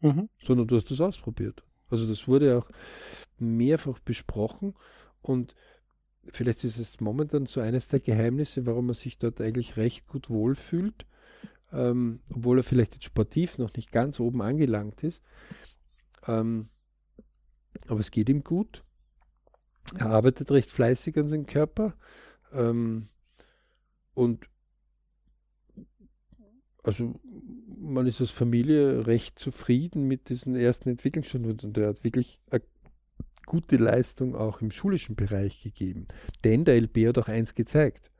Mhm. 0.00 0.28
Sondern 0.40 0.66
du 0.66 0.76
hast 0.76 0.90
es 0.90 1.00
ausprobiert. 1.00 1.62
Also 1.88 2.06
das 2.06 2.26
wurde 2.26 2.58
auch 2.58 2.68
mehrfach 3.38 3.98
besprochen 4.00 4.74
und 5.20 5.54
vielleicht 6.24 6.64
ist 6.64 6.78
es 6.78 7.00
momentan 7.00 7.46
so 7.46 7.60
eines 7.60 7.88
der 7.88 8.00
Geheimnisse, 8.00 8.66
warum 8.66 8.86
man 8.86 8.94
sich 8.94 9.18
dort 9.18 9.40
eigentlich 9.40 9.76
recht 9.76 10.06
gut 10.06 10.30
wohlfühlt, 10.30 11.06
ähm, 11.72 12.20
obwohl 12.30 12.58
er 12.58 12.62
vielleicht 12.62 12.94
jetzt 12.94 13.04
sportiv 13.04 13.58
noch 13.58 13.74
nicht 13.74 13.92
ganz 13.92 14.20
oben 14.20 14.42
angelangt 14.42 15.02
ist. 15.02 15.22
Ähm, 16.26 16.68
aber 17.88 18.00
es 18.00 18.10
geht 18.10 18.28
ihm 18.28 18.44
gut. 18.44 18.84
Er 19.98 20.06
arbeitet 20.06 20.50
recht 20.50 20.70
fleißig 20.70 21.16
an 21.18 21.28
seinem 21.28 21.46
Körper. 21.46 21.94
Ähm, 22.52 23.08
und 24.14 24.46
also 26.82 27.20
man 27.78 28.06
ist 28.06 28.20
als 28.20 28.30
Familie 28.30 29.06
recht 29.06 29.38
zufrieden 29.38 30.06
mit 30.06 30.28
diesen 30.28 30.56
ersten 30.56 30.88
Entwicklungsstunden 30.88 31.58
und 31.60 31.76
der 31.76 31.88
hat 31.88 32.04
wirklich 32.04 32.40
eine 32.50 32.62
gute 33.46 33.76
Leistung 33.76 34.34
auch 34.34 34.60
im 34.60 34.70
schulischen 34.70 35.16
Bereich 35.16 35.62
gegeben. 35.62 36.06
Denn 36.44 36.64
der 36.64 36.80
LB 36.80 37.08
hat 37.08 37.18
auch 37.18 37.28
eins 37.28 37.54
gezeigt. 37.54 38.10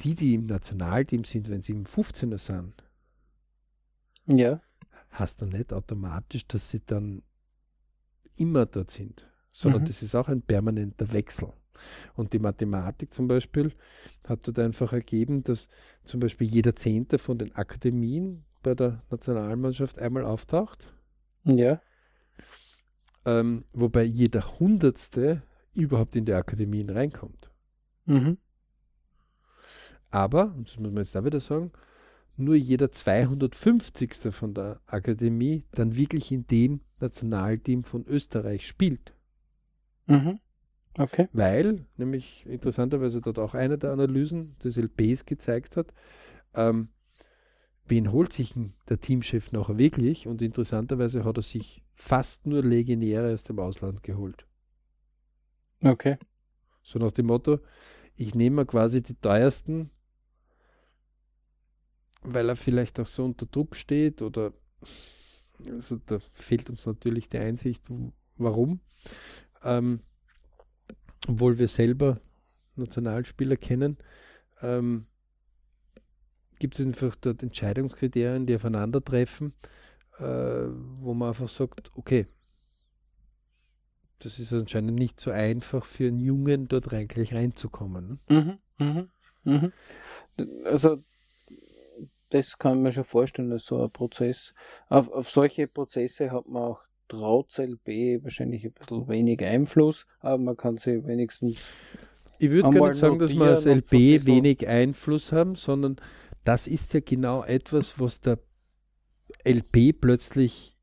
Die, 0.00 0.14
die 0.14 0.34
im 0.34 0.42
Nationalteam 0.42 1.24
sind, 1.24 1.48
wenn 1.48 1.62
sie 1.62 1.72
im 1.72 1.84
15er 1.84 2.38
sind, 2.38 2.84
ja. 4.26 4.60
hast 5.10 5.40
du 5.40 5.46
nicht 5.46 5.72
automatisch, 5.72 6.46
dass 6.46 6.70
sie 6.70 6.80
dann 6.84 7.22
immer 8.36 8.66
dort 8.66 8.90
sind, 8.90 9.26
sondern 9.52 9.82
mhm. 9.82 9.86
das 9.86 10.02
ist 10.02 10.14
auch 10.14 10.28
ein 10.28 10.42
permanenter 10.42 11.12
Wechsel. 11.12 11.52
Und 12.14 12.32
die 12.32 12.38
Mathematik 12.38 13.12
zum 13.12 13.28
Beispiel 13.28 13.72
hat 14.26 14.46
dort 14.46 14.58
einfach 14.58 14.92
ergeben, 14.92 15.42
dass 15.42 15.68
zum 16.04 16.20
Beispiel 16.20 16.46
jeder 16.46 16.74
Zehnte 16.76 17.18
von 17.18 17.38
den 17.38 17.54
Akademien 17.54 18.44
bei 18.62 18.74
der 18.74 19.02
Nationalmannschaft 19.10 19.98
einmal 19.98 20.24
auftaucht. 20.24 20.92
Ja. 21.44 21.80
Ähm, 23.26 23.64
wobei 23.72 24.02
jeder 24.02 24.58
Hundertste 24.58 25.42
überhaupt 25.74 26.16
in 26.16 26.24
die 26.24 26.32
Akademien 26.32 26.90
reinkommt. 26.90 27.50
Mhm. 28.06 28.38
Aber, 30.10 30.54
das 30.62 30.78
muss 30.78 30.92
man 30.92 31.02
jetzt 31.02 31.14
da 31.14 31.24
wieder 31.24 31.40
sagen, 31.40 31.72
nur 32.36 32.54
jeder 32.54 32.90
250. 32.90 34.32
von 34.32 34.54
der 34.54 34.80
Akademie 34.86 35.64
dann 35.72 35.96
wirklich 35.96 36.32
in 36.32 36.46
dem 36.46 36.80
Nationalteam 37.00 37.84
von 37.84 38.04
Österreich 38.06 38.66
spielt. 38.66 39.14
Mhm. 40.06 40.40
Okay. 40.96 41.28
Weil, 41.32 41.86
nämlich 41.96 42.46
interessanterweise 42.46 43.20
dort 43.20 43.38
auch 43.38 43.54
eine 43.54 43.78
der 43.78 43.92
Analysen 43.92 44.56
des 44.62 44.76
LPs 44.76 45.26
gezeigt 45.26 45.76
hat, 45.76 45.92
ähm, 46.54 46.88
wen 47.86 48.12
holt 48.12 48.32
sich 48.32 48.54
der 48.88 49.00
Teamchef 49.00 49.52
noch 49.52 49.76
wirklich? 49.76 50.26
Und 50.26 50.40
interessanterweise 50.40 51.24
hat 51.24 51.36
er 51.36 51.42
sich 51.42 51.82
fast 51.94 52.46
nur 52.46 52.62
Legionäre 52.62 53.32
aus 53.32 53.42
dem 53.42 53.58
Ausland 53.58 54.02
geholt. 54.02 54.46
Okay. 55.82 56.16
So 56.82 56.98
nach 56.98 57.12
dem 57.12 57.26
Motto, 57.26 57.60
ich 58.16 58.34
nehme 58.34 58.56
mir 58.56 58.66
quasi 58.66 59.02
die 59.02 59.14
teuersten, 59.14 59.90
weil 62.22 62.48
er 62.48 62.56
vielleicht 62.56 63.00
auch 63.00 63.06
so 63.06 63.24
unter 63.24 63.46
Druck 63.46 63.74
steht 63.76 64.22
oder 64.22 64.52
also 65.70 65.96
da 66.06 66.18
fehlt 66.32 66.70
uns 66.70 66.86
natürlich 66.86 67.28
die 67.28 67.38
Einsicht, 67.38 67.84
warum. 68.36 68.80
Ähm, 69.62 70.00
obwohl 71.28 71.58
wir 71.58 71.68
selber 71.68 72.20
Nationalspieler 72.76 73.56
kennen, 73.56 73.98
ähm, 74.62 75.06
gibt 76.58 76.78
es 76.78 76.86
einfach 76.86 77.16
dort 77.16 77.42
Entscheidungskriterien, 77.42 78.46
die 78.46 78.56
aufeinandertreffen, 78.56 79.52
äh, 80.18 80.22
wo 80.24 81.14
man 81.14 81.30
einfach 81.30 81.48
sagt, 81.48 81.90
okay, 81.94 82.26
das 84.18 84.38
ist 84.38 84.52
anscheinend 84.52 84.98
nicht 84.98 85.20
so 85.20 85.30
einfach 85.30 85.84
für 85.84 86.06
einen 86.08 86.20
Jungen 86.20 86.68
dort 86.68 86.92
rein, 86.92 87.08
gleich 87.08 87.34
reinzukommen. 87.34 88.20
Ne? 88.28 88.58
Mhm, 88.78 88.86
mh, 88.86 89.08
mh. 89.44 89.72
Also 90.64 90.98
das 92.30 92.58
kann 92.58 92.82
man 92.82 92.92
schon 92.92 93.04
vorstellen, 93.04 93.50
dass 93.50 93.66
so 93.66 93.82
ein 93.82 93.90
Prozess, 93.90 94.54
auf, 94.88 95.08
auf 95.10 95.28
solche 95.30 95.68
Prozesse 95.68 96.30
hat 96.30 96.48
man 96.48 96.62
auch 96.62 96.82
trotz 97.18 97.58
LB 97.58 98.22
wahrscheinlich 98.22 98.64
ein 98.64 98.72
bisschen 98.72 99.08
wenig 99.08 99.44
Einfluss, 99.44 100.06
aber 100.20 100.38
man 100.38 100.56
kann 100.56 100.78
sie 100.78 101.04
wenigstens. 101.06 101.60
Ich 102.38 102.50
würde 102.50 102.70
gar 102.70 102.88
nicht 102.88 102.98
sagen, 102.98 103.18
dass 103.18 103.34
wir 103.34 103.44
als 103.44 103.64
LB 103.64 103.92
wenig 104.26 104.66
Einfluss 104.66 105.32
haben, 105.32 105.54
sondern 105.54 105.96
das 106.44 106.66
ist 106.66 106.92
ja 106.94 107.00
genau 107.00 107.42
etwas, 107.44 107.98
was 107.98 108.20
der 108.20 108.38
LP 109.44 110.00
plötzlich 110.00 110.76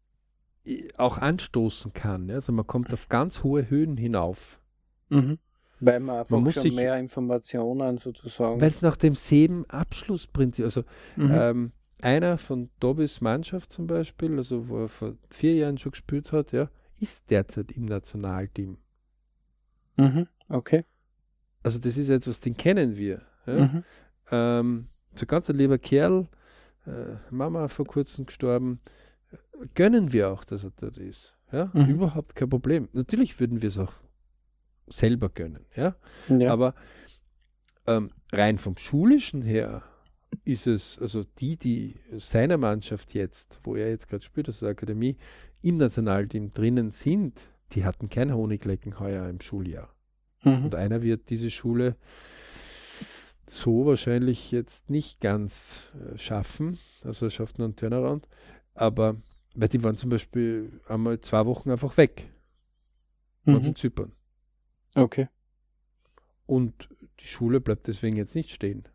äh, 0.65 0.87
auch 0.97 1.17
anstoßen 1.17 1.93
kann. 1.93 2.29
Also 2.31 2.51
man 2.51 2.65
kommt 2.67 2.93
auf 2.93 3.09
ganz 3.09 3.43
hohe 3.43 3.69
Höhen 3.69 3.97
hinauf. 3.97 4.59
Mhm. 5.09 5.37
Weil 5.79 5.99
man 5.99 6.19
einfach 6.19 6.31
man 6.31 6.43
muss 6.43 6.53
schon 6.53 6.63
sich, 6.63 6.75
mehr 6.75 6.97
Informationen 6.97 7.97
sozusagen. 7.97 8.61
Weil 8.61 8.69
es 8.69 8.81
nach 8.81 8.97
dem 8.97 9.15
selben 9.15 9.65
Abschlussprinzip, 9.69 10.65
also 10.65 10.83
mhm. 11.15 11.31
ähm, 11.31 11.71
einer 12.03 12.37
von 12.37 12.69
Dobis 12.79 13.21
Mannschaft 13.21 13.71
zum 13.71 13.87
Beispiel, 13.87 14.37
also 14.37 14.67
wo 14.67 14.83
er 14.83 14.89
vor 14.89 15.15
vier 15.29 15.55
Jahren 15.55 15.77
schon 15.77 15.91
gespielt 15.91 16.31
hat, 16.31 16.51
ja, 16.51 16.69
ist 16.99 17.29
derzeit 17.29 17.71
im 17.71 17.85
Nationalteam. 17.85 18.77
Mhm, 19.97 20.27
okay. 20.49 20.85
Also 21.63 21.79
das 21.79 21.97
ist 21.97 22.09
etwas, 22.09 22.39
den 22.39 22.57
kennen 22.57 22.95
wir. 22.95 23.21
Ja? 23.45 23.53
Mhm. 23.53 23.83
Ähm, 24.31 24.87
so 25.13 25.25
ganz 25.25 25.49
ein 25.49 25.57
lieber 25.57 25.77
Kerl, 25.77 26.27
äh, 26.85 27.15
Mama 27.29 27.67
vor 27.67 27.85
kurzem 27.85 28.25
gestorben, 28.25 28.79
gönnen 29.75 30.11
wir 30.13 30.31
auch, 30.31 30.43
dass 30.43 30.63
er 30.63 30.71
dort 30.79 30.97
ist. 30.97 31.35
Ja? 31.51 31.69
Mhm. 31.73 31.89
Überhaupt 31.89 32.35
kein 32.35 32.49
Problem. 32.49 32.89
Natürlich 32.93 33.39
würden 33.39 33.61
wir 33.61 33.67
es 33.67 33.77
auch 33.77 33.93
selber 34.87 35.29
gönnen. 35.29 35.65
Ja? 35.75 35.95
ja. 36.29 36.51
Aber 36.51 36.73
ähm, 37.87 38.11
rein 38.31 38.57
vom 38.57 38.77
Schulischen 38.77 39.41
her 39.41 39.83
ist 40.43 40.67
es, 40.67 40.99
also 40.99 41.23
die, 41.39 41.57
die 41.57 41.95
seiner 42.15 42.57
Mannschaft 42.57 43.13
jetzt, 43.13 43.59
wo 43.63 43.75
er 43.75 43.89
jetzt 43.89 44.07
gerade 44.07 44.23
spielt, 44.23 44.47
also 44.47 44.65
der 44.65 44.71
Akademie, 44.71 45.17
im 45.61 45.77
Nationalteam 45.77 46.53
drinnen 46.53 46.91
sind, 46.91 47.49
die 47.73 47.85
hatten 47.85 48.09
kein 48.09 48.33
Honiglecken 48.33 48.99
heuer 48.99 49.29
im 49.29 49.39
Schuljahr. 49.39 49.93
Mhm. 50.43 50.65
Und 50.65 50.75
einer 50.75 51.01
wird 51.01 51.29
diese 51.29 51.49
Schule 51.49 51.95
so 53.47 53.85
wahrscheinlich 53.85 54.51
jetzt 54.51 54.89
nicht 54.89 55.19
ganz 55.19 55.83
äh, 55.93 56.17
schaffen. 56.17 56.79
Also 57.03 57.25
er 57.25 57.31
schafft 57.31 57.57
nur 57.57 57.65
einen 57.65 57.75
Turnaround. 57.75 58.27
Aber, 58.73 59.17
weil 59.55 59.67
die 59.67 59.83
waren 59.83 59.97
zum 59.97 60.09
Beispiel 60.09 60.79
einmal 60.87 61.19
zwei 61.19 61.45
Wochen 61.45 61.69
einfach 61.69 61.97
weg. 61.97 62.29
Mhm. 63.43 63.53
Waren 63.53 63.65
in 63.65 63.75
Zypern. 63.75 64.13
Okay. 64.95 65.27
Und 66.45 66.89
die 67.19 67.27
Schule 67.27 67.59
bleibt 67.61 67.87
deswegen 67.87 68.17
jetzt 68.17 68.35
nicht 68.35 68.51
stehen. 68.51 68.87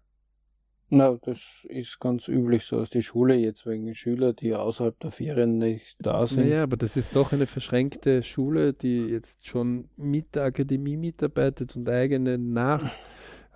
Na, 0.89 1.19
das 1.21 1.41
ist 1.65 1.99
ganz 1.99 2.29
üblich 2.29 2.65
so, 2.65 2.79
dass 2.79 2.91
die 2.91 3.03
Schule 3.03 3.35
jetzt 3.35 3.67
wegen 3.67 3.93
Schüler, 3.95 4.33
die 4.33 4.55
außerhalb 4.55 4.99
der 5.01 5.11
Ferien 5.11 5.59
nicht 5.59 5.97
da 5.99 6.27
sind. 6.27 6.45
Naja, 6.45 6.63
aber 6.63 6.77
das 6.77 6.97
ist 6.97 7.17
doch 7.17 7.33
eine 7.33 7.49
verschränkte 7.49 8.23
Schule, 8.23 8.73
die 8.73 9.07
jetzt 9.07 9.47
schon 9.47 9.89
mit 9.97 10.37
der 10.37 10.45
Akademie 10.45 10.97
mitarbeitet 10.97 11.75
und 11.75 11.89
eigene 11.89 12.39
nach 12.39 12.89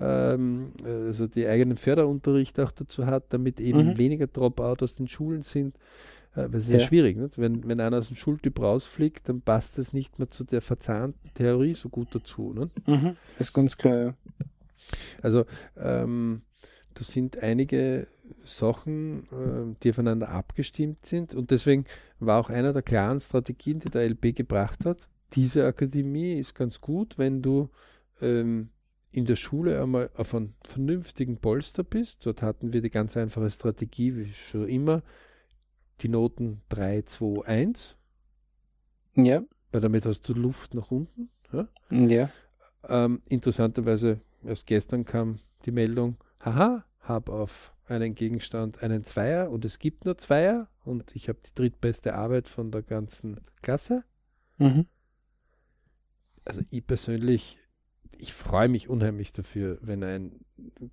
ähm, 0.01 0.73
also 0.85 1.27
die 1.27 1.47
eigenen 1.47 1.77
Förderunterricht 1.77 2.59
auch 2.59 2.73
dazu 2.73 3.07
hat, 3.07 3.25
damit 3.29 3.61
eben 3.61 3.91
mhm. 3.91 3.99
weniger 3.99 4.27
Dropout 4.27 4.83
aus 4.83 4.95
den 4.95 5.09
Schulen 5.09 5.43
sind. 5.43 5.77
Äh, 6.35 6.49
weil 6.49 6.57
es 6.57 6.65
ist 6.65 6.71
ja, 6.71 6.79
ja 6.79 6.85
schwierig, 6.85 7.17
nicht? 7.17 7.39
Wenn, 7.39 7.67
wenn 7.69 7.81
einer 7.81 7.99
aus 7.99 8.09
dem 8.09 8.17
Schultyp 8.17 8.61
rausfliegt, 8.61 9.29
dann 9.29 9.41
passt 9.41 9.79
es 9.79 9.93
nicht 9.93 10.19
mehr 10.19 10.31
zu 10.31 10.45
der 10.45 10.63
verzahnten 10.63 11.31
Theorie 11.35 11.75
so 11.75 11.89
gut 11.89 12.09
dazu. 12.13 12.53
Nicht? 12.55 12.89
Mhm. 12.89 13.17
Das 13.39 13.49
ist 13.49 13.53
ganz 13.53 13.77
klar, 13.77 13.97
ja. 13.97 14.15
Also 15.23 15.45
ähm, 15.77 16.43
das 16.95 17.09
sind 17.09 17.39
einige 17.43 18.07
Sachen, 18.45 19.25
äh, 19.25 19.77
die 19.83 19.91
aufeinander 19.91 20.29
abgestimmt 20.29 21.05
sind 21.05 21.35
und 21.35 21.51
deswegen 21.51 21.85
war 22.19 22.41
auch 22.41 22.51
einer 22.51 22.73
der 22.73 22.83
klaren 22.83 23.21
Strategien, 23.21 23.81
die 23.81 23.91
der 23.91 24.09
LB 24.09 24.37
gebracht 24.37 24.85
hat, 24.85 25.09
diese 25.33 25.67
Akademie 25.67 26.35
ist 26.35 26.55
ganz 26.55 26.81
gut, 26.81 27.19
wenn 27.19 27.43
du 27.43 27.71
ähm, 28.21 28.71
in 29.13 29.27
der 29.27 29.37
Schule 29.37 29.81
einmal 29.81 30.11
auf 30.17 30.35
einem 30.35 30.55
vernünftigen 30.65 31.39
Polster 31.39 31.85
bist. 31.85 32.27
Dort 32.27 32.43
hatten 32.43 32.73
wir 32.73 32.81
die 32.81 32.91
ganz 32.91 33.17
einfache 33.17 33.51
Strategie, 33.51 34.17
wie 34.17 34.33
schon 34.33 34.69
immer, 34.69 35.03
die 36.01 36.09
Noten 36.09 36.63
3, 36.71 37.03
2, 37.03 37.47
1. 37.47 37.97
Ja. 39.17 39.43
Weil 39.73 39.81
damit 39.81 40.07
hast 40.07 40.29
du 40.29 40.35
Luft 40.35 40.75
nach 40.75 40.91
unten. 40.91 41.31
Ja. 41.53 41.69
ja. 41.91 42.31
Ähm, 42.89 43.23
interessanterweise, 43.29 44.21
erst 44.45 44.67
gestern 44.67 45.05
kam 45.05 45.39
die 45.65 45.73
Meldung, 45.73 46.17
haha, 46.41 46.85
habe 47.01 47.33
auf 47.33 47.75
einen 47.87 48.15
Gegenstand 48.15 48.83
einen 48.83 49.05
Zweier 49.05 49.51
und 49.51 49.65
es 49.65 49.79
gibt 49.79 50.05
nur 50.05 50.17
Zweier 50.17 50.69
und 50.85 51.15
ich 51.15 51.29
habe 51.29 51.39
die 51.45 51.55
drittbeste 51.55 52.15
Arbeit 52.15 52.49
von 52.49 52.71
der 52.71 52.83
ganzen 52.83 53.41
Klasse. 53.63 54.05
Mhm. 54.59 54.87
Also 56.45 56.63
ich 56.71 56.87
persönlich 56.87 57.59
ich 58.21 58.33
freue 58.33 58.69
mich 58.69 58.89
unheimlich 58.89 59.33
dafür, 59.33 59.79
wenn 59.81 60.03
er 60.03 60.15
eine 60.15 60.31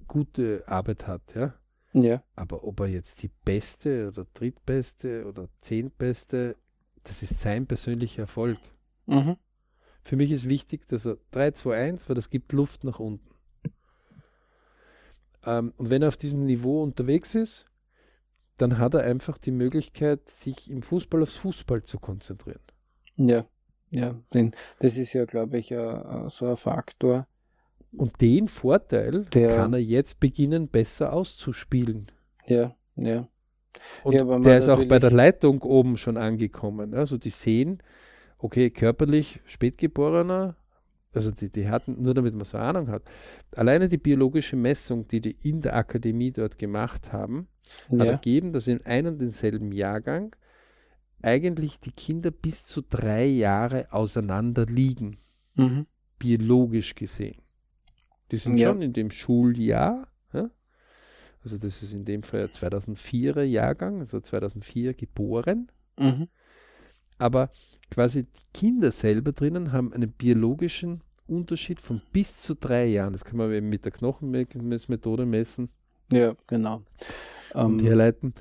gute 0.07 0.63
Arbeit 0.67 1.07
hat, 1.07 1.35
ja. 1.35 1.53
Ja. 1.93 2.23
Aber 2.35 2.63
ob 2.63 2.79
er 2.79 2.87
jetzt 2.87 3.23
die 3.23 3.31
beste 3.45 4.09
oder 4.09 4.25
drittbeste 4.33 5.25
oder 5.25 5.49
zehntbeste, 5.61 6.55
das 7.03 7.23
ist 7.23 7.39
sein 7.39 7.65
persönlicher 7.65 8.23
Erfolg. 8.23 8.59
Mhm. 9.05 9.37
Für 10.03 10.15
mich 10.15 10.31
ist 10.31 10.47
wichtig, 10.47 10.87
dass 10.87 11.05
er 11.05 11.17
3, 11.31 11.51
2, 11.51 11.75
1, 11.75 12.09
weil 12.09 12.15
das 12.15 12.29
gibt 12.29 12.53
Luft 12.53 12.83
nach 12.83 12.99
unten. 12.99 13.26
Ähm, 15.47 15.73
und 15.77 15.89
wenn 15.89 16.01
er 16.01 16.09
auf 16.09 16.17
diesem 16.17 16.45
Niveau 16.45 16.83
unterwegs 16.83 17.33
ist, 17.33 17.65
dann 18.57 18.77
hat 18.77 18.93
er 18.93 19.03
einfach 19.03 19.37
die 19.37 19.51
Möglichkeit, 19.51 20.29
sich 20.29 20.69
im 20.69 20.81
Fußball 20.81 21.23
aufs 21.23 21.37
Fußball 21.37 21.83
zu 21.83 21.99
konzentrieren. 21.99 22.61
Ja. 23.15 23.45
Ja, 23.89 24.15
denn 24.33 24.53
das 24.79 24.97
ist 24.97 25.13
ja, 25.13 25.23
glaube 25.25 25.59
ich, 25.59 25.73
a, 25.73 26.29
so 26.29 26.45
ein 26.47 26.57
Faktor. 26.57 27.25
Und 27.95 28.19
den 28.19 28.49
Vorteil 28.49 29.25
der, 29.33 29.55
kann 29.55 29.73
er 29.73 29.79
jetzt 29.79 30.19
beginnen, 30.19 30.67
besser 30.67 31.13
auszuspielen. 31.13 32.11
Ja, 32.45 32.75
ja. 32.97 33.29
Und 34.03 34.13
ja, 34.13 34.39
der 34.39 34.57
ist 34.57 34.67
auch 34.67 34.83
bei 34.85 34.99
der 34.99 35.11
Leitung 35.11 35.61
oben 35.61 35.97
schon 35.97 36.17
angekommen. 36.17 36.93
Also 36.93 37.17
die 37.17 37.29
sehen, 37.29 37.81
okay, 38.39 38.69
körperlich 38.71 39.39
Spätgeborener, 39.45 40.55
also 41.17 41.31
die, 41.31 41.49
die 41.49 41.69
hatten, 41.69 42.01
nur 42.01 42.13
damit 42.13 42.33
man 42.33 42.45
so 42.45 42.57
Ahnung 42.57 42.87
hat, 42.89 43.03
alleine 43.55 43.89
die 43.89 43.97
biologische 43.97 44.55
Messung, 44.55 45.07
die 45.07 45.21
die 45.21 45.37
in 45.41 45.61
der 45.61 45.75
Akademie 45.75 46.31
dort 46.31 46.57
gemacht 46.57 47.11
haben, 47.11 47.47
ja. 47.89 47.99
hat 47.99 48.07
ergeben, 48.07 48.51
dass 48.53 48.67
in 48.67 48.85
einem 48.85 49.13
und 49.13 49.21
denselben 49.21 49.71
Jahrgang 49.71 50.35
eigentlich 51.21 51.79
die 51.79 51.91
Kinder 51.91 52.31
bis 52.31 52.65
zu 52.65 52.81
drei 52.81 53.25
Jahre 53.25 53.91
auseinander 53.91 54.65
liegen, 54.65 55.17
mhm. 55.55 55.87
biologisch 56.19 56.95
gesehen. 56.95 57.41
Die 58.31 58.37
sind 58.37 58.57
ja. 58.57 58.69
schon 58.69 58.81
in 58.81 58.93
dem 58.93 59.09
Schuljahr, 59.09 60.07
ja? 60.33 60.49
also 61.43 61.57
das 61.57 61.81
ist 61.81 61.93
in 61.93 62.05
dem 62.05 62.23
Fall 62.23 62.45
2004er 62.45 63.43
Jahrgang, 63.43 63.99
also 63.99 64.19
2004 64.19 64.93
geboren, 64.93 65.71
mhm. 65.97 66.27
aber 67.17 67.49
quasi 67.89 68.23
die 68.23 68.45
Kinder 68.53 68.91
selber 68.91 69.31
drinnen 69.31 69.71
haben 69.71 69.93
einen 69.93 70.11
biologischen 70.11 71.01
Unterschied 71.27 71.81
von 71.81 72.01
bis 72.11 72.41
zu 72.41 72.55
drei 72.55 72.85
Jahren. 72.85 73.13
Das 73.13 73.25
kann 73.25 73.37
man 73.37 73.51
eben 73.51 73.69
mit 73.69 73.85
der 73.85 73.91
Knochenmessmethode 73.91 75.25
messen. 75.25 75.69
Ja, 76.11 76.35
genau. 76.47 76.83
Und 77.53 77.79
ähm, 77.81 77.85
herleiten. 77.85 78.33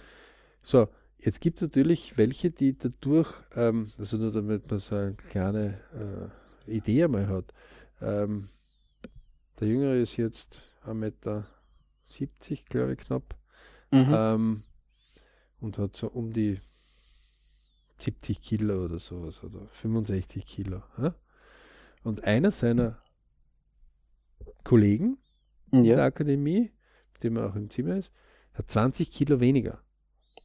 So, 0.63 0.89
jetzt 1.19 1.41
gibt 1.41 1.59
es 1.59 1.69
natürlich 1.69 2.17
welche, 2.17 2.51
die 2.51 2.77
dadurch, 2.77 3.33
ähm, 3.55 3.91
also 3.99 4.17
nur 4.17 4.33
damit 4.33 4.71
man 4.71 4.79
so 4.79 4.97
eine 4.97 5.15
kleine 5.15 5.81
äh, 6.67 6.77
Idee 6.77 7.05
einmal 7.05 7.29
hat, 7.29 7.53
ähm, 8.01 8.49
der 9.59 9.69
Jüngere 9.69 9.97
ist 9.97 10.17
jetzt 10.17 10.63
1,70 10.85 10.95
Meter, 10.95 11.47
glaube 12.69 12.93
ich, 12.93 12.99
knapp. 12.99 13.35
Mhm. 13.91 14.13
Ähm, 14.13 14.63
und 15.61 15.79
hat 15.79 15.97
so 15.97 16.09
um 16.09 16.33
die 16.33 16.61
70 17.99 18.41
Kilo 18.41 18.85
oder 18.85 18.99
sowas 18.99 19.43
oder 19.43 19.67
65 19.69 20.45
Kilo. 20.45 20.83
Ja? 20.99 21.15
Und 22.07 22.23
einer 22.23 22.53
seiner 22.53 23.03
Kollegen 24.63 25.19
ja. 25.73 25.97
der 25.97 26.05
Akademie, 26.05 26.71
mit 27.13 27.25
dem 27.25 27.37
er 27.37 27.51
auch 27.51 27.57
im 27.57 27.69
Zimmer 27.69 27.97
ist, 27.97 28.13
hat 28.55 28.71
20 28.71 29.11
Kilo 29.11 29.41
weniger. 29.41 29.83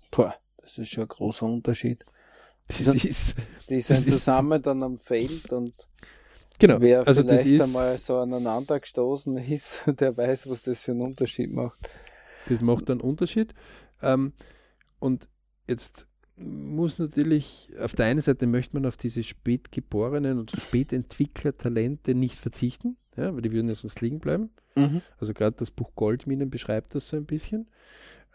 Boah, 0.10 0.34
das 0.58 0.80
ist 0.80 0.90
schon 0.90 1.04
ein 1.04 1.08
großer 1.08 1.46
Unterschied. 1.46 2.04
Die 2.72 2.82
sind, 2.82 3.06
ist, 3.06 3.38
die 3.70 3.80
sind 3.80 4.06
zusammen 4.06 4.58
ist, 4.58 4.66
dann 4.66 4.82
am 4.82 4.98
Feld 4.98 5.54
und 5.54 5.88
genau, 6.58 6.82
wer 6.82 7.06
also 7.06 7.22
vielleicht 7.22 7.46
das 7.46 7.46
ist, 7.46 7.62
einmal 7.62 7.96
so 7.96 8.18
aneinander 8.18 8.80
gestoßen 8.80 9.38
ist, 9.48 9.84
der 9.86 10.18
weiß, 10.18 10.50
was 10.50 10.64
das 10.64 10.82
für 10.82 10.94
einen 10.94 11.02
Unterschied 11.02 11.54
macht. 11.54 11.78
Das 12.50 12.60
macht 12.62 12.90
einen 12.90 13.02
Unterschied. 13.02 13.54
Ähm, 14.02 14.34
und 14.98 15.30
jetzt 15.68 16.08
muss 16.44 17.00
natürlich, 17.00 17.70
auf 17.80 17.96
der 17.96 18.06
einen 18.08 18.22
Seite 18.22 18.48
möchte 18.48 18.76
man 18.76 18.86
auf 18.86 18.98
diese 18.98 19.24
spätgeborenen 19.24 20.40
und 20.40 20.52
Spätentwicklertalente 20.52 22.16
nicht 22.16 22.36
verzichten, 22.36 22.98
ja, 23.16 23.34
weil 23.34 23.42
die 23.42 23.52
würden 23.52 23.68
ja 23.68 23.76
sonst 23.76 24.02
liegen 24.02 24.20
bleiben. 24.20 24.50
Mhm. 24.76 25.02
Also 25.20 25.34
gerade 25.34 25.56
das 25.58 25.72
Buch 25.72 25.92
Goldminen 25.96 26.50
beschreibt 26.50 26.96
das 26.96 27.10
so 27.10 27.18
ein 27.18 27.26
bisschen. 27.26 27.68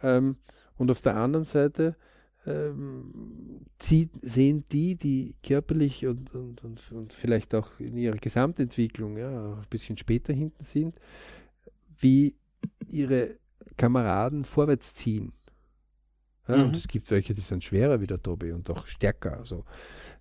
Ähm, 0.03 0.37
und 0.77 0.91
auf 0.91 1.01
der 1.01 1.17
anderen 1.17 1.47
Seite 1.47 1.97
ähm, 2.47 3.61
zieht, 3.79 4.11
sehen 4.21 4.65
die, 4.71 4.95
die 4.97 5.35
körperlich 5.43 6.07
und, 6.07 6.35
und, 6.35 6.63
und, 6.63 6.93
und, 6.93 7.13
vielleicht 7.13 7.55
auch 7.55 7.81
in 7.81 7.97
ihrer 7.97 8.17
Gesamtentwicklung 8.17 9.17
ja, 9.17 9.55
ein 9.55 9.67
bisschen 9.69 9.97
später 9.97 10.33
hinten 10.33 10.63
sind, 10.63 11.01
wie 11.99 12.37
ihre 12.89 13.37
Kameraden 13.77 14.45
vorwärts 14.45 14.95
ziehen. 14.95 15.33
Ja, 16.49 16.57
mhm. 16.57 16.65
Und 16.65 16.77
es 16.77 16.89
gibt 16.89 17.11
welche, 17.11 17.35
die 17.35 17.41
sind 17.41 17.65
schwerer 17.65 18.01
wie 18.01 18.07
der 18.07 18.23
Tobi 18.23 18.53
und 18.53 18.71
auch 18.71 18.87
stärker. 18.87 19.39
Also 19.39 19.65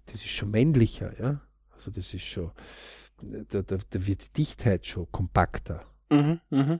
das 0.07 0.15
ist 0.15 0.29
schon 0.29 0.51
männlicher, 0.51 1.19
ja. 1.19 1.41
Also 1.71 1.91
das 1.91 2.13
ist 2.13 2.23
schon, 2.23 2.51
da, 3.21 3.61
da, 3.61 3.77
da 3.89 4.07
wird 4.07 4.27
die 4.27 4.33
Dichtheit 4.33 4.85
schon 4.85 5.11
kompakter. 5.11 5.85
Mhm, 6.09 6.39
mh. 6.49 6.79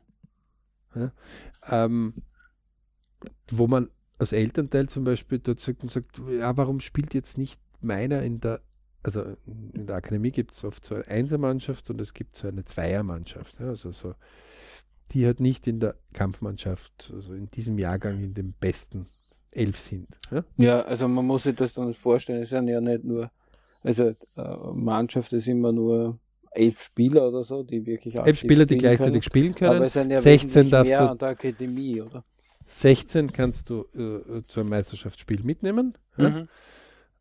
ja, 0.96 1.12
ähm, 1.68 2.14
wo 3.52 3.68
man 3.68 3.90
als 4.18 4.32
Elternteil 4.32 4.88
zum 4.88 5.04
Beispiel 5.04 5.40
dort 5.40 5.60
sagt 5.60 5.84
und 5.84 5.92
sagt, 5.92 6.22
ja, 6.30 6.56
warum 6.58 6.80
spielt 6.80 7.14
jetzt 7.14 7.38
nicht 7.38 7.60
meiner 7.82 8.24
in 8.24 8.40
der, 8.40 8.62
also 9.04 9.36
in 9.46 9.88
der 9.88 9.98
Akademie 9.98 10.32
gibt 10.32 10.54
es 10.54 10.64
oft 10.64 10.86
so 10.86 10.96
eine 10.96 11.08
Einsermannschaft 11.08 11.90
und 11.90 12.00
es 12.00 12.14
gibt 12.14 12.36
so 12.36 12.48
eine 12.48 12.66
Zweiermannschaft. 12.66 13.60
Ja, 13.60 13.68
also 13.68 13.92
so, 13.92 14.16
die 15.12 15.28
hat 15.28 15.40
nicht 15.40 15.68
in 15.68 15.80
der 15.80 15.96
Kampfmannschaft, 16.14 17.12
also 17.14 17.34
in 17.34 17.50
diesem 17.52 17.78
Jahrgang 17.78 18.24
in 18.24 18.34
dem 18.34 18.54
besten 18.54 19.08
elf 19.56 19.80
sind. 19.80 20.08
Ja? 20.32 20.44
ja, 20.58 20.82
also 20.82 21.08
man 21.08 21.26
muss 21.26 21.44
sich 21.44 21.56
das 21.56 21.74
dann 21.74 21.94
vorstellen, 21.94 22.44
es 22.44 22.50
sind 22.50 22.68
ja 22.68 22.82
nicht 22.82 23.04
nur, 23.04 23.32
also 23.84 24.10
äh, 24.10 24.16
Mannschaft 24.74 25.34
ist 25.34 25.48
immer 25.48 25.72
nur 25.72 26.20
elf 26.52 26.82
Spieler 26.82 27.28
oder 27.28 27.44
so, 27.44 27.64
die 27.64 27.86
wirklich 27.86 28.16
Elf 28.16 28.40
Spieler, 28.40 28.66
die 28.66 28.78
gleichzeitig 28.78 29.14
können. 29.14 29.22
spielen 29.24 29.56
können. 29.56 29.76
Aber 29.76 29.86
es 29.86 29.94
sind 29.94 30.10
ja 30.10 30.22
16 30.22 30.70
darfst 30.70 30.90
mehr 30.90 31.00
du, 31.00 31.12
an 31.12 31.18
der 31.18 31.28
Akademie, 31.30 32.02
oder? 32.02 32.24
16 32.68 33.32
kannst 33.32 33.70
du 33.70 33.86
äh, 33.94 34.44
zu 34.44 34.60
einem 34.60 34.70
Meisterschaftsspiel 34.70 35.44
mitnehmen, 35.44 35.96
ja? 36.18 36.30
mhm. 36.30 36.48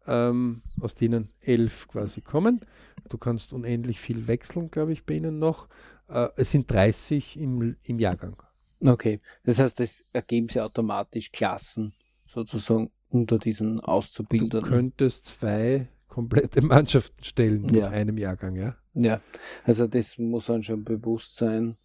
ähm, 0.07 0.63
aus 0.81 0.95
denen 0.95 1.29
elf 1.41 1.89
quasi 1.89 2.21
kommen. 2.21 2.61
Du 3.09 3.19
kannst 3.19 3.53
unendlich 3.53 4.01
viel 4.01 4.27
wechseln, 4.27 4.71
glaube 4.71 4.93
ich, 4.93 5.05
bei 5.05 5.15
ihnen 5.15 5.39
noch. 5.39 5.69
Äh, 6.09 6.29
es 6.37 6.51
sind 6.51 6.71
30 6.71 7.39
im, 7.39 7.77
im 7.85 7.99
Jahrgang. 7.99 8.37
Okay, 8.81 9.21
das 9.45 9.59
heißt, 9.59 9.81
es 9.81 10.05
ergeben 10.13 10.49
sie 10.49 10.61
automatisch 10.61 11.33
Klassen 11.33 11.95
sozusagen 12.35 12.91
unter 13.11 13.39
diesen 13.39 13.81
Auszubildern. 13.81 14.63
Du 14.63 14.69
könntest 14.69 15.27
zwei 15.27 15.89
komplette 16.09 16.63
Mannschaften 16.63 17.23
stellen 17.25 17.73
ja. 17.73 17.89
in 17.89 17.95
einem 17.95 18.19
Jahrgang, 18.19 18.57
ja? 18.57 18.77
Ja, 18.95 19.21
also 19.65 19.87
das 19.87 20.19
muss 20.19 20.47
dann 20.47 20.63
schon 20.63 20.85
bewusst 20.85 21.37
sein. 21.37 21.77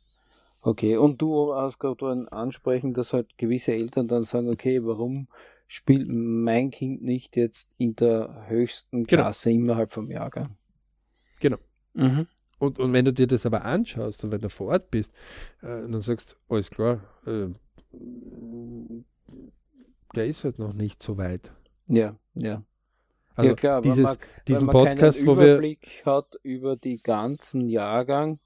Okay, 0.61 0.97
und 0.97 1.21
du 1.21 1.53
hast 1.55 1.79
gerade 1.79 2.27
ansprechen, 2.31 2.93
dass 2.93 3.13
halt 3.13 3.37
gewisse 3.37 3.71
Eltern 3.71 4.07
dann 4.07 4.23
sagen, 4.25 4.49
okay, 4.49 4.83
warum 4.83 5.27
spielt 5.67 6.07
mein 6.09 6.71
Kind 6.71 7.01
nicht 7.01 7.37
jetzt 7.37 7.69
in 7.77 7.95
der 7.95 8.45
höchsten 8.47 9.05
genau. 9.05 9.23
Klasse 9.23 9.49
genau. 9.49 9.63
innerhalb 9.63 9.91
vom 9.93 10.11
Jahrgang? 10.11 10.57
Genau. 11.39 11.57
Mhm. 11.93 12.27
Und, 12.57 12.77
und 12.77 12.91
wenn 12.91 13.05
du 13.05 13.13
dir 13.13 13.27
das 13.27 13.45
aber 13.45 13.63
anschaust 13.63 14.23
und 14.23 14.31
wenn 14.31 14.41
du 14.41 14.49
vor 14.49 14.67
Ort 14.67 14.91
bist, 14.91 15.13
äh, 15.61 15.67
dann 15.67 16.01
sagst, 16.01 16.37
alles 16.49 16.69
klar, 16.69 17.01
äh, 17.25 17.47
der 20.15 20.27
ist 20.27 20.43
halt 20.43 20.59
noch 20.59 20.73
nicht 20.73 21.01
so 21.03 21.17
weit. 21.17 21.51
Ja, 21.87 22.15
ja. 22.33 22.63
Also 23.35 23.51
ja 23.51 23.55
klar, 23.55 23.81
dieses, 23.81 24.03
man, 24.03 24.17
diesen 24.47 24.67
Podcast, 24.67 25.25
wo 25.25 25.37
wir 25.37 25.53
Überblick 25.53 26.03
hat 26.05 26.35
über 26.43 26.75
die 26.75 26.97
ganzen 26.97 27.69
Jahrgang, 27.69 28.39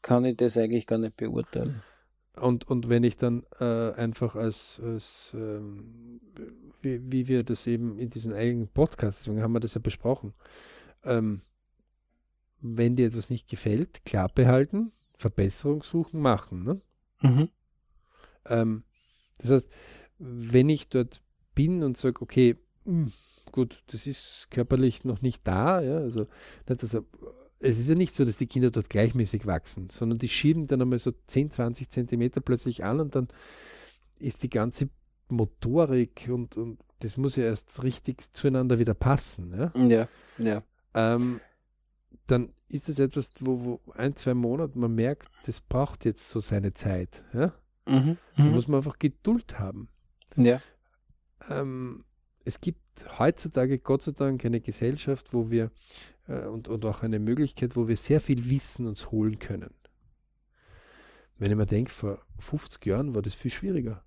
kann 0.00 0.24
ich 0.24 0.36
das 0.36 0.56
eigentlich 0.56 0.86
gar 0.86 0.98
nicht 0.98 1.16
beurteilen. 1.16 1.82
Und, 2.36 2.68
und 2.68 2.88
wenn 2.88 3.04
ich 3.04 3.16
dann 3.16 3.44
äh, 3.60 3.92
einfach 3.92 4.36
als, 4.36 4.80
als 4.82 5.32
ähm, 5.34 6.20
wie, 6.80 7.00
wie, 7.12 7.28
wir 7.28 7.42
das 7.42 7.66
eben 7.66 7.98
in 7.98 8.10
diesem 8.10 8.32
eigenen 8.32 8.68
Podcast, 8.68 9.20
deswegen 9.20 9.42
haben 9.42 9.52
wir 9.52 9.60
das 9.60 9.74
ja 9.74 9.80
besprochen, 9.80 10.32
ähm, 11.04 11.42
wenn 12.60 12.96
dir 12.96 13.06
etwas 13.08 13.28
nicht 13.28 13.48
gefällt, 13.48 14.04
klar 14.04 14.28
behalten, 14.28 14.92
Verbesserung 15.16 15.82
suchen, 15.82 16.20
machen. 16.20 16.64
Ne? 16.64 16.80
Mhm. 17.20 17.48
Ähm, 18.46 18.84
das 19.38 19.50
heißt, 19.50 19.70
wenn 20.18 20.68
ich 20.68 20.88
dort 20.88 21.20
bin 21.54 21.82
und 21.82 21.96
sage, 21.96 22.22
okay, 22.22 22.56
mh, 22.84 23.06
hm, 23.06 23.12
gut, 23.52 23.82
das 23.88 24.06
ist 24.06 24.48
körperlich 24.50 25.04
noch 25.04 25.22
nicht 25.22 25.46
da, 25.46 25.80
ja, 25.80 25.98
also 25.98 26.26
nicht, 26.68 26.82
also, 26.82 27.04
es 27.60 27.78
ist 27.78 27.88
ja 27.88 27.94
nicht 27.94 28.14
so, 28.14 28.24
dass 28.24 28.36
die 28.36 28.46
Kinder 28.46 28.70
dort 28.70 28.90
gleichmäßig 28.90 29.46
wachsen, 29.46 29.88
sondern 29.90 30.18
die 30.18 30.28
schieben 30.28 30.66
dann 30.66 30.82
einmal 30.82 30.98
so 30.98 31.12
10, 31.26 31.52
20 31.52 31.90
Zentimeter 31.90 32.40
plötzlich 32.40 32.82
an 32.82 33.00
und 33.00 33.14
dann 33.14 33.28
ist 34.18 34.42
die 34.42 34.50
ganze 34.50 34.88
Motorik 35.28 36.28
und, 36.30 36.56
und 36.56 36.80
das 37.00 37.16
muss 37.16 37.36
ja 37.36 37.44
erst 37.44 37.82
richtig 37.82 38.32
zueinander 38.34 38.78
wieder 38.78 38.94
passen. 38.94 39.54
Ja, 39.56 39.72
ja. 39.86 40.08
ja. 40.38 40.62
Ähm, 40.94 41.40
dann 42.26 42.52
ist 42.68 42.88
das 42.88 42.98
etwas, 42.98 43.30
wo, 43.40 43.64
wo 43.64 43.92
ein, 43.92 44.14
zwei 44.14 44.34
Monate 44.34 44.78
man 44.78 44.94
merkt, 44.94 45.28
das 45.46 45.60
braucht 45.60 46.04
jetzt 46.04 46.28
so 46.28 46.40
seine 46.40 46.74
Zeit. 46.74 47.24
Ja? 47.32 47.52
Mhm, 47.86 48.16
da 48.36 48.42
mhm. 48.42 48.50
muss 48.50 48.68
man 48.68 48.78
einfach 48.78 48.98
Geduld 48.98 49.58
haben. 49.58 49.88
Ja. 50.36 50.60
Ähm, 51.48 52.04
es 52.44 52.60
gibt 52.60 52.80
heutzutage 53.18 53.78
Gott 53.78 54.02
sei 54.02 54.12
Dank 54.12 54.44
eine 54.44 54.60
Gesellschaft, 54.60 55.32
wo 55.32 55.50
wir 55.50 55.70
äh, 56.28 56.46
und, 56.46 56.68
und 56.68 56.84
auch 56.84 57.02
eine 57.02 57.18
Möglichkeit, 57.18 57.76
wo 57.76 57.88
wir 57.88 57.96
sehr 57.96 58.20
viel 58.20 58.48
Wissen 58.48 58.86
uns 58.86 59.10
holen 59.10 59.38
können. 59.38 59.74
Wenn 61.38 61.50
ich 61.50 61.56
mir 61.56 61.66
denke, 61.66 61.90
vor 61.90 62.20
50 62.38 62.84
Jahren 62.86 63.14
war 63.14 63.22
das 63.22 63.34
viel 63.34 63.50
schwieriger. 63.50 64.04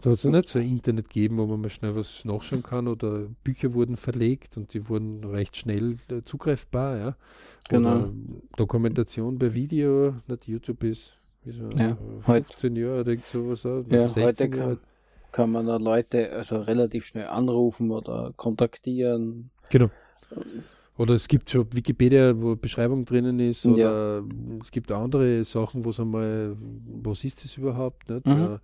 Da 0.00 0.10
hat 0.10 0.18
es 0.18 0.22
ja 0.22 0.30
nicht 0.30 0.48
so 0.48 0.58
ein 0.60 0.68
Internet 0.68 1.08
gegeben, 1.08 1.38
wo 1.38 1.46
man 1.46 1.60
mal 1.60 1.70
schnell 1.70 1.96
was 1.96 2.24
nachschauen 2.24 2.62
kann 2.62 2.86
oder 2.86 3.28
Bücher 3.42 3.72
wurden 3.72 3.96
verlegt 3.96 4.56
und 4.56 4.72
die 4.72 4.88
wurden 4.88 5.24
recht 5.24 5.56
schnell 5.56 5.96
äh, 6.08 6.22
zugreifbar. 6.24 6.98
Ja? 6.98 7.16
Genau. 7.68 7.96
Oder 7.96 8.12
Dokumentation 8.56 9.38
per 9.38 9.54
Video, 9.54 10.14
nicht 10.28 10.46
YouTube 10.46 10.84
ist 10.84 11.14
so 11.52 11.70
ja, 11.70 11.96
15 12.22 12.76
Jahre, 12.76 13.04
denkt 13.04 13.28
sowas 13.28 13.64
aus. 13.66 13.84
Ja, 13.90 14.08
heute 14.14 14.50
kann, 14.50 14.78
kann 15.32 15.52
man 15.52 15.66
Leute 15.66 16.32
also 16.32 16.60
relativ 16.60 17.06
schnell 17.06 17.26
anrufen 17.26 17.90
oder 17.90 18.32
kontaktieren. 18.36 19.50
Genau. 19.70 19.90
Oder 20.96 21.14
es 21.14 21.28
gibt 21.28 21.48
schon 21.48 21.72
Wikipedia, 21.72 22.34
wo 22.36 22.56
Beschreibung 22.56 23.04
drinnen 23.04 23.38
ist, 23.38 23.64
oder 23.64 24.18
ja. 24.18 24.24
es 24.60 24.70
gibt 24.72 24.90
andere 24.90 25.44
Sachen, 25.44 25.84
wo 25.84 25.90
es 25.90 26.00
einmal, 26.00 26.56
was 27.02 27.22
ist 27.22 27.44
das 27.44 27.56
überhaupt? 27.56 28.10
Nicht? 28.10 28.26
Mhm. 28.26 28.58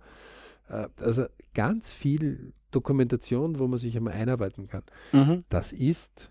Äh, 0.67 0.87
also 0.99 1.25
ganz 1.53 1.91
viel 1.91 2.53
Dokumentation, 2.71 3.57
wo 3.57 3.67
man 3.67 3.79
sich 3.79 3.95
einmal 3.95 4.13
einarbeiten 4.13 4.67
kann. 4.67 4.83
Mhm. 5.13 5.45
Das 5.47 5.71
ist 5.71 6.29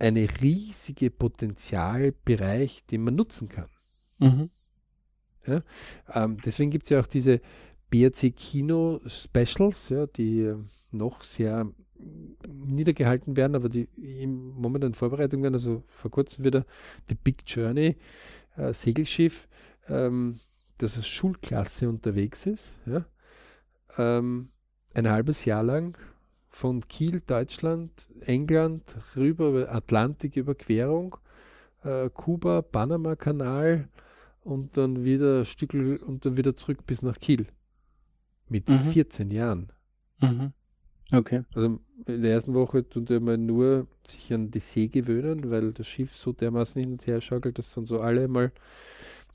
eine 0.00 0.28
riesige 0.42 1.10
Potenzialbereich, 1.10 2.84
den 2.86 3.04
man 3.04 3.14
nutzen 3.14 3.48
kann. 3.48 3.68
Mhm. 4.18 4.50
Ja? 5.48 5.62
Ähm, 6.14 6.38
deswegen 6.44 6.70
gibt 6.70 6.84
es 6.84 6.90
ja 6.90 7.00
auch 7.00 7.06
diese 7.06 7.40
BRC 7.90 8.34
Kino 8.34 9.00
Specials, 9.06 9.88
ja, 9.88 10.06
die 10.06 10.54
noch 10.90 11.24
sehr 11.24 11.66
niedergehalten 12.46 13.36
werden, 13.36 13.56
aber 13.56 13.68
die 13.68 13.88
im 13.96 14.50
momentan 14.50 14.90
in 14.90 14.94
Vorbereitung 14.94 15.42
werden. 15.42 15.54
Also 15.54 15.82
vor 15.88 16.10
kurzem 16.10 16.44
wieder 16.44 16.64
die 17.10 17.14
Big 17.14 17.42
Journey 17.46 17.96
äh, 18.56 18.72
Segelschiff, 18.72 19.48
ähm, 19.88 20.38
das 20.78 20.96
als 20.96 21.08
Schulklasse 21.08 21.88
unterwegs 21.88 22.46
ist. 22.46 22.78
Ja? 22.86 23.04
Ähm, 23.96 24.48
ein 24.94 25.10
halbes 25.10 25.44
Jahr 25.44 25.62
lang 25.62 25.98
von 26.48 26.86
Kiel, 26.88 27.20
Deutschland, 27.26 28.08
England, 28.20 28.96
rüber 29.16 29.48
über 29.48 29.72
Atlantiküberquerung, 29.72 31.16
äh, 31.84 32.10
Kuba, 32.10 32.62
Panama-Kanal 32.62 33.88
und 34.48 34.78
dann 34.78 35.04
wieder 35.04 35.44
Stückel 35.44 35.96
und 35.98 36.24
dann 36.24 36.38
wieder 36.38 36.56
zurück 36.56 36.86
bis 36.86 37.02
nach 37.02 37.18
Kiel. 37.18 37.46
Mit 38.48 38.68
mhm. 38.68 38.78
14 38.78 39.30
Jahren. 39.30 39.72
Mhm. 40.20 40.52
Okay. 41.12 41.42
Also 41.54 41.80
in 42.06 42.22
der 42.22 42.32
ersten 42.32 42.54
Woche 42.54 42.88
tut 42.88 43.10
er 43.10 43.20
mal 43.20 43.36
nur 43.36 43.86
sich 44.06 44.32
an 44.32 44.50
die 44.50 44.58
See 44.58 44.88
gewöhnen, 44.88 45.50
weil 45.50 45.72
das 45.72 45.86
Schiff 45.86 46.16
so 46.16 46.32
dermaßen 46.32 46.80
hin 46.80 46.92
und 46.92 47.06
her 47.06 47.20
schaukelt, 47.20 47.58
dass 47.58 47.74
dann 47.74 47.84
so 47.84 48.00
alle 48.00 48.26
mal 48.26 48.52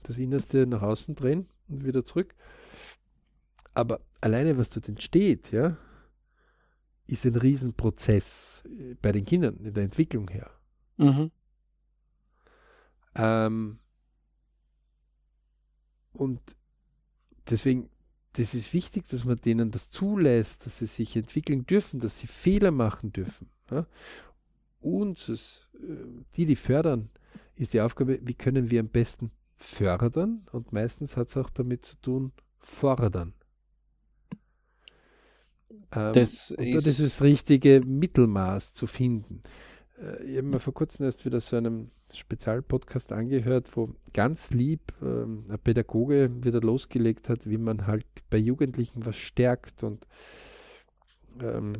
das 0.02 0.18
Innerste 0.18 0.66
nach 0.66 0.82
außen 0.82 1.14
drehen 1.14 1.48
und 1.68 1.86
wieder 1.86 2.04
zurück. 2.04 2.34
Aber 3.76 4.02
alleine, 4.20 4.58
was 4.58 4.72
dort 4.72 4.90
entsteht, 4.90 5.52
ja, 5.52 5.78
ist 7.06 7.26
ein 7.26 7.36
Riesenprozess 7.36 8.64
äh, 8.66 8.96
bei 9.00 9.12
den 9.12 9.26
Kindern 9.26 9.58
in 9.58 9.74
der 9.74 9.84
Entwicklung 9.84 10.28
her. 10.30 10.50
Mhm. 10.98 11.32
Ähm, 13.16 13.78
und 16.14 16.40
deswegen 17.50 17.90
das 18.34 18.56
ist 18.56 18.74
wichtig, 18.74 19.08
dass 19.08 19.26
man 19.26 19.40
denen 19.40 19.72
das 19.72 19.90
zulässt, 19.90 20.66
dass 20.66 20.80
sie 20.80 20.88
sich 20.88 21.16
entwickeln 21.16 21.66
dürfen, 21.66 22.00
dass 22.00 22.20
sie 22.20 22.28
Fehler 22.28 22.72
machen 22.72 23.14
dürfen. 23.14 23.50
Ja? 23.70 23.86
Und 24.82 25.30
es, 25.30 25.68
äh, 25.76 26.06
die, 26.36 26.46
die 26.46 26.56
fördern, 26.56 27.10
ist 27.56 27.74
die 27.74 27.82
Aufgabe, 27.82 28.20
wie 28.24 28.34
können 28.34 28.72
wir 28.72 28.80
am 28.80 28.90
besten 28.90 29.32
fördern? 29.56 30.48
Und 30.52 30.74
meistens 30.74 31.16
hat 31.16 31.28
es 31.28 31.38
auch 31.38 31.50
damit 31.52 31.86
zu 31.86 31.96
tun, 32.02 32.32
fordern. 32.58 33.34
Ähm, 35.92 36.14
das, 36.14 36.52
ist, 36.52 36.76
das 36.76 36.88
ist 36.88 37.02
das 37.02 37.22
richtige 37.22 37.82
Mittelmaß 37.82 38.74
zu 38.74 38.88
finden. 38.88 39.44
Äh, 40.02 40.24
ich 40.24 40.38
habe 40.38 40.48
mir 40.48 40.60
vor 40.60 40.74
kurzem 40.74 41.06
erst 41.06 41.26
wieder 41.26 41.42
so 41.42 41.56
einen 41.56 41.90
Spezialpodcast 42.14 43.12
angehört, 43.12 43.76
wo 43.76 43.94
ganz 44.14 44.52
lieb 44.52 44.94
ähm, 45.02 45.46
ein 45.50 45.60
Pädagoge 45.60 46.30
wieder 46.44 46.62
losgelegt 46.62 47.30
hat, 47.30 47.50
wie 47.50 47.58
man 47.58 47.88
halt 47.88 48.06
bei 48.30 48.38
Jugendlichen 48.38 49.06
was 49.06 49.18
stärkt 49.18 49.84
und 49.84 50.08
ähm, 51.42 51.74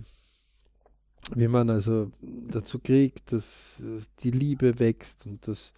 wie 1.36 1.48
man 1.48 1.70
also 1.70 2.12
dazu 2.22 2.80
kriegt, 2.80 3.32
dass 3.32 3.82
äh, 3.82 4.02
die 4.20 4.32
Liebe 4.32 4.80
wächst 4.80 5.26
und 5.26 5.48
dass, 5.48 5.74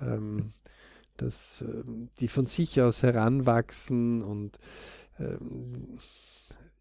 ähm, 0.00 0.52
dass 1.16 1.62
ähm, 1.62 2.08
die 2.18 2.28
von 2.28 2.46
sich 2.46 2.80
aus 2.80 3.02
heranwachsen 3.02 4.22
und 4.22 4.58
ähm, 5.18 5.98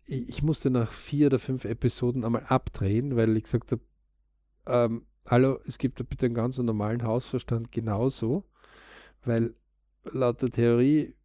ich, 0.05 0.29
ich 0.29 0.43
musste 0.43 0.69
nach 0.69 0.91
vier 0.91 1.27
oder 1.27 1.39
fünf 1.39 1.65
Episoden 1.65 2.23
einmal 2.23 2.45
abdrehen, 2.47 3.15
weil 3.15 3.35
ich 3.35 3.43
gesagt 3.43 3.71
habe, 3.71 3.81
ähm, 4.69 5.05
hallo, 5.27 5.59
es 5.65 5.77
gibt 5.77 5.97
bitte 6.09 6.27
einen 6.27 6.35
ganz 6.35 6.57
normalen 6.57 7.03
Hausverstand 7.03 7.71
genauso, 7.71 8.45
weil 9.23 9.53
laut 10.03 10.41
der 10.41 10.49
Theorie 10.49 11.15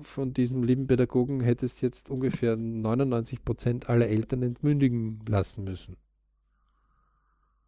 von 0.00 0.32
diesem 0.32 0.62
lieben 0.62 0.86
Pädagogen 0.86 1.40
hättest 1.40 1.82
jetzt 1.82 2.10
ungefähr 2.10 2.56
99 2.56 3.44
Prozent 3.44 3.88
aller 3.88 4.08
Eltern 4.08 4.42
entmündigen 4.42 5.20
lassen 5.26 5.64
müssen. 5.64 5.96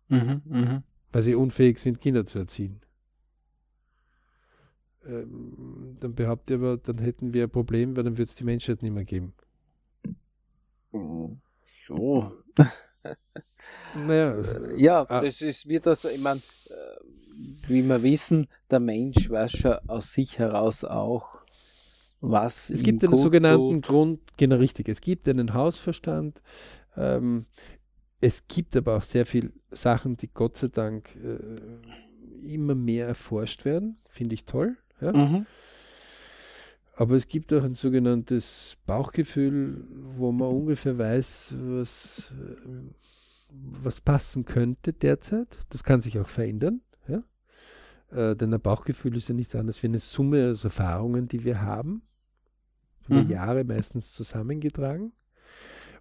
Mhm, 0.08 0.42
mh. 0.44 0.82
Weil 1.12 1.22
sie 1.22 1.34
unfähig 1.34 1.78
sind, 1.78 2.00
Kinder 2.00 2.26
zu 2.26 2.38
erziehen. 2.38 2.80
Ähm, 5.04 5.96
dann 6.00 6.14
behauptet 6.14 6.50
ihr 6.50 6.56
aber, 6.56 6.76
dann 6.78 6.98
hätten 6.98 7.32
wir 7.32 7.44
ein 7.44 7.50
Problem, 7.50 7.96
weil 7.96 8.04
dann 8.04 8.18
würde 8.18 8.28
es 8.28 8.34
die 8.34 8.44
Menschheit 8.44 8.82
nicht 8.82 8.92
mehr 8.92 9.04
geben. 9.04 9.34
So. 11.86 12.32
Naja, 14.06 14.36
ja, 14.76 15.06
ah. 15.08 15.20
das 15.20 15.40
ist, 15.40 15.68
wird 15.68 15.86
das, 15.86 16.04
ich 16.04 16.20
meine, 16.20 16.40
äh, 16.68 17.68
wie 17.68 17.82
wir 17.82 18.02
wissen, 18.02 18.46
der 18.70 18.80
Mensch 18.80 19.30
weiß 19.30 19.52
schon 19.52 19.78
aus 19.86 20.12
sich 20.12 20.38
heraus 20.38 20.84
auch, 20.84 21.38
was. 22.20 22.70
Es 22.70 22.82
gibt 22.82 23.04
einen 23.04 23.16
sogenannten 23.16 23.82
tut. 23.82 23.86
Grund, 23.86 24.20
genau 24.36 24.56
richtig, 24.56 24.88
es 24.88 25.00
gibt 25.00 25.28
einen 25.28 25.54
Hausverstand. 25.54 26.40
Ähm, 26.96 27.46
es 28.20 28.48
gibt 28.48 28.76
aber 28.76 28.96
auch 28.96 29.02
sehr 29.02 29.26
viele 29.26 29.52
Sachen, 29.70 30.16
die 30.16 30.28
Gott 30.28 30.56
sei 30.56 30.68
Dank 30.68 31.14
äh, 31.16 32.52
immer 32.52 32.74
mehr 32.74 33.06
erforscht 33.06 33.64
werden. 33.64 33.98
Finde 34.08 34.34
ich 34.34 34.44
toll. 34.44 34.76
Ja? 35.00 35.12
Mhm. 35.12 35.46
Aber 36.96 37.14
es 37.14 37.28
gibt 37.28 37.52
auch 37.52 37.62
ein 37.62 37.74
sogenanntes 37.74 38.78
Bauchgefühl, 38.86 39.84
wo 40.16 40.32
man 40.32 40.48
ungefähr 40.48 40.96
weiß, 40.96 41.54
was, 41.58 42.32
äh, 42.32 42.70
was 43.48 44.00
passen 44.00 44.44
könnte 44.44 44.92
derzeit. 44.92 45.58
Das 45.70 45.84
kann 45.84 46.00
sich 46.00 46.18
auch 46.18 46.28
verändern. 46.28 46.80
Ja? 47.08 47.22
Äh, 48.10 48.36
denn 48.36 48.52
ein 48.52 48.60
Bauchgefühl 48.60 49.16
ist 49.16 49.28
ja 49.28 49.34
nichts 49.34 49.54
anderes 49.54 49.82
wie 49.82 49.88
eine 49.88 49.98
Summe 49.98 50.50
aus 50.50 50.64
Erfahrungen, 50.64 51.28
die 51.28 51.44
wir 51.44 51.62
haben. 51.62 52.02
Über 53.08 53.22
mhm. 53.22 53.30
Jahre 53.30 53.64
meistens 53.64 54.12
zusammengetragen. 54.12 55.12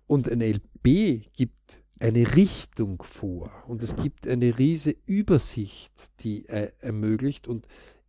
Und 0.07 0.29
ein 0.29 0.41
LB 0.41 1.33
gibt 1.33 1.83
eine 1.99 2.35
Richtung 2.35 3.01
vor 3.03 3.51
und 3.67 3.81
es 3.81 3.95
gibt 3.95 4.27
eine 4.27 4.57
riesige 4.57 4.99
Übersicht, 5.05 5.93
die 6.19 6.45
äh, 6.47 6.71
ermöglicht 6.79 7.47
und 7.47 7.67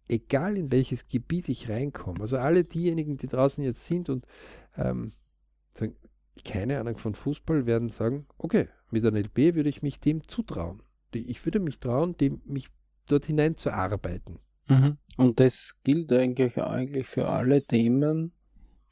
egal 0.08 0.56
in 0.56 0.72
welches 0.72 1.08
Gebiet 1.08 1.48
ich 1.48 1.68
reinkomme, 1.68 2.20
also 2.20 2.38
alle 2.38 2.64
diejenigen, 2.64 3.16
die 3.16 3.28
draußen 3.28 3.62
jetzt 3.62 3.86
sind 3.86 4.08
und 4.08 4.26
ähm, 4.76 5.12
sagen, 5.74 5.94
keine 6.44 6.80
Ahnung 6.80 6.98
von 6.98 7.14
Fußball, 7.14 7.66
werden 7.66 7.90
sagen, 7.90 8.26
okay, 8.38 8.68
mit 8.90 9.04
einem 9.04 9.16
LB 9.16 9.54
würde 9.54 9.68
ich 9.68 9.82
mich 9.82 10.00
dem 10.00 10.26
zutrauen. 10.28 10.82
Ich 11.12 11.44
würde 11.46 11.60
mich 11.60 11.80
trauen, 11.80 12.16
dem, 12.16 12.40
mich 12.44 12.68
dort 13.06 13.26
hineinzuarbeiten. 13.26 14.38
Mhm. 14.68 14.98
Und 15.16 15.40
das 15.40 15.74
gilt 15.84 16.12
eigentlich, 16.12 16.58
eigentlich 16.58 17.06
für 17.06 17.28
alle 17.28 17.62
Themen, 17.62 18.32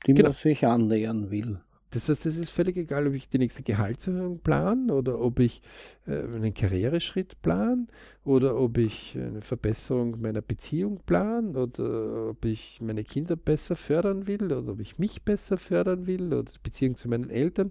die 0.07 0.15
genau. 0.15 0.29
man 0.29 0.33
sich 0.33 0.65
annähern 0.67 1.31
will. 1.31 1.61
Das 1.95 2.09
heißt, 2.09 2.27
es 2.27 2.37
ist 2.37 2.51
völlig 2.51 2.77
egal, 2.77 3.07
ob 3.07 3.15
ich 3.15 3.29
die 3.29 3.39
nächste 3.39 3.63
Gehaltserhöhung 3.63 4.41
plan 4.41 4.91
oder 4.91 5.21
ob 5.21 5.39
ich 5.39 5.63
äh, 6.09 6.23
einen 6.23 6.53
Karriereschritt 6.53 7.41
plan 7.41 7.87
oder 8.25 8.57
ob 8.57 8.79
ich 8.79 9.17
eine 9.17 9.43
Verbesserung 9.43 10.21
meiner 10.21 10.43
Beziehung 10.43 11.03
plan 11.07 11.55
oder 11.55 12.31
ob 12.31 12.45
ich 12.47 12.81
meine 12.81 13.05
Kinder 13.05 13.37
besser 13.37 13.77
fördern 13.77 14.27
will 14.27 14.53
oder 14.53 14.73
ob 14.73 14.81
ich 14.81 14.99
mich 14.99 15.23
besser 15.23 15.57
fördern 15.57 16.09
will 16.09 16.33
oder 16.35 16.51
die 16.51 16.59
Beziehung 16.61 16.97
zu 16.97 17.09
meinen 17.09 17.31
Eltern. 17.31 17.71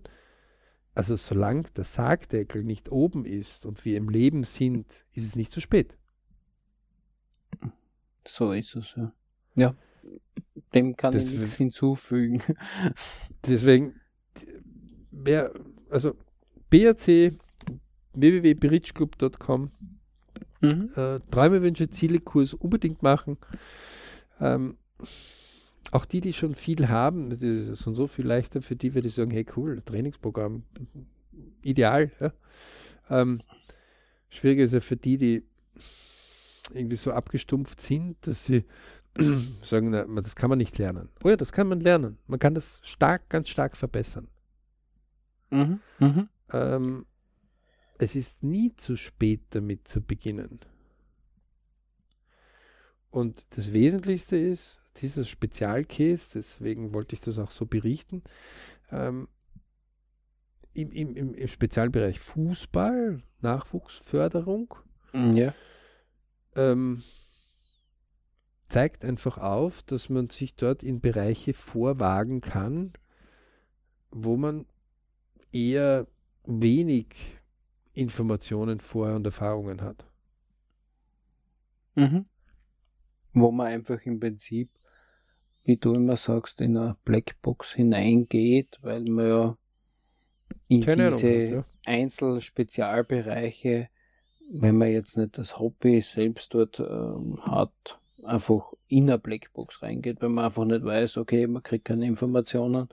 Also 0.96 1.16
solange 1.16 1.64
der 1.76 1.86
Sargdeckel 1.86 2.64
nicht 2.64 2.92
oben 2.92 3.26
ist 3.26 3.66
und 3.66 3.84
wir 3.84 3.98
im 3.98 4.10
Leben 4.10 4.44
sind, 4.44 5.06
ist 5.14 5.26
es 5.26 5.36
nicht 5.36 5.52
zu 5.52 5.60
spät. 5.60 5.98
So 8.28 8.52
ist 8.52 8.76
es, 8.76 8.94
ja. 8.96 9.12
Ja, 9.56 9.76
dem 10.74 10.96
kann 10.96 11.14
das 11.14 11.26
ich 11.26 11.40
nichts 11.40 11.56
hinzufügen. 11.56 12.42
Deswegen, 13.48 14.00
wer, 15.12 15.54
also 15.90 16.16
BRC, 16.70 17.34
www.berichclub.com, 18.14 19.72
mhm. 20.62 20.90
äh, 20.96 21.20
Träume, 21.32 21.62
Wünsche, 21.62 21.90
Ziele, 21.90 22.20
Kurs 22.20 22.54
unbedingt 22.54 23.04
machen. 23.04 23.38
Ähm, 24.40 24.78
auch 25.94 26.06
die, 26.06 26.22
die 26.22 26.34
schon 26.34 26.56
viel 26.56 26.90
haben, 26.90 27.30
das 27.30 27.42
ist 27.42 27.78
so 27.78 28.08
viel 28.08 28.26
leichter 28.26 28.62
für 28.62 28.76
die, 28.76 28.96
weil 28.96 29.04
die 29.04 29.10
sagen, 29.10 29.32
hey 29.32 29.46
cool, 29.56 29.82
Trainingsprogramm, 29.86 30.64
ideal. 31.62 32.12
Ja. 32.20 32.34
Ähm, 33.10 33.42
schwieriger 34.30 34.64
ist 34.64 34.74
ja 34.74 34.80
für 34.80 34.98
die, 34.98 35.18
die 35.18 35.44
irgendwie 36.74 36.96
so 36.96 37.12
abgestumpft 37.12 37.80
sind, 37.80 38.18
dass 38.26 38.46
sie 38.46 38.66
sagen, 39.62 39.92
na, 39.92 40.06
das 40.22 40.36
kann 40.36 40.50
man 40.50 40.58
nicht 40.58 40.80
lernen. 40.80 41.10
Oh 41.24 41.30
ja, 41.30 41.38
das 41.38 41.52
kann 41.52 41.68
man 41.68 41.80
lernen. 41.80 42.18
Man 42.26 42.40
kann 42.40 42.56
das 42.56 42.82
stark, 42.84 43.30
ganz 43.30 43.50
stark 43.50 43.78
verbessern. 43.78 44.28
Mhm. 45.52 45.80
Mhm. 46.00 46.30
Ähm, 46.52 47.06
es 48.00 48.16
ist 48.16 48.42
nie 48.42 48.76
zu 48.76 48.96
spät 48.96 49.42
damit 49.52 49.88
zu 49.88 50.02
beginnen. 50.02 50.60
Und 53.14 53.46
das 53.52 53.74
Wesentlichste 53.74 54.38
ist, 54.38 54.82
dieser 54.98 55.24
Spezialcase, 55.24 56.32
deswegen 56.34 56.96
wollte 56.96 57.14
ich 57.14 57.22
das 57.22 57.38
auch 57.38 57.52
so 57.52 57.68
berichten, 57.68 58.24
ähm, 58.90 59.28
im, 60.74 60.92
im, 60.92 61.36
im, 61.36 61.48
Spezialbereich 61.48 62.20
Fußball, 62.20 63.22
Nachwuchsförderung, 63.42 64.74
mm, 65.14 65.36
ja. 65.36 65.54
ähm, 66.56 67.04
zeigt 68.68 69.06
einfach 69.06 69.38
auf, 69.38 69.84
dass 69.84 70.10
man 70.10 70.32
sich 70.32 70.56
dort 70.56 70.82
in 70.82 71.00
Bereiche 71.00 71.54
vorwagen 71.54 72.42
kann, 72.42 72.94
wo 74.10 74.38
man 74.38 74.66
eher 75.52 76.08
wenig 76.46 77.16
Informationen 77.94 78.80
vorher 78.80 79.16
und 79.16 79.26
Erfahrungen 79.28 79.82
hat. 79.82 80.04
Mhm. 81.94 82.26
Wo 83.34 83.52
man 83.52 83.68
einfach 83.68 84.02
im 84.06 84.20
Prinzip, 84.20 84.70
wie 85.64 85.78
du 85.78 85.94
immer 85.94 86.18
sagst, 86.18 86.62
in 86.62 86.78
eine 86.78 86.98
Blackbox 87.06 87.74
hineingeht, 87.74 88.80
weil 88.82 89.04
man 89.04 89.28
ja 89.28 89.58
in 90.68 90.82
Keine 90.82 91.10
diese 91.10 91.28
Ahnung, 91.28 91.52
ja. 91.52 91.64
Einzelspezialbereiche, 91.86 93.90
wenn 94.52 94.78
man 94.78 94.92
jetzt 94.92 95.18
nicht 95.18 95.38
das 95.38 95.60
Hobby 95.60 96.02
selbst 96.02 96.54
dort 96.54 96.80
ähm, 96.80 97.40
hat, 97.42 98.00
einfach 98.24 98.74
in 98.88 99.10
eine 99.10 99.20
Blackbox 99.20 99.82
reingeht, 99.82 100.22
weil 100.22 100.30
man 100.30 100.46
einfach 100.46 100.66
nicht 100.66 100.84
weiß, 100.84 101.18
okay, 101.18 101.48
man 101.48 101.64
kriegt 101.64 101.86
keine 101.86 102.06
Informationen. 102.06 102.90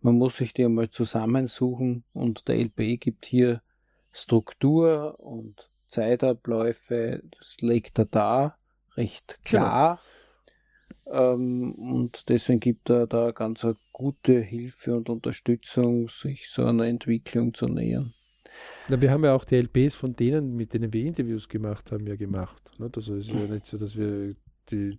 Man 0.00 0.16
muss 0.16 0.36
sich 0.36 0.54
die 0.54 0.64
einmal 0.64 0.90
zusammensuchen 0.90 2.04
und 2.12 2.48
der 2.48 2.56
LP 2.56 3.00
gibt 3.00 3.26
hier 3.26 3.62
Struktur 4.10 5.20
und 5.20 5.68
Zeitabläufe, 5.86 7.22
das 7.38 7.56
legt 7.60 7.98
er 7.98 8.06
da 8.06 8.56
recht 8.96 9.38
genau. 9.44 9.64
klar. 9.64 10.00
Genau. 11.04 11.34
Ähm, 11.34 11.72
und 11.74 12.28
deswegen 12.28 12.60
gibt 12.60 12.90
er 12.90 13.06
da 13.06 13.32
ganz 13.32 13.64
eine 13.64 13.76
gute 13.92 14.40
Hilfe 14.40 14.96
und 14.96 15.08
Unterstützung, 15.08 16.08
sich 16.08 16.48
so 16.48 16.64
einer 16.64 16.86
Entwicklung 16.86 17.54
zu 17.54 17.66
nähern. 17.66 18.14
Na, 18.88 19.00
wir 19.00 19.10
haben 19.10 19.24
ja 19.24 19.34
auch 19.34 19.44
die 19.44 19.56
LPs 19.56 19.94
von 19.94 20.14
denen, 20.14 20.56
mit 20.56 20.74
denen 20.74 20.92
wir 20.92 21.04
Interviews 21.04 21.48
gemacht 21.48 21.90
haben, 21.90 22.06
ja 22.06 22.16
gemacht. 22.16 22.78
Ne? 22.78 22.90
Es 22.96 23.08
ist 23.08 23.28
ja 23.28 23.46
nicht 23.46 23.66
so, 23.66 23.78
dass 23.78 23.96
wir 23.96 24.34
die 24.70 24.94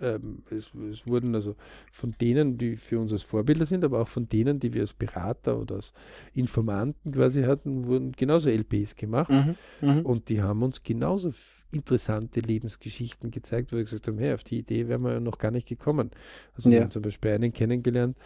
ähm, 0.00 0.42
es, 0.50 0.72
es, 0.90 1.06
wurden 1.06 1.34
also 1.34 1.56
von 1.92 2.14
denen, 2.20 2.58
die 2.58 2.76
für 2.76 2.98
uns 2.98 3.12
als 3.12 3.22
Vorbilder 3.22 3.66
sind, 3.66 3.84
aber 3.84 4.00
auch 4.00 4.08
von 4.08 4.28
denen, 4.28 4.60
die 4.60 4.72
wir 4.74 4.82
als 4.82 4.92
Berater 4.92 5.58
oder 5.58 5.76
als 5.76 5.92
Informanten 6.34 7.12
quasi 7.12 7.42
hatten, 7.42 7.86
wurden 7.86 8.12
genauso 8.12 8.50
LPs 8.50 8.96
gemacht. 8.96 9.30
Mhm, 9.30 9.56
mh. 9.80 10.00
Und 10.02 10.28
die 10.28 10.42
haben 10.42 10.62
uns 10.62 10.82
genauso 10.82 11.32
interessante 11.72 12.40
Lebensgeschichten 12.40 13.30
gezeigt, 13.30 13.72
wo 13.72 13.76
wir 13.76 13.84
gesagt 13.84 14.06
haben, 14.08 14.18
hey, 14.18 14.32
auf 14.32 14.44
die 14.44 14.58
Idee 14.58 14.88
wären 14.88 15.02
wir 15.02 15.12
ja 15.14 15.20
noch 15.20 15.38
gar 15.38 15.50
nicht 15.50 15.68
gekommen. 15.68 16.10
Also 16.54 16.68
ja. 16.68 16.76
wir 16.76 16.82
haben 16.82 16.90
zum 16.90 17.02
Beispiel 17.02 17.32
einen 17.32 17.52
kennengelernt, 17.52 18.16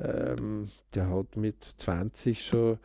ähm, 0.00 0.68
der 0.94 1.08
hat 1.08 1.36
mit 1.36 1.62
20 1.78 2.44
schon 2.44 2.78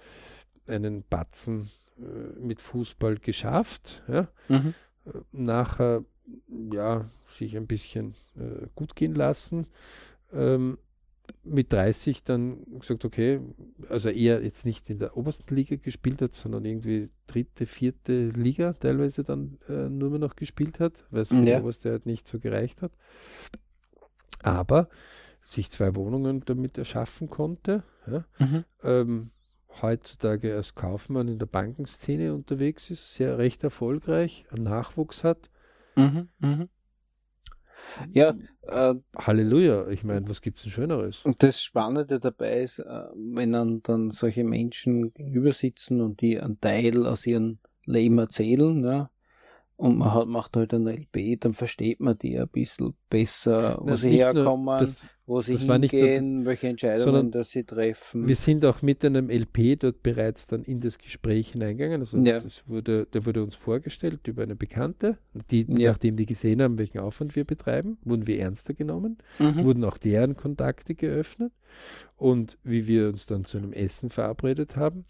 einen 0.67 1.03
Batzen 1.09 1.69
äh, 1.97 2.39
mit 2.39 2.61
Fußball 2.61 3.17
geschafft. 3.17 4.03
Ja? 4.07 4.27
Mhm. 4.47 4.73
Äh, 5.05 5.11
nachher 5.31 6.03
ja, 6.71 7.09
sich 7.37 7.55
ein 7.55 7.67
bisschen 7.67 8.15
äh, 8.37 8.67
gut 8.75 8.95
gehen 8.95 9.15
lassen. 9.15 9.67
Ähm, 10.33 10.77
mit 11.43 11.71
30 11.71 12.23
dann 12.23 12.57
gesagt, 12.79 13.05
okay, 13.05 13.39
also 13.87 14.09
eher 14.09 14.43
jetzt 14.43 14.65
nicht 14.65 14.89
in 14.89 14.99
der 14.99 15.15
obersten 15.15 15.55
Liga 15.55 15.75
gespielt 15.75 16.21
hat, 16.21 16.33
sondern 16.33 16.65
irgendwie 16.65 17.09
dritte, 17.27 17.65
vierte 17.65 18.29
Liga 18.29 18.73
teilweise 18.73 19.23
dann 19.23 19.59
äh, 19.67 19.89
nur 19.89 20.09
mehr 20.09 20.19
noch 20.19 20.35
gespielt 20.35 20.79
hat, 20.79 21.05
weil 21.11 21.21
es 21.21 21.29
für 21.29 21.35
ja. 21.35 21.57
die 21.57 21.61
oberste 21.61 21.91
halt 21.91 22.05
nicht 22.05 22.27
so 22.27 22.39
gereicht 22.39 22.81
hat. 22.81 22.91
Aber 24.41 24.89
sich 25.41 25.69
zwei 25.69 25.95
Wohnungen 25.95 26.43
damit 26.45 26.77
erschaffen 26.77 27.29
konnte. 27.29 27.83
Ja. 28.07 28.25
Mhm. 28.39 28.63
Ähm, 28.83 29.31
heutzutage 29.81 30.55
als 30.55 30.75
Kaufmann 30.75 31.27
in 31.27 31.39
der 31.39 31.45
Bankenszene 31.45 32.33
unterwegs 32.33 32.89
ist, 32.89 33.15
sehr 33.15 33.37
recht 33.37 33.63
erfolgreich, 33.63 34.45
einen 34.51 34.63
Nachwuchs 34.63 35.23
hat. 35.23 35.49
Mhm, 35.95 36.29
mh. 36.39 36.67
Ja, 38.13 38.35
äh, 38.63 38.95
Halleluja, 39.17 39.87
ich 39.89 40.03
meine, 40.03 40.27
was 40.29 40.41
gibt 40.41 40.57
es 40.57 40.63
denn 40.63 40.71
Schöneres? 40.71 41.25
Und 41.25 41.41
das 41.43 41.61
Spannende 41.61 42.19
dabei 42.19 42.61
ist, 42.61 42.79
äh, 42.79 43.03
wenn 43.15 43.51
dann, 43.51 43.81
dann 43.83 44.11
solche 44.11 44.43
Menschen 44.43 45.13
gegenüber 45.13 45.51
sitzen 45.53 46.01
und 46.01 46.21
die 46.21 46.39
einen 46.39 46.59
Teil 46.61 47.05
aus 47.05 47.25
ihrem 47.25 47.59
Leben 47.85 48.17
erzählen, 48.19 48.83
ja, 48.83 49.09
und 49.77 49.97
man 49.97 50.13
hat, 50.13 50.27
macht 50.27 50.57
halt 50.57 50.73
ein 50.73 50.87
LP, 50.87 51.37
dann 51.39 51.53
versteht 51.53 51.99
man 52.01 52.17
die 52.17 52.37
ein 52.37 52.49
bisschen 52.49 52.93
besser, 53.09 53.77
wo 53.79 53.87
Na, 53.87 53.97
sie 53.97 54.09
herkommen, 54.09 54.65
nur, 54.65 54.77
das, 54.77 55.05
wo 55.29 55.41
sie 55.41 55.57
hingehen, 55.57 56.37
nur, 56.37 56.45
welche 56.45 56.67
Entscheidungen 56.67 57.29
dass 57.31 57.51
sie 57.51 57.63
treffen. 57.63 58.27
Wir 58.27 58.35
sind 58.35 58.65
auch 58.65 58.81
mit 58.81 59.05
einem 59.05 59.29
LP 59.29 59.79
dort 59.79 60.01
bereits 60.01 60.47
dann 60.47 60.63
in 60.63 60.79
das 60.79 60.97
Gespräch 60.97 61.51
hineingegangen. 61.51 62.01
Also 62.01 62.17
ja. 62.17 62.39
das 62.39 62.63
wurde, 62.67 63.05
der 63.05 63.25
wurde 63.25 63.43
uns 63.43 63.55
vorgestellt 63.55 64.27
über 64.27 64.41
eine 64.41 64.55
Bekannte, 64.55 65.17
die, 65.51 65.65
ja. 65.69 65.91
nachdem 65.91 66.15
die 66.15 66.25
gesehen 66.25 66.61
haben, 66.61 66.79
welchen 66.79 66.99
Aufwand 66.99 67.35
wir 67.35 67.45
betreiben, 67.45 67.99
wurden 68.03 68.25
wir 68.25 68.39
ernster 68.39 68.73
genommen, 68.73 69.19
mhm. 69.37 69.63
wurden 69.63 69.83
auch 69.83 69.99
deren 69.99 70.35
Kontakte 70.35 70.95
geöffnet 70.95 71.53
und 72.17 72.57
wie 72.63 72.87
wir 72.87 73.07
uns 73.09 73.27
dann 73.27 73.45
zu 73.45 73.59
einem 73.59 73.71
Essen 73.71 74.09
verabredet 74.09 74.75
haben, 74.75 75.05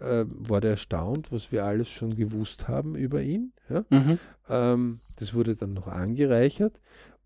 äh, 0.00 0.24
war 0.26 0.60
der 0.60 0.72
erstaunt, 0.72 1.30
was 1.30 1.52
wir 1.52 1.64
alles 1.64 1.88
schon 1.90 2.16
gewusst 2.16 2.68
haben 2.68 2.96
über 2.96 3.22
ihn. 3.22 3.52
Ja? 3.68 3.84
Mhm. 3.90 4.18
Ähm, 4.48 5.00
das 5.18 5.34
wurde 5.34 5.54
dann 5.54 5.74
noch 5.74 5.86
angereichert. 5.86 6.80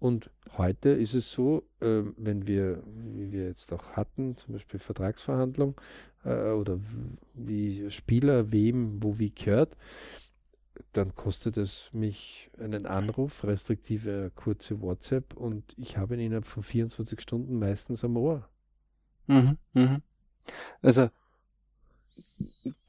Und 0.05 0.29
heute 0.59 0.91
ist 0.91 1.15
es 1.15 1.33
so, 1.33 1.63
äh, 1.81 2.03
wenn 2.19 2.47
wir, 2.47 2.83
wie 2.85 3.33
wir 3.33 3.47
jetzt 3.47 3.73
auch 3.73 3.93
hatten, 3.93 4.37
zum 4.37 4.53
Beispiel 4.53 4.79
Vertragsverhandlung 4.79 5.81
äh, 6.27 6.51
oder 6.51 6.79
wie 7.33 7.91
Spieler 7.91 8.53
wem, 8.53 9.03
wo 9.03 9.19
wie 9.19 9.31
gehört, 9.31 9.79
dann 10.93 11.15
kostet 11.15 11.57
es 11.57 11.89
mich 11.95 12.51
einen 12.59 12.85
Anruf, 12.85 13.45
restriktive 13.45 14.31
kurze 14.35 14.83
WhatsApp 14.83 15.39
und 15.39 15.65
ich 15.79 15.97
habe 15.97 16.17
ihn 16.17 16.21
innerhalb 16.21 16.45
von 16.45 16.63
24 16.63 17.19
Stunden 17.19 17.59
meistens 17.59 18.05
am 18.05 18.19
Ohr. 18.19 18.47
Mhm, 19.27 19.57
mh. 19.73 20.03
Also 20.83 21.09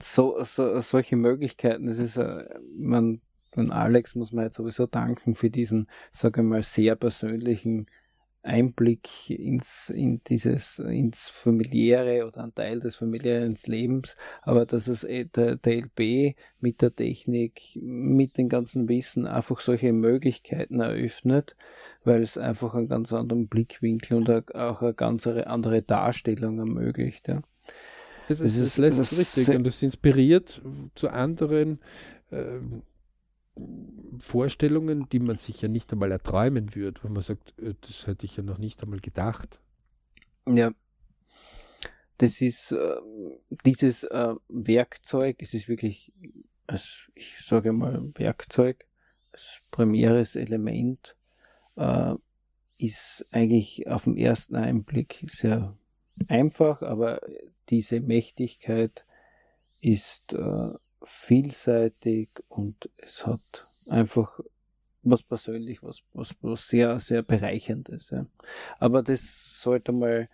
so, 0.02 0.44
so, 0.44 0.82
solche 0.82 1.16
Möglichkeiten, 1.16 1.86
das 1.86 2.00
ist, 2.00 2.18
äh, 2.18 2.60
man, 2.78 3.22
man 3.56 3.72
Alex 3.72 4.16
muss 4.16 4.32
man 4.32 4.46
jetzt 4.46 4.56
sowieso 4.56 4.86
danken 4.86 5.36
für 5.36 5.50
diesen, 5.50 5.88
sage 6.12 6.42
ich 6.42 6.48
mal, 6.48 6.62
sehr 6.62 6.96
persönlichen 6.96 7.88
Einblick 8.46 9.30
ins, 9.30 9.90
in 9.90 10.22
dieses, 10.24 10.80
ins 10.80 11.30
familiäre 11.30 12.28
oder 12.28 12.44
ein 12.44 12.54
Teil 12.54 12.80
des 12.80 12.96
familiären 12.96 13.56
Lebens, 13.66 14.16
aber 14.44 14.66
dass 14.66 14.88
es 14.88 15.04
äh, 15.04 15.26
der, 15.26 15.56
der 15.56 15.78
LB 15.78 16.36
mit 16.60 16.82
der 16.82 16.96
Technik, 16.96 17.78
mit 17.82 18.38
dem 18.38 18.48
ganzen 18.48 18.88
Wissen 18.88 19.26
einfach 19.26 19.60
solche 19.60 19.92
Möglichkeiten 19.94 20.80
eröffnet, 20.80 21.56
weil 22.04 22.22
es 22.22 22.38
einfach 22.38 22.76
einen 22.76 22.88
ganz 22.88 23.12
anderen 23.12 23.48
Blickwinkel 23.48 24.18
und 24.18 24.56
auch 24.56 24.82
eine 24.82 24.94
ganz 24.94 25.26
andere 25.26 25.82
Darstellung 25.82 26.60
ermöglicht. 26.60 27.28
Ja. 27.28 27.42
Das 28.28 28.40
ist, 28.40 28.58
das, 28.58 28.78
ist, 28.78 29.00
das 29.00 29.12
ist 29.12 29.38
richtig 29.38 29.56
und 29.56 29.66
das 29.66 29.82
inspiriert 29.82 30.62
zu 30.96 31.10
anderen 31.10 31.80
äh, 32.32 32.60
Vorstellungen, 34.20 35.08
die 35.10 35.20
man 35.20 35.38
sich 35.38 35.62
ja 35.62 35.68
nicht 35.68 35.92
einmal 35.92 36.12
erträumen 36.12 36.76
würde, 36.76 37.04
wenn 37.04 37.14
man 37.14 37.22
sagt, 37.22 37.58
äh, 37.60 37.74
das 37.82 38.08
hätte 38.08 38.26
ich 38.26 38.38
ja 38.38 38.44
noch 38.44 38.58
nicht 38.58 38.84
einmal 38.84 39.00
gedacht. 39.00 39.60
Ja. 40.48 40.72
Das 42.18 42.40
ist 42.42 42.72
äh, 42.72 42.96
dieses 43.66 44.04
äh, 44.04 44.36
Werkzeug, 44.48 45.38
es 45.40 45.54
ist 45.54 45.68
wirklich, 45.68 46.14
als, 46.66 47.10
ich 47.14 47.38
sage 47.46 47.74
mal, 47.74 48.12
Werkzeug, 48.16 48.86
als 49.34 49.60
primäres 49.72 50.36
Element, 50.36 51.16
äh, 51.76 52.16
ist 52.78 53.26
eigentlich 53.32 53.88
auf 53.88 54.06
den 54.06 54.18
ersten 54.18 54.56
Einblick 54.56 55.26
sehr 55.30 55.78
einfach, 56.28 56.82
aber 56.82 57.22
diese 57.70 58.00
Mächtigkeit 58.00 59.06
ist 59.80 60.34
äh, 60.34 60.70
vielseitig 61.06 62.30
und 62.48 62.90
es 62.98 63.26
hat 63.26 63.68
einfach 63.88 64.40
was 65.04 65.24
persönlich, 65.24 65.84
was, 65.84 66.00
was, 66.14 66.34
was 66.42 66.68
sehr, 66.68 67.00
sehr 67.00 67.22
bereicherndes. 67.22 68.10
Ja. 68.10 68.26
Aber 68.80 69.04
das 69.04 69.62
sollte 69.62 69.92
mal 69.92 70.28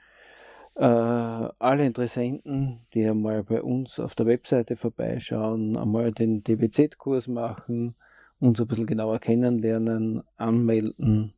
äh, 0.75 0.83
alle 0.83 1.85
Interessenten, 1.85 2.81
die 2.93 3.05
einmal 3.05 3.43
bei 3.43 3.61
uns 3.61 3.99
auf 3.99 4.15
der 4.15 4.25
Webseite 4.25 4.77
vorbeischauen, 4.77 5.75
einmal 5.75 6.13
den 6.13 6.43
DBZ-Kurs 6.43 7.27
machen, 7.27 7.95
uns 8.39 8.61
ein 8.61 8.67
bisschen 8.67 8.87
genauer 8.87 9.19
kennenlernen, 9.19 10.23
anmelden, 10.37 11.33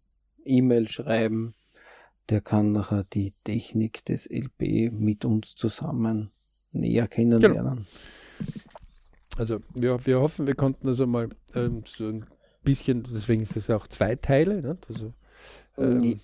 E-Mail 0.45 0.87
schreiben 0.87 1.55
der 2.29 2.41
kann 2.41 2.71
nachher 2.71 3.03
die 3.03 3.33
Technik 3.43 4.05
des 4.05 4.29
LP 4.29 4.91
mit 4.91 5.25
uns 5.25 5.55
zusammen 5.55 6.31
näher 6.71 7.07
kennenlernen. 7.07 7.75
Genau. 7.75 7.87
Also 9.37 9.59
wir, 9.73 10.05
wir 10.05 10.19
hoffen, 10.19 10.47
wir 10.47 10.55
konnten 10.55 10.87
also 10.87 11.07
mal 11.07 11.29
ähm, 11.55 11.83
so 11.85 12.07
ein 12.07 12.25
bisschen, 12.63 13.03
deswegen 13.03 13.41
ist 13.41 13.55
es 13.55 13.69
auch 13.69 13.87
zwei 13.87 14.15
Teile. 14.15 14.61
Ne? 14.61 14.77
Also, 14.87 15.13
ähm, 15.77 16.19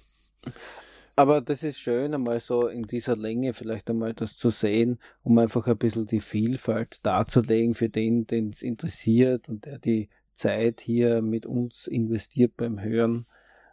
aber 1.16 1.42
das 1.42 1.64
ist 1.64 1.80
schön, 1.80 2.14
einmal 2.14 2.40
so 2.40 2.68
in 2.68 2.84
dieser 2.84 3.18
Länge 3.18 3.54
vielleicht 3.54 3.90
einmal 3.90 4.14
das 4.14 4.38
zu 4.38 4.52
sehen, 4.52 5.00
um 5.22 5.38
einfach 5.38 5.68
ein 5.68 5.78
bisschen 5.78 6.08
die 6.08 6.22
Vielfalt 6.22 7.00
darzulegen 7.04 7.74
für 7.74 7.90
den, 7.90 8.26
den 8.26 8.48
es 8.48 8.62
interessiert 8.62 9.50
und 9.50 9.66
der 9.66 9.80
die 9.80 10.10
Zeit 10.34 10.80
hier 10.80 11.22
mit 11.22 11.46
uns 11.46 11.88
investiert 11.88 12.56
beim 12.56 12.82
Hören, 12.82 13.26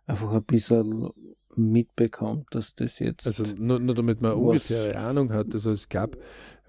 einfach 0.07 0.33
ein 0.33 0.43
bisschen 0.43 1.09
mitbekommt, 1.55 2.49
dass 2.51 2.75
das 2.75 2.99
jetzt. 2.99 3.27
Also 3.27 3.45
nur, 3.57 3.79
nur 3.79 3.95
damit 3.95 4.21
man 4.21 4.33
ungefähre 4.33 4.97
Ahnung 4.97 5.33
hat. 5.33 5.55
Also 5.55 5.71
es 5.71 5.89
gab 5.89 6.17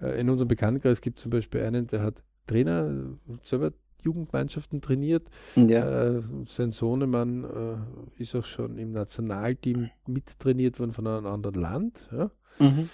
äh, 0.00 0.20
in 0.20 0.30
unserem 0.30 0.48
Bekanntenkreis 0.48 1.00
gibt 1.00 1.18
es 1.18 1.24
zum 1.24 1.30
Beispiel 1.30 1.62
einen, 1.62 1.88
der 1.88 2.02
hat 2.02 2.22
Trainer 2.48 3.16
selber 3.44 3.72
Jugendmannschaften 4.02 4.80
trainiert. 4.80 5.28
Ja. 5.56 6.16
Äh, 6.16 6.22
sein 6.46 6.72
Sohnemann 6.72 7.44
äh, 7.44 8.22
ist 8.22 8.34
auch 8.34 8.44
schon 8.44 8.78
im 8.78 8.92
Nationalteam 8.92 9.90
mittrainiert 10.06 10.78
worden 10.78 10.92
von 10.92 11.06
einem 11.06 11.26
anderen 11.26 11.60
Land. 11.60 12.08
Ja. 12.12 12.30
Mhm. 12.58 12.88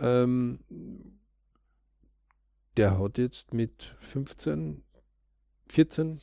Ähm, 0.00 0.58
der 2.76 2.98
hat 2.98 3.18
jetzt 3.18 3.52
mit 3.52 3.96
15, 4.00 4.82
14 5.68 6.20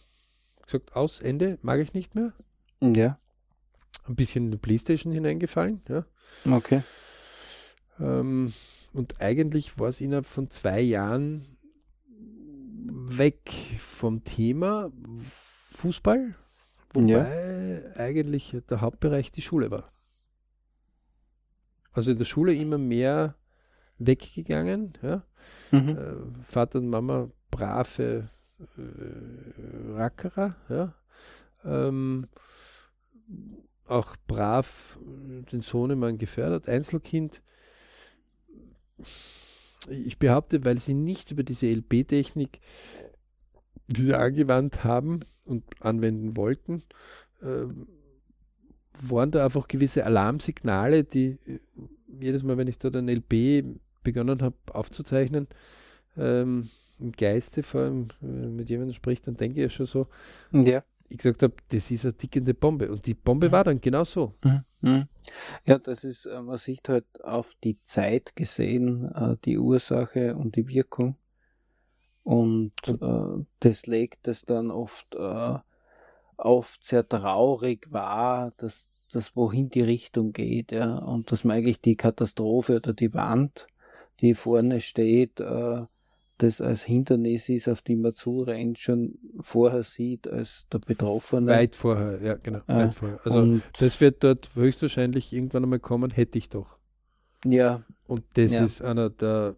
gesagt, 0.64 0.96
aus, 0.96 1.20
Ende, 1.20 1.60
mag 1.62 1.80
ich 1.80 1.94
nicht 1.94 2.16
mehr. 2.16 2.34
Ja. 2.82 3.20
Ein 4.08 4.16
bisschen 4.16 4.46
in 4.46 4.52
die 4.52 4.58
Playstation 4.58 5.14
hineingefallen, 5.14 5.82
ja. 5.90 6.06
Okay. 6.50 6.82
Ähm, 8.00 8.54
und 8.94 9.22
eigentlich 9.22 9.80
war 9.80 9.90
es 9.90 10.02
innerhalb 10.02 10.26
von 10.26 10.50
zwei 10.50 10.82
Jahren 10.82 11.55
weg 13.08 13.52
vom 13.80 14.24
Thema 14.24 14.92
Fußball, 15.72 16.36
wobei 16.94 17.82
ja. 17.84 18.00
eigentlich 18.00 18.56
der 18.70 18.82
Hauptbereich 18.82 19.32
die 19.32 19.42
Schule 19.42 19.72
war. 19.72 19.90
Also 21.92 22.12
in 22.12 22.18
der 22.18 22.26
Schule 22.26 22.54
immer 22.54 22.78
mehr 22.78 23.36
weggegangen. 23.98 24.94
Ja? 25.02 25.24
Mhm. 25.72 25.90
Äh, 25.90 26.44
Vater 26.44 26.80
und 26.80 26.90
Mama 26.90 27.30
brave 27.52 28.30
äh, 28.60 29.94
Rackerer. 29.94 30.56
Ja? 30.70 30.94
Ähm, 31.64 32.28
auch 33.88 34.16
brav 34.28 35.00
den 35.52 35.62
Sohnemann 35.62 36.18
gefördert, 36.18 36.68
Einzelkind 36.68 37.42
ich 39.90 40.20
behaupte, 40.20 40.66
weil 40.66 40.80
sie 40.80 40.94
nicht 40.94 41.32
über 41.32 41.44
diese 41.44 41.68
LP-Technik, 41.68 42.60
die 43.88 44.06
sie 44.06 44.18
angewandt 44.18 44.84
haben 44.84 45.22
und 45.46 45.64
anwenden 45.80 46.36
wollten, 46.38 46.84
äh, 47.42 47.66
waren 49.02 49.32
da 49.32 49.46
einfach 49.46 49.68
gewisse 49.68 50.06
Alarmsignale, 50.06 51.04
die 51.04 51.38
äh, 51.46 51.60
jedes 52.20 52.44
Mal, 52.44 52.58
wenn 52.58 52.68
ich 52.68 52.80
dort 52.80 52.96
ein 52.96 53.10
LP 53.10 53.66
begonnen 54.04 54.42
habe 54.42 54.56
aufzuzeichnen, 54.72 55.48
ähm, 56.18 56.70
im 57.00 57.12
Geiste 57.12 57.62
vor 57.62 57.82
allem 57.82 58.08
äh, 58.22 58.26
mit 58.26 58.70
jemandem 58.70 58.94
spricht, 58.94 59.28
dann 59.28 59.36
denke 59.36 59.60
ich 59.60 59.64
ja 59.64 59.70
schon 59.70 59.86
so, 59.86 60.08
ja 60.52 60.84
ich 61.10 61.18
gesagt 61.18 61.44
habe, 61.44 61.54
das 61.70 61.92
ist 61.92 62.06
eine 62.06 62.16
tickende 62.16 62.54
Bombe. 62.54 62.92
Und 62.92 63.06
die 63.06 63.14
Bombe 63.14 63.48
mhm. 63.48 63.52
war 63.52 63.64
dann 63.64 63.82
genau 63.82 64.04
so. 64.04 64.36
Mhm. 64.44 64.64
mhm. 64.82 65.08
Ja, 65.66 65.80
das 65.80 66.04
ist, 66.04 66.26
äh, 66.26 66.42
man 66.42 66.58
sieht 66.58 66.88
halt 66.90 67.06
auf 67.24 67.54
die 67.64 67.80
Zeit 67.84 68.36
gesehen, 68.36 69.12
äh, 69.14 69.38
die 69.46 69.58
Ursache 69.58 70.36
und 70.36 70.56
die 70.56 70.68
Wirkung. 70.68 71.18
Und 72.24 72.74
äh, 72.88 73.46
das 73.60 73.86
legt 73.86 74.28
es 74.28 74.46
dann 74.46 74.72
oft, 74.72 75.14
äh, 75.16 75.58
oft 76.38 76.84
sehr 76.84 77.08
traurig 77.08 77.92
wahr, 77.92 78.52
dass 78.58 78.90
das 79.12 79.36
wohin 79.36 79.70
die 79.70 79.82
Richtung 79.82 80.34
geht, 80.34 80.72
ja. 80.72 80.98
Und 80.98 81.32
dass 81.32 81.44
man 81.44 81.58
eigentlich 81.58 81.82
die 81.82 81.96
Katastrophe 81.96 82.78
oder 82.78 82.94
die 82.94 83.14
Wand, 83.14 83.68
die 84.22 84.34
vorne 84.34 84.82
steht, 84.82 85.40
äh, 85.40 85.84
das 86.38 86.60
als 86.60 86.84
Hindernis 86.84 87.48
ist, 87.50 87.68
auf 87.70 87.82
die 87.82 87.96
man 87.96 88.14
zurennt, 88.14 88.78
schon 88.78 89.18
vorher 89.40 89.84
sieht 89.84 90.28
als 90.28 90.68
der 90.70 90.80
Betroffene. 90.80 91.52
Weit 91.52 91.76
vorher, 91.76 92.22
ja, 92.22 92.36
genau. 92.36 92.60
Äh, 92.68 92.76
weit 92.76 92.94
vorher. 92.94 93.20
Also 93.24 93.62
das 93.80 94.02
wird 94.02 94.24
dort 94.24 94.50
höchstwahrscheinlich 94.54 95.32
irgendwann 95.32 95.64
einmal 95.64 95.80
kommen, 95.80 96.12
hätte 96.12 96.38
ich 96.38 96.50
doch. 96.50 96.78
Ja. 97.46 97.84
Und 98.08 98.24
das 98.34 98.52
ja. 98.52 98.64
ist 98.64 98.82
einer 98.82 99.10
der, 99.10 99.56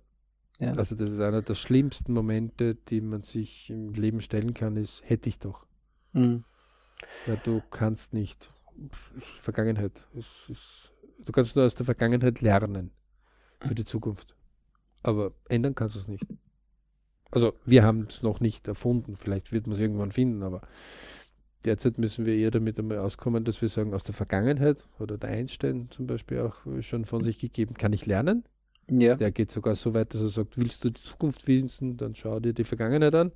ja. 0.59 0.71
also 0.73 0.95
das 0.95 1.11
ist 1.11 1.19
einer 1.19 1.41
der 1.41 1.55
schlimmsten 1.55 2.13
Momente, 2.13 2.75
die 2.75 3.01
man 3.01 3.23
sich 3.23 3.69
im 3.69 3.93
Leben 3.93 4.21
stellen 4.21 4.53
kann, 4.53 4.77
ist, 4.77 5.01
hätte 5.05 5.29
ich 5.29 5.39
doch. 5.39 5.65
Mhm. 6.13 6.43
Weil 7.25 7.39
du 7.43 7.61
kannst 7.71 8.13
nicht. 8.13 8.51
Vergangenheit. 9.39 10.07
Ist, 10.13 10.49
ist, 10.49 10.91
du 11.25 11.31
kannst 11.31 11.55
nur 11.55 11.65
aus 11.65 11.73
der 11.73 11.85
Vergangenheit 11.85 12.41
lernen 12.41 12.91
für 13.59 13.73
die 13.73 13.85
Zukunft. 13.85 14.35
Aber 15.01 15.31
ändern 15.49 15.73
kannst 15.73 15.95
du 15.95 15.99
es 15.99 16.07
nicht. 16.07 16.25
Also 17.31 17.53
wir 17.65 17.83
haben 17.83 18.07
es 18.09 18.21
noch 18.21 18.39
nicht 18.39 18.67
erfunden, 18.67 19.15
vielleicht 19.17 19.51
wird 19.51 19.67
man 19.67 19.75
es 19.75 19.81
irgendwann 19.81 20.11
finden, 20.11 20.43
aber 20.43 20.61
derzeit 21.65 21.97
müssen 21.97 22.25
wir 22.25 22.35
eher 22.35 22.51
damit 22.51 22.79
einmal 22.79 22.99
auskommen, 22.99 23.43
dass 23.43 23.61
wir 23.61 23.69
sagen, 23.69 23.93
aus 23.93 24.03
der 24.03 24.15
Vergangenheit 24.15 24.85
oder 24.99 25.17
der 25.17 25.29
Einstein 25.29 25.87
zum 25.89 26.07
Beispiel 26.07 26.39
auch 26.39 26.55
schon 26.81 27.05
von 27.05 27.23
sich 27.23 27.39
gegeben, 27.39 27.73
kann 27.75 27.93
ich 27.93 28.05
lernen. 28.05 28.43
Ja. 28.89 29.15
Der 29.15 29.31
geht 29.31 29.51
sogar 29.51 29.75
so 29.75 29.93
weit, 29.93 30.13
dass 30.13 30.21
er 30.21 30.29
sagt, 30.29 30.57
willst 30.57 30.85
du 30.85 30.89
die 30.89 31.01
Zukunft 31.01 31.45
wissen, 31.47 31.97
dann 31.97 32.15
schau 32.15 32.39
dir 32.39 32.53
die 32.53 32.63
Vergangenheit 32.63 33.15
an. 33.15 33.31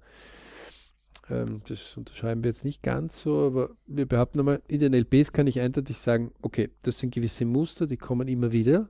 Ähm, 1.30 1.62
das 1.68 1.98
unterschreiben 1.98 2.44
wir 2.44 2.50
jetzt 2.50 2.64
nicht 2.64 2.82
ganz 2.82 3.22
so, 3.22 3.48
aber 3.48 3.72
wir 3.86 4.06
behaupten 4.06 4.40
einmal, 4.40 4.62
in 4.68 4.80
den 4.80 4.94
LPs 4.94 5.34
kann 5.34 5.48
ich 5.48 5.60
eindeutig 5.60 5.98
sagen, 5.98 6.32
okay, 6.42 6.70
das 6.84 7.00
sind 7.00 7.14
gewisse 7.14 7.46
Muster, 7.46 7.86
die 7.86 7.98
kommen 7.98 8.28
immer 8.30 8.54
wieder. 8.54 8.90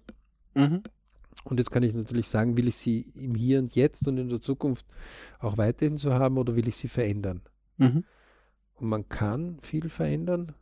Mhm. 0.53 0.83
Und 1.43 1.57
jetzt 1.57 1.71
kann 1.71 1.83
ich 1.83 1.93
natürlich 1.93 2.27
sagen, 2.27 2.57
will 2.57 2.67
ich 2.67 2.75
sie 2.75 3.01
im 3.15 3.35
Hier 3.35 3.59
und 3.59 3.75
Jetzt 3.75 4.07
und 4.07 4.17
in 4.17 4.29
der 4.29 4.41
Zukunft 4.41 4.85
auch 5.39 5.57
weiterhin 5.57 5.97
so 5.97 6.13
haben 6.13 6.37
oder 6.37 6.55
will 6.55 6.67
ich 6.67 6.77
sie 6.77 6.87
verändern? 6.87 7.41
Mhm. 7.77 8.03
Und 8.75 8.89
man 8.89 9.09
kann 9.09 9.59
viel 9.61 9.89
verändern, 9.89 10.53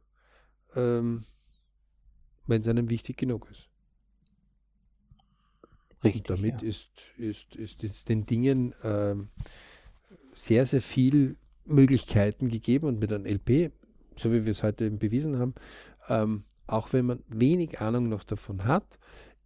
ähm, 0.75 1.25
wenn 2.47 2.61
es 2.61 2.67
einem 2.67 2.89
wichtig 2.89 3.17
genug 3.17 3.47
ist. 3.51 3.69
Richtig, 6.03 6.21
und 6.21 6.29
damit 6.29 6.61
ja. 6.61 6.67
ist, 6.67 6.89
ist, 7.17 7.55
ist, 7.55 7.83
ist, 7.83 8.09
den 8.09 8.25
Dingen 8.25 8.73
ähm, 8.83 9.29
sehr, 10.31 10.65
sehr 10.65 10.81
viel 10.81 11.35
Möglichkeiten 11.65 12.49
gegeben 12.49 12.87
und 12.87 12.99
mit 12.99 13.11
einem 13.11 13.25
LP, 13.25 13.71
so 14.15 14.31
wie 14.31 14.45
wir 14.45 14.51
es 14.51 14.63
heute 14.63 14.89
bewiesen 14.91 15.39
haben, 15.39 15.55
ähm, 16.07 16.43
auch 16.67 16.93
wenn 16.93 17.05
man 17.05 17.23
wenig 17.27 17.81
Ahnung 17.81 18.09
noch 18.09 18.23
davon 18.23 18.65
hat, 18.65 18.99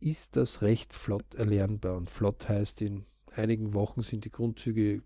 ist 0.03 0.35
das 0.35 0.61
recht 0.61 0.93
flott 0.93 1.33
erlernbar. 1.35 1.95
Und 1.95 2.09
flott 2.09 2.49
heißt, 2.49 2.81
in 2.81 3.03
einigen 3.35 3.73
Wochen 3.73 4.01
sind 4.01 4.25
die 4.25 4.31
Grundzüge 4.31 5.01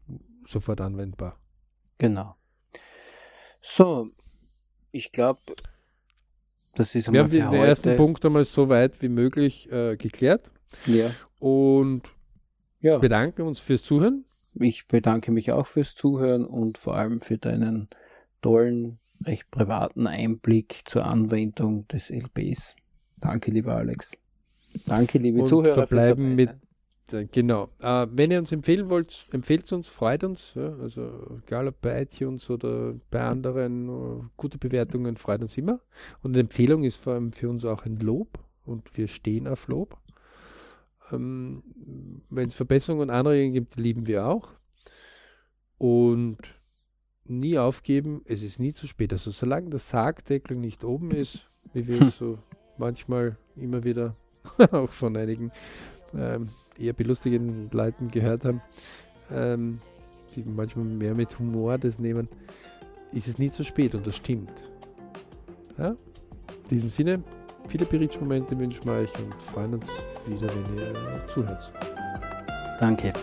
sofort 0.46 0.82
anwendbar. 0.82 1.38
Genau. 1.98 2.36
So, 3.62 4.10
ich 4.92 5.12
glaube, 5.12 5.42
das 6.76 6.96
ist 6.96 7.12
Wir 7.12 7.22
haben 7.22 7.32
den 7.32 7.48
heute. 7.48 7.58
ersten 7.58 7.96
Punkt 7.96 8.26
einmal 8.26 8.44
so 8.44 8.70
weit 8.70 9.02
wie 9.02 9.10
möglich 9.10 9.72
äh, 9.72 9.98
geklärt. 9.98 10.52
Ja. 10.86 11.12
Und 11.40 12.04
ja. 12.82 12.98
bedanken 12.98 13.44
uns 13.44 13.60
fürs 13.60 13.84
Zuhören. 13.84 14.26
Ich 14.54 14.88
bedanke 14.88 15.32
mich 15.32 15.52
auch 15.52 15.68
fürs 15.68 15.96
Zuhören 15.96 16.46
und 16.46 16.78
vor 16.78 16.96
allem 16.96 17.22
für 17.22 17.38
deinen 17.38 17.90
tollen, 18.42 19.00
recht 19.24 19.50
privaten 19.52 20.08
Einblick 20.08 20.82
zur 20.86 21.06
Anwendung 21.06 21.88
des 21.88 22.10
LBs. 22.10 22.76
Danke, 23.18 23.52
lieber 23.52 23.76
Alex. 23.76 24.12
Danke, 24.86 25.18
liebe 25.18 25.42
und 25.42 25.48
Zuhörer. 25.48 25.74
Verbleiben 25.74 26.36
mit, 26.36 26.50
äh, 27.12 27.26
genau. 27.26 27.70
Äh, 27.80 28.08
wenn 28.12 28.32
ihr 28.32 28.40
uns 28.40 28.52
empfehlen 28.52 28.90
wollt, 28.90 29.28
empfehlt 29.32 29.66
es 29.66 29.72
uns, 29.72 29.88
freut 29.88 30.24
uns. 30.24 30.54
Ja, 30.56 30.74
also 30.78 31.40
egal 31.46 31.68
ob 31.68 31.82
bei 31.82 32.02
iTunes 32.02 32.50
oder 32.50 32.96
bei 33.10 33.22
anderen, 33.22 33.90
uh, 33.90 34.26
gute 34.36 34.58
Bewertungen 34.58 35.18
freut 35.18 35.42
uns 35.42 35.58
immer. 35.58 35.80
Und 36.22 36.32
eine 36.32 36.42
Empfehlung 36.42 36.84
ist 36.84 36.98
vor 36.98 37.14
allem 37.14 37.32
für 37.32 37.50
uns 37.50 37.66
auch 37.66 37.86
ein 37.86 37.98
Lob 37.98 38.40
und 38.66 38.98
wir 38.98 39.08
stehen 39.08 39.48
auf 39.48 39.68
Lob. 39.68 39.98
Ähm, 41.12 41.64
wenn 42.30 42.48
es 42.48 42.54
Verbesserungen 42.54 43.10
und 43.10 43.16
Anregungen 43.16 43.54
gibt, 43.54 43.78
lieben 43.78 44.08
wir 44.08 44.28
auch. 44.28 44.50
Und 45.78 46.38
nie 47.26 47.58
aufgeben, 47.58 48.22
es 48.26 48.42
ist 48.42 48.60
nie 48.60 48.74
zu 48.74 48.88
spät. 48.88 49.14
Also 49.14 49.32
solange 49.32 49.70
der 49.70 49.80
Sargdeckel 49.80 50.58
nicht 50.58 50.84
oben 50.84 51.12
ist, 51.12 51.48
wie 51.74 51.88
wir 51.88 52.02
es 52.02 52.18
so 52.18 52.40
manchmal 52.78 53.38
immer 53.56 53.84
wieder 53.84 54.16
auch 54.72 54.92
von 54.92 55.16
einigen 55.18 55.52
ähm, 56.16 56.50
eher 56.78 56.94
belustigenden 56.94 57.70
Leuten 57.72 58.10
gehört 58.10 58.46
haben, 58.46 58.62
ähm, 59.32 59.80
die 60.36 60.44
manchmal 60.44 60.86
mehr 60.86 61.16
mit 61.16 61.38
Humor 61.40 61.78
das 61.78 62.00
nehmen, 62.00 62.28
ist 63.12 63.28
es 63.28 63.38
nie 63.38 63.52
zu 63.52 63.64
spät 63.64 63.96
und 63.96 64.06
das 64.06 64.16
stimmt. 64.16 64.52
Ja? 65.78 65.90
In 65.90 66.70
diesem 66.70 66.90
Sinne, 66.90 67.24
viele 67.68 67.86
Berichtsmomente 67.86 68.58
wünschen 68.58 68.86
wir 68.86 68.94
euch 68.94 69.20
und 69.20 69.34
freuen 69.42 69.76
uns 69.76 69.88
wieder, 70.28 70.48
wenn 70.48 70.78
ihr 70.78 71.28
zuhört. 71.28 71.72
Danke. 72.80 73.14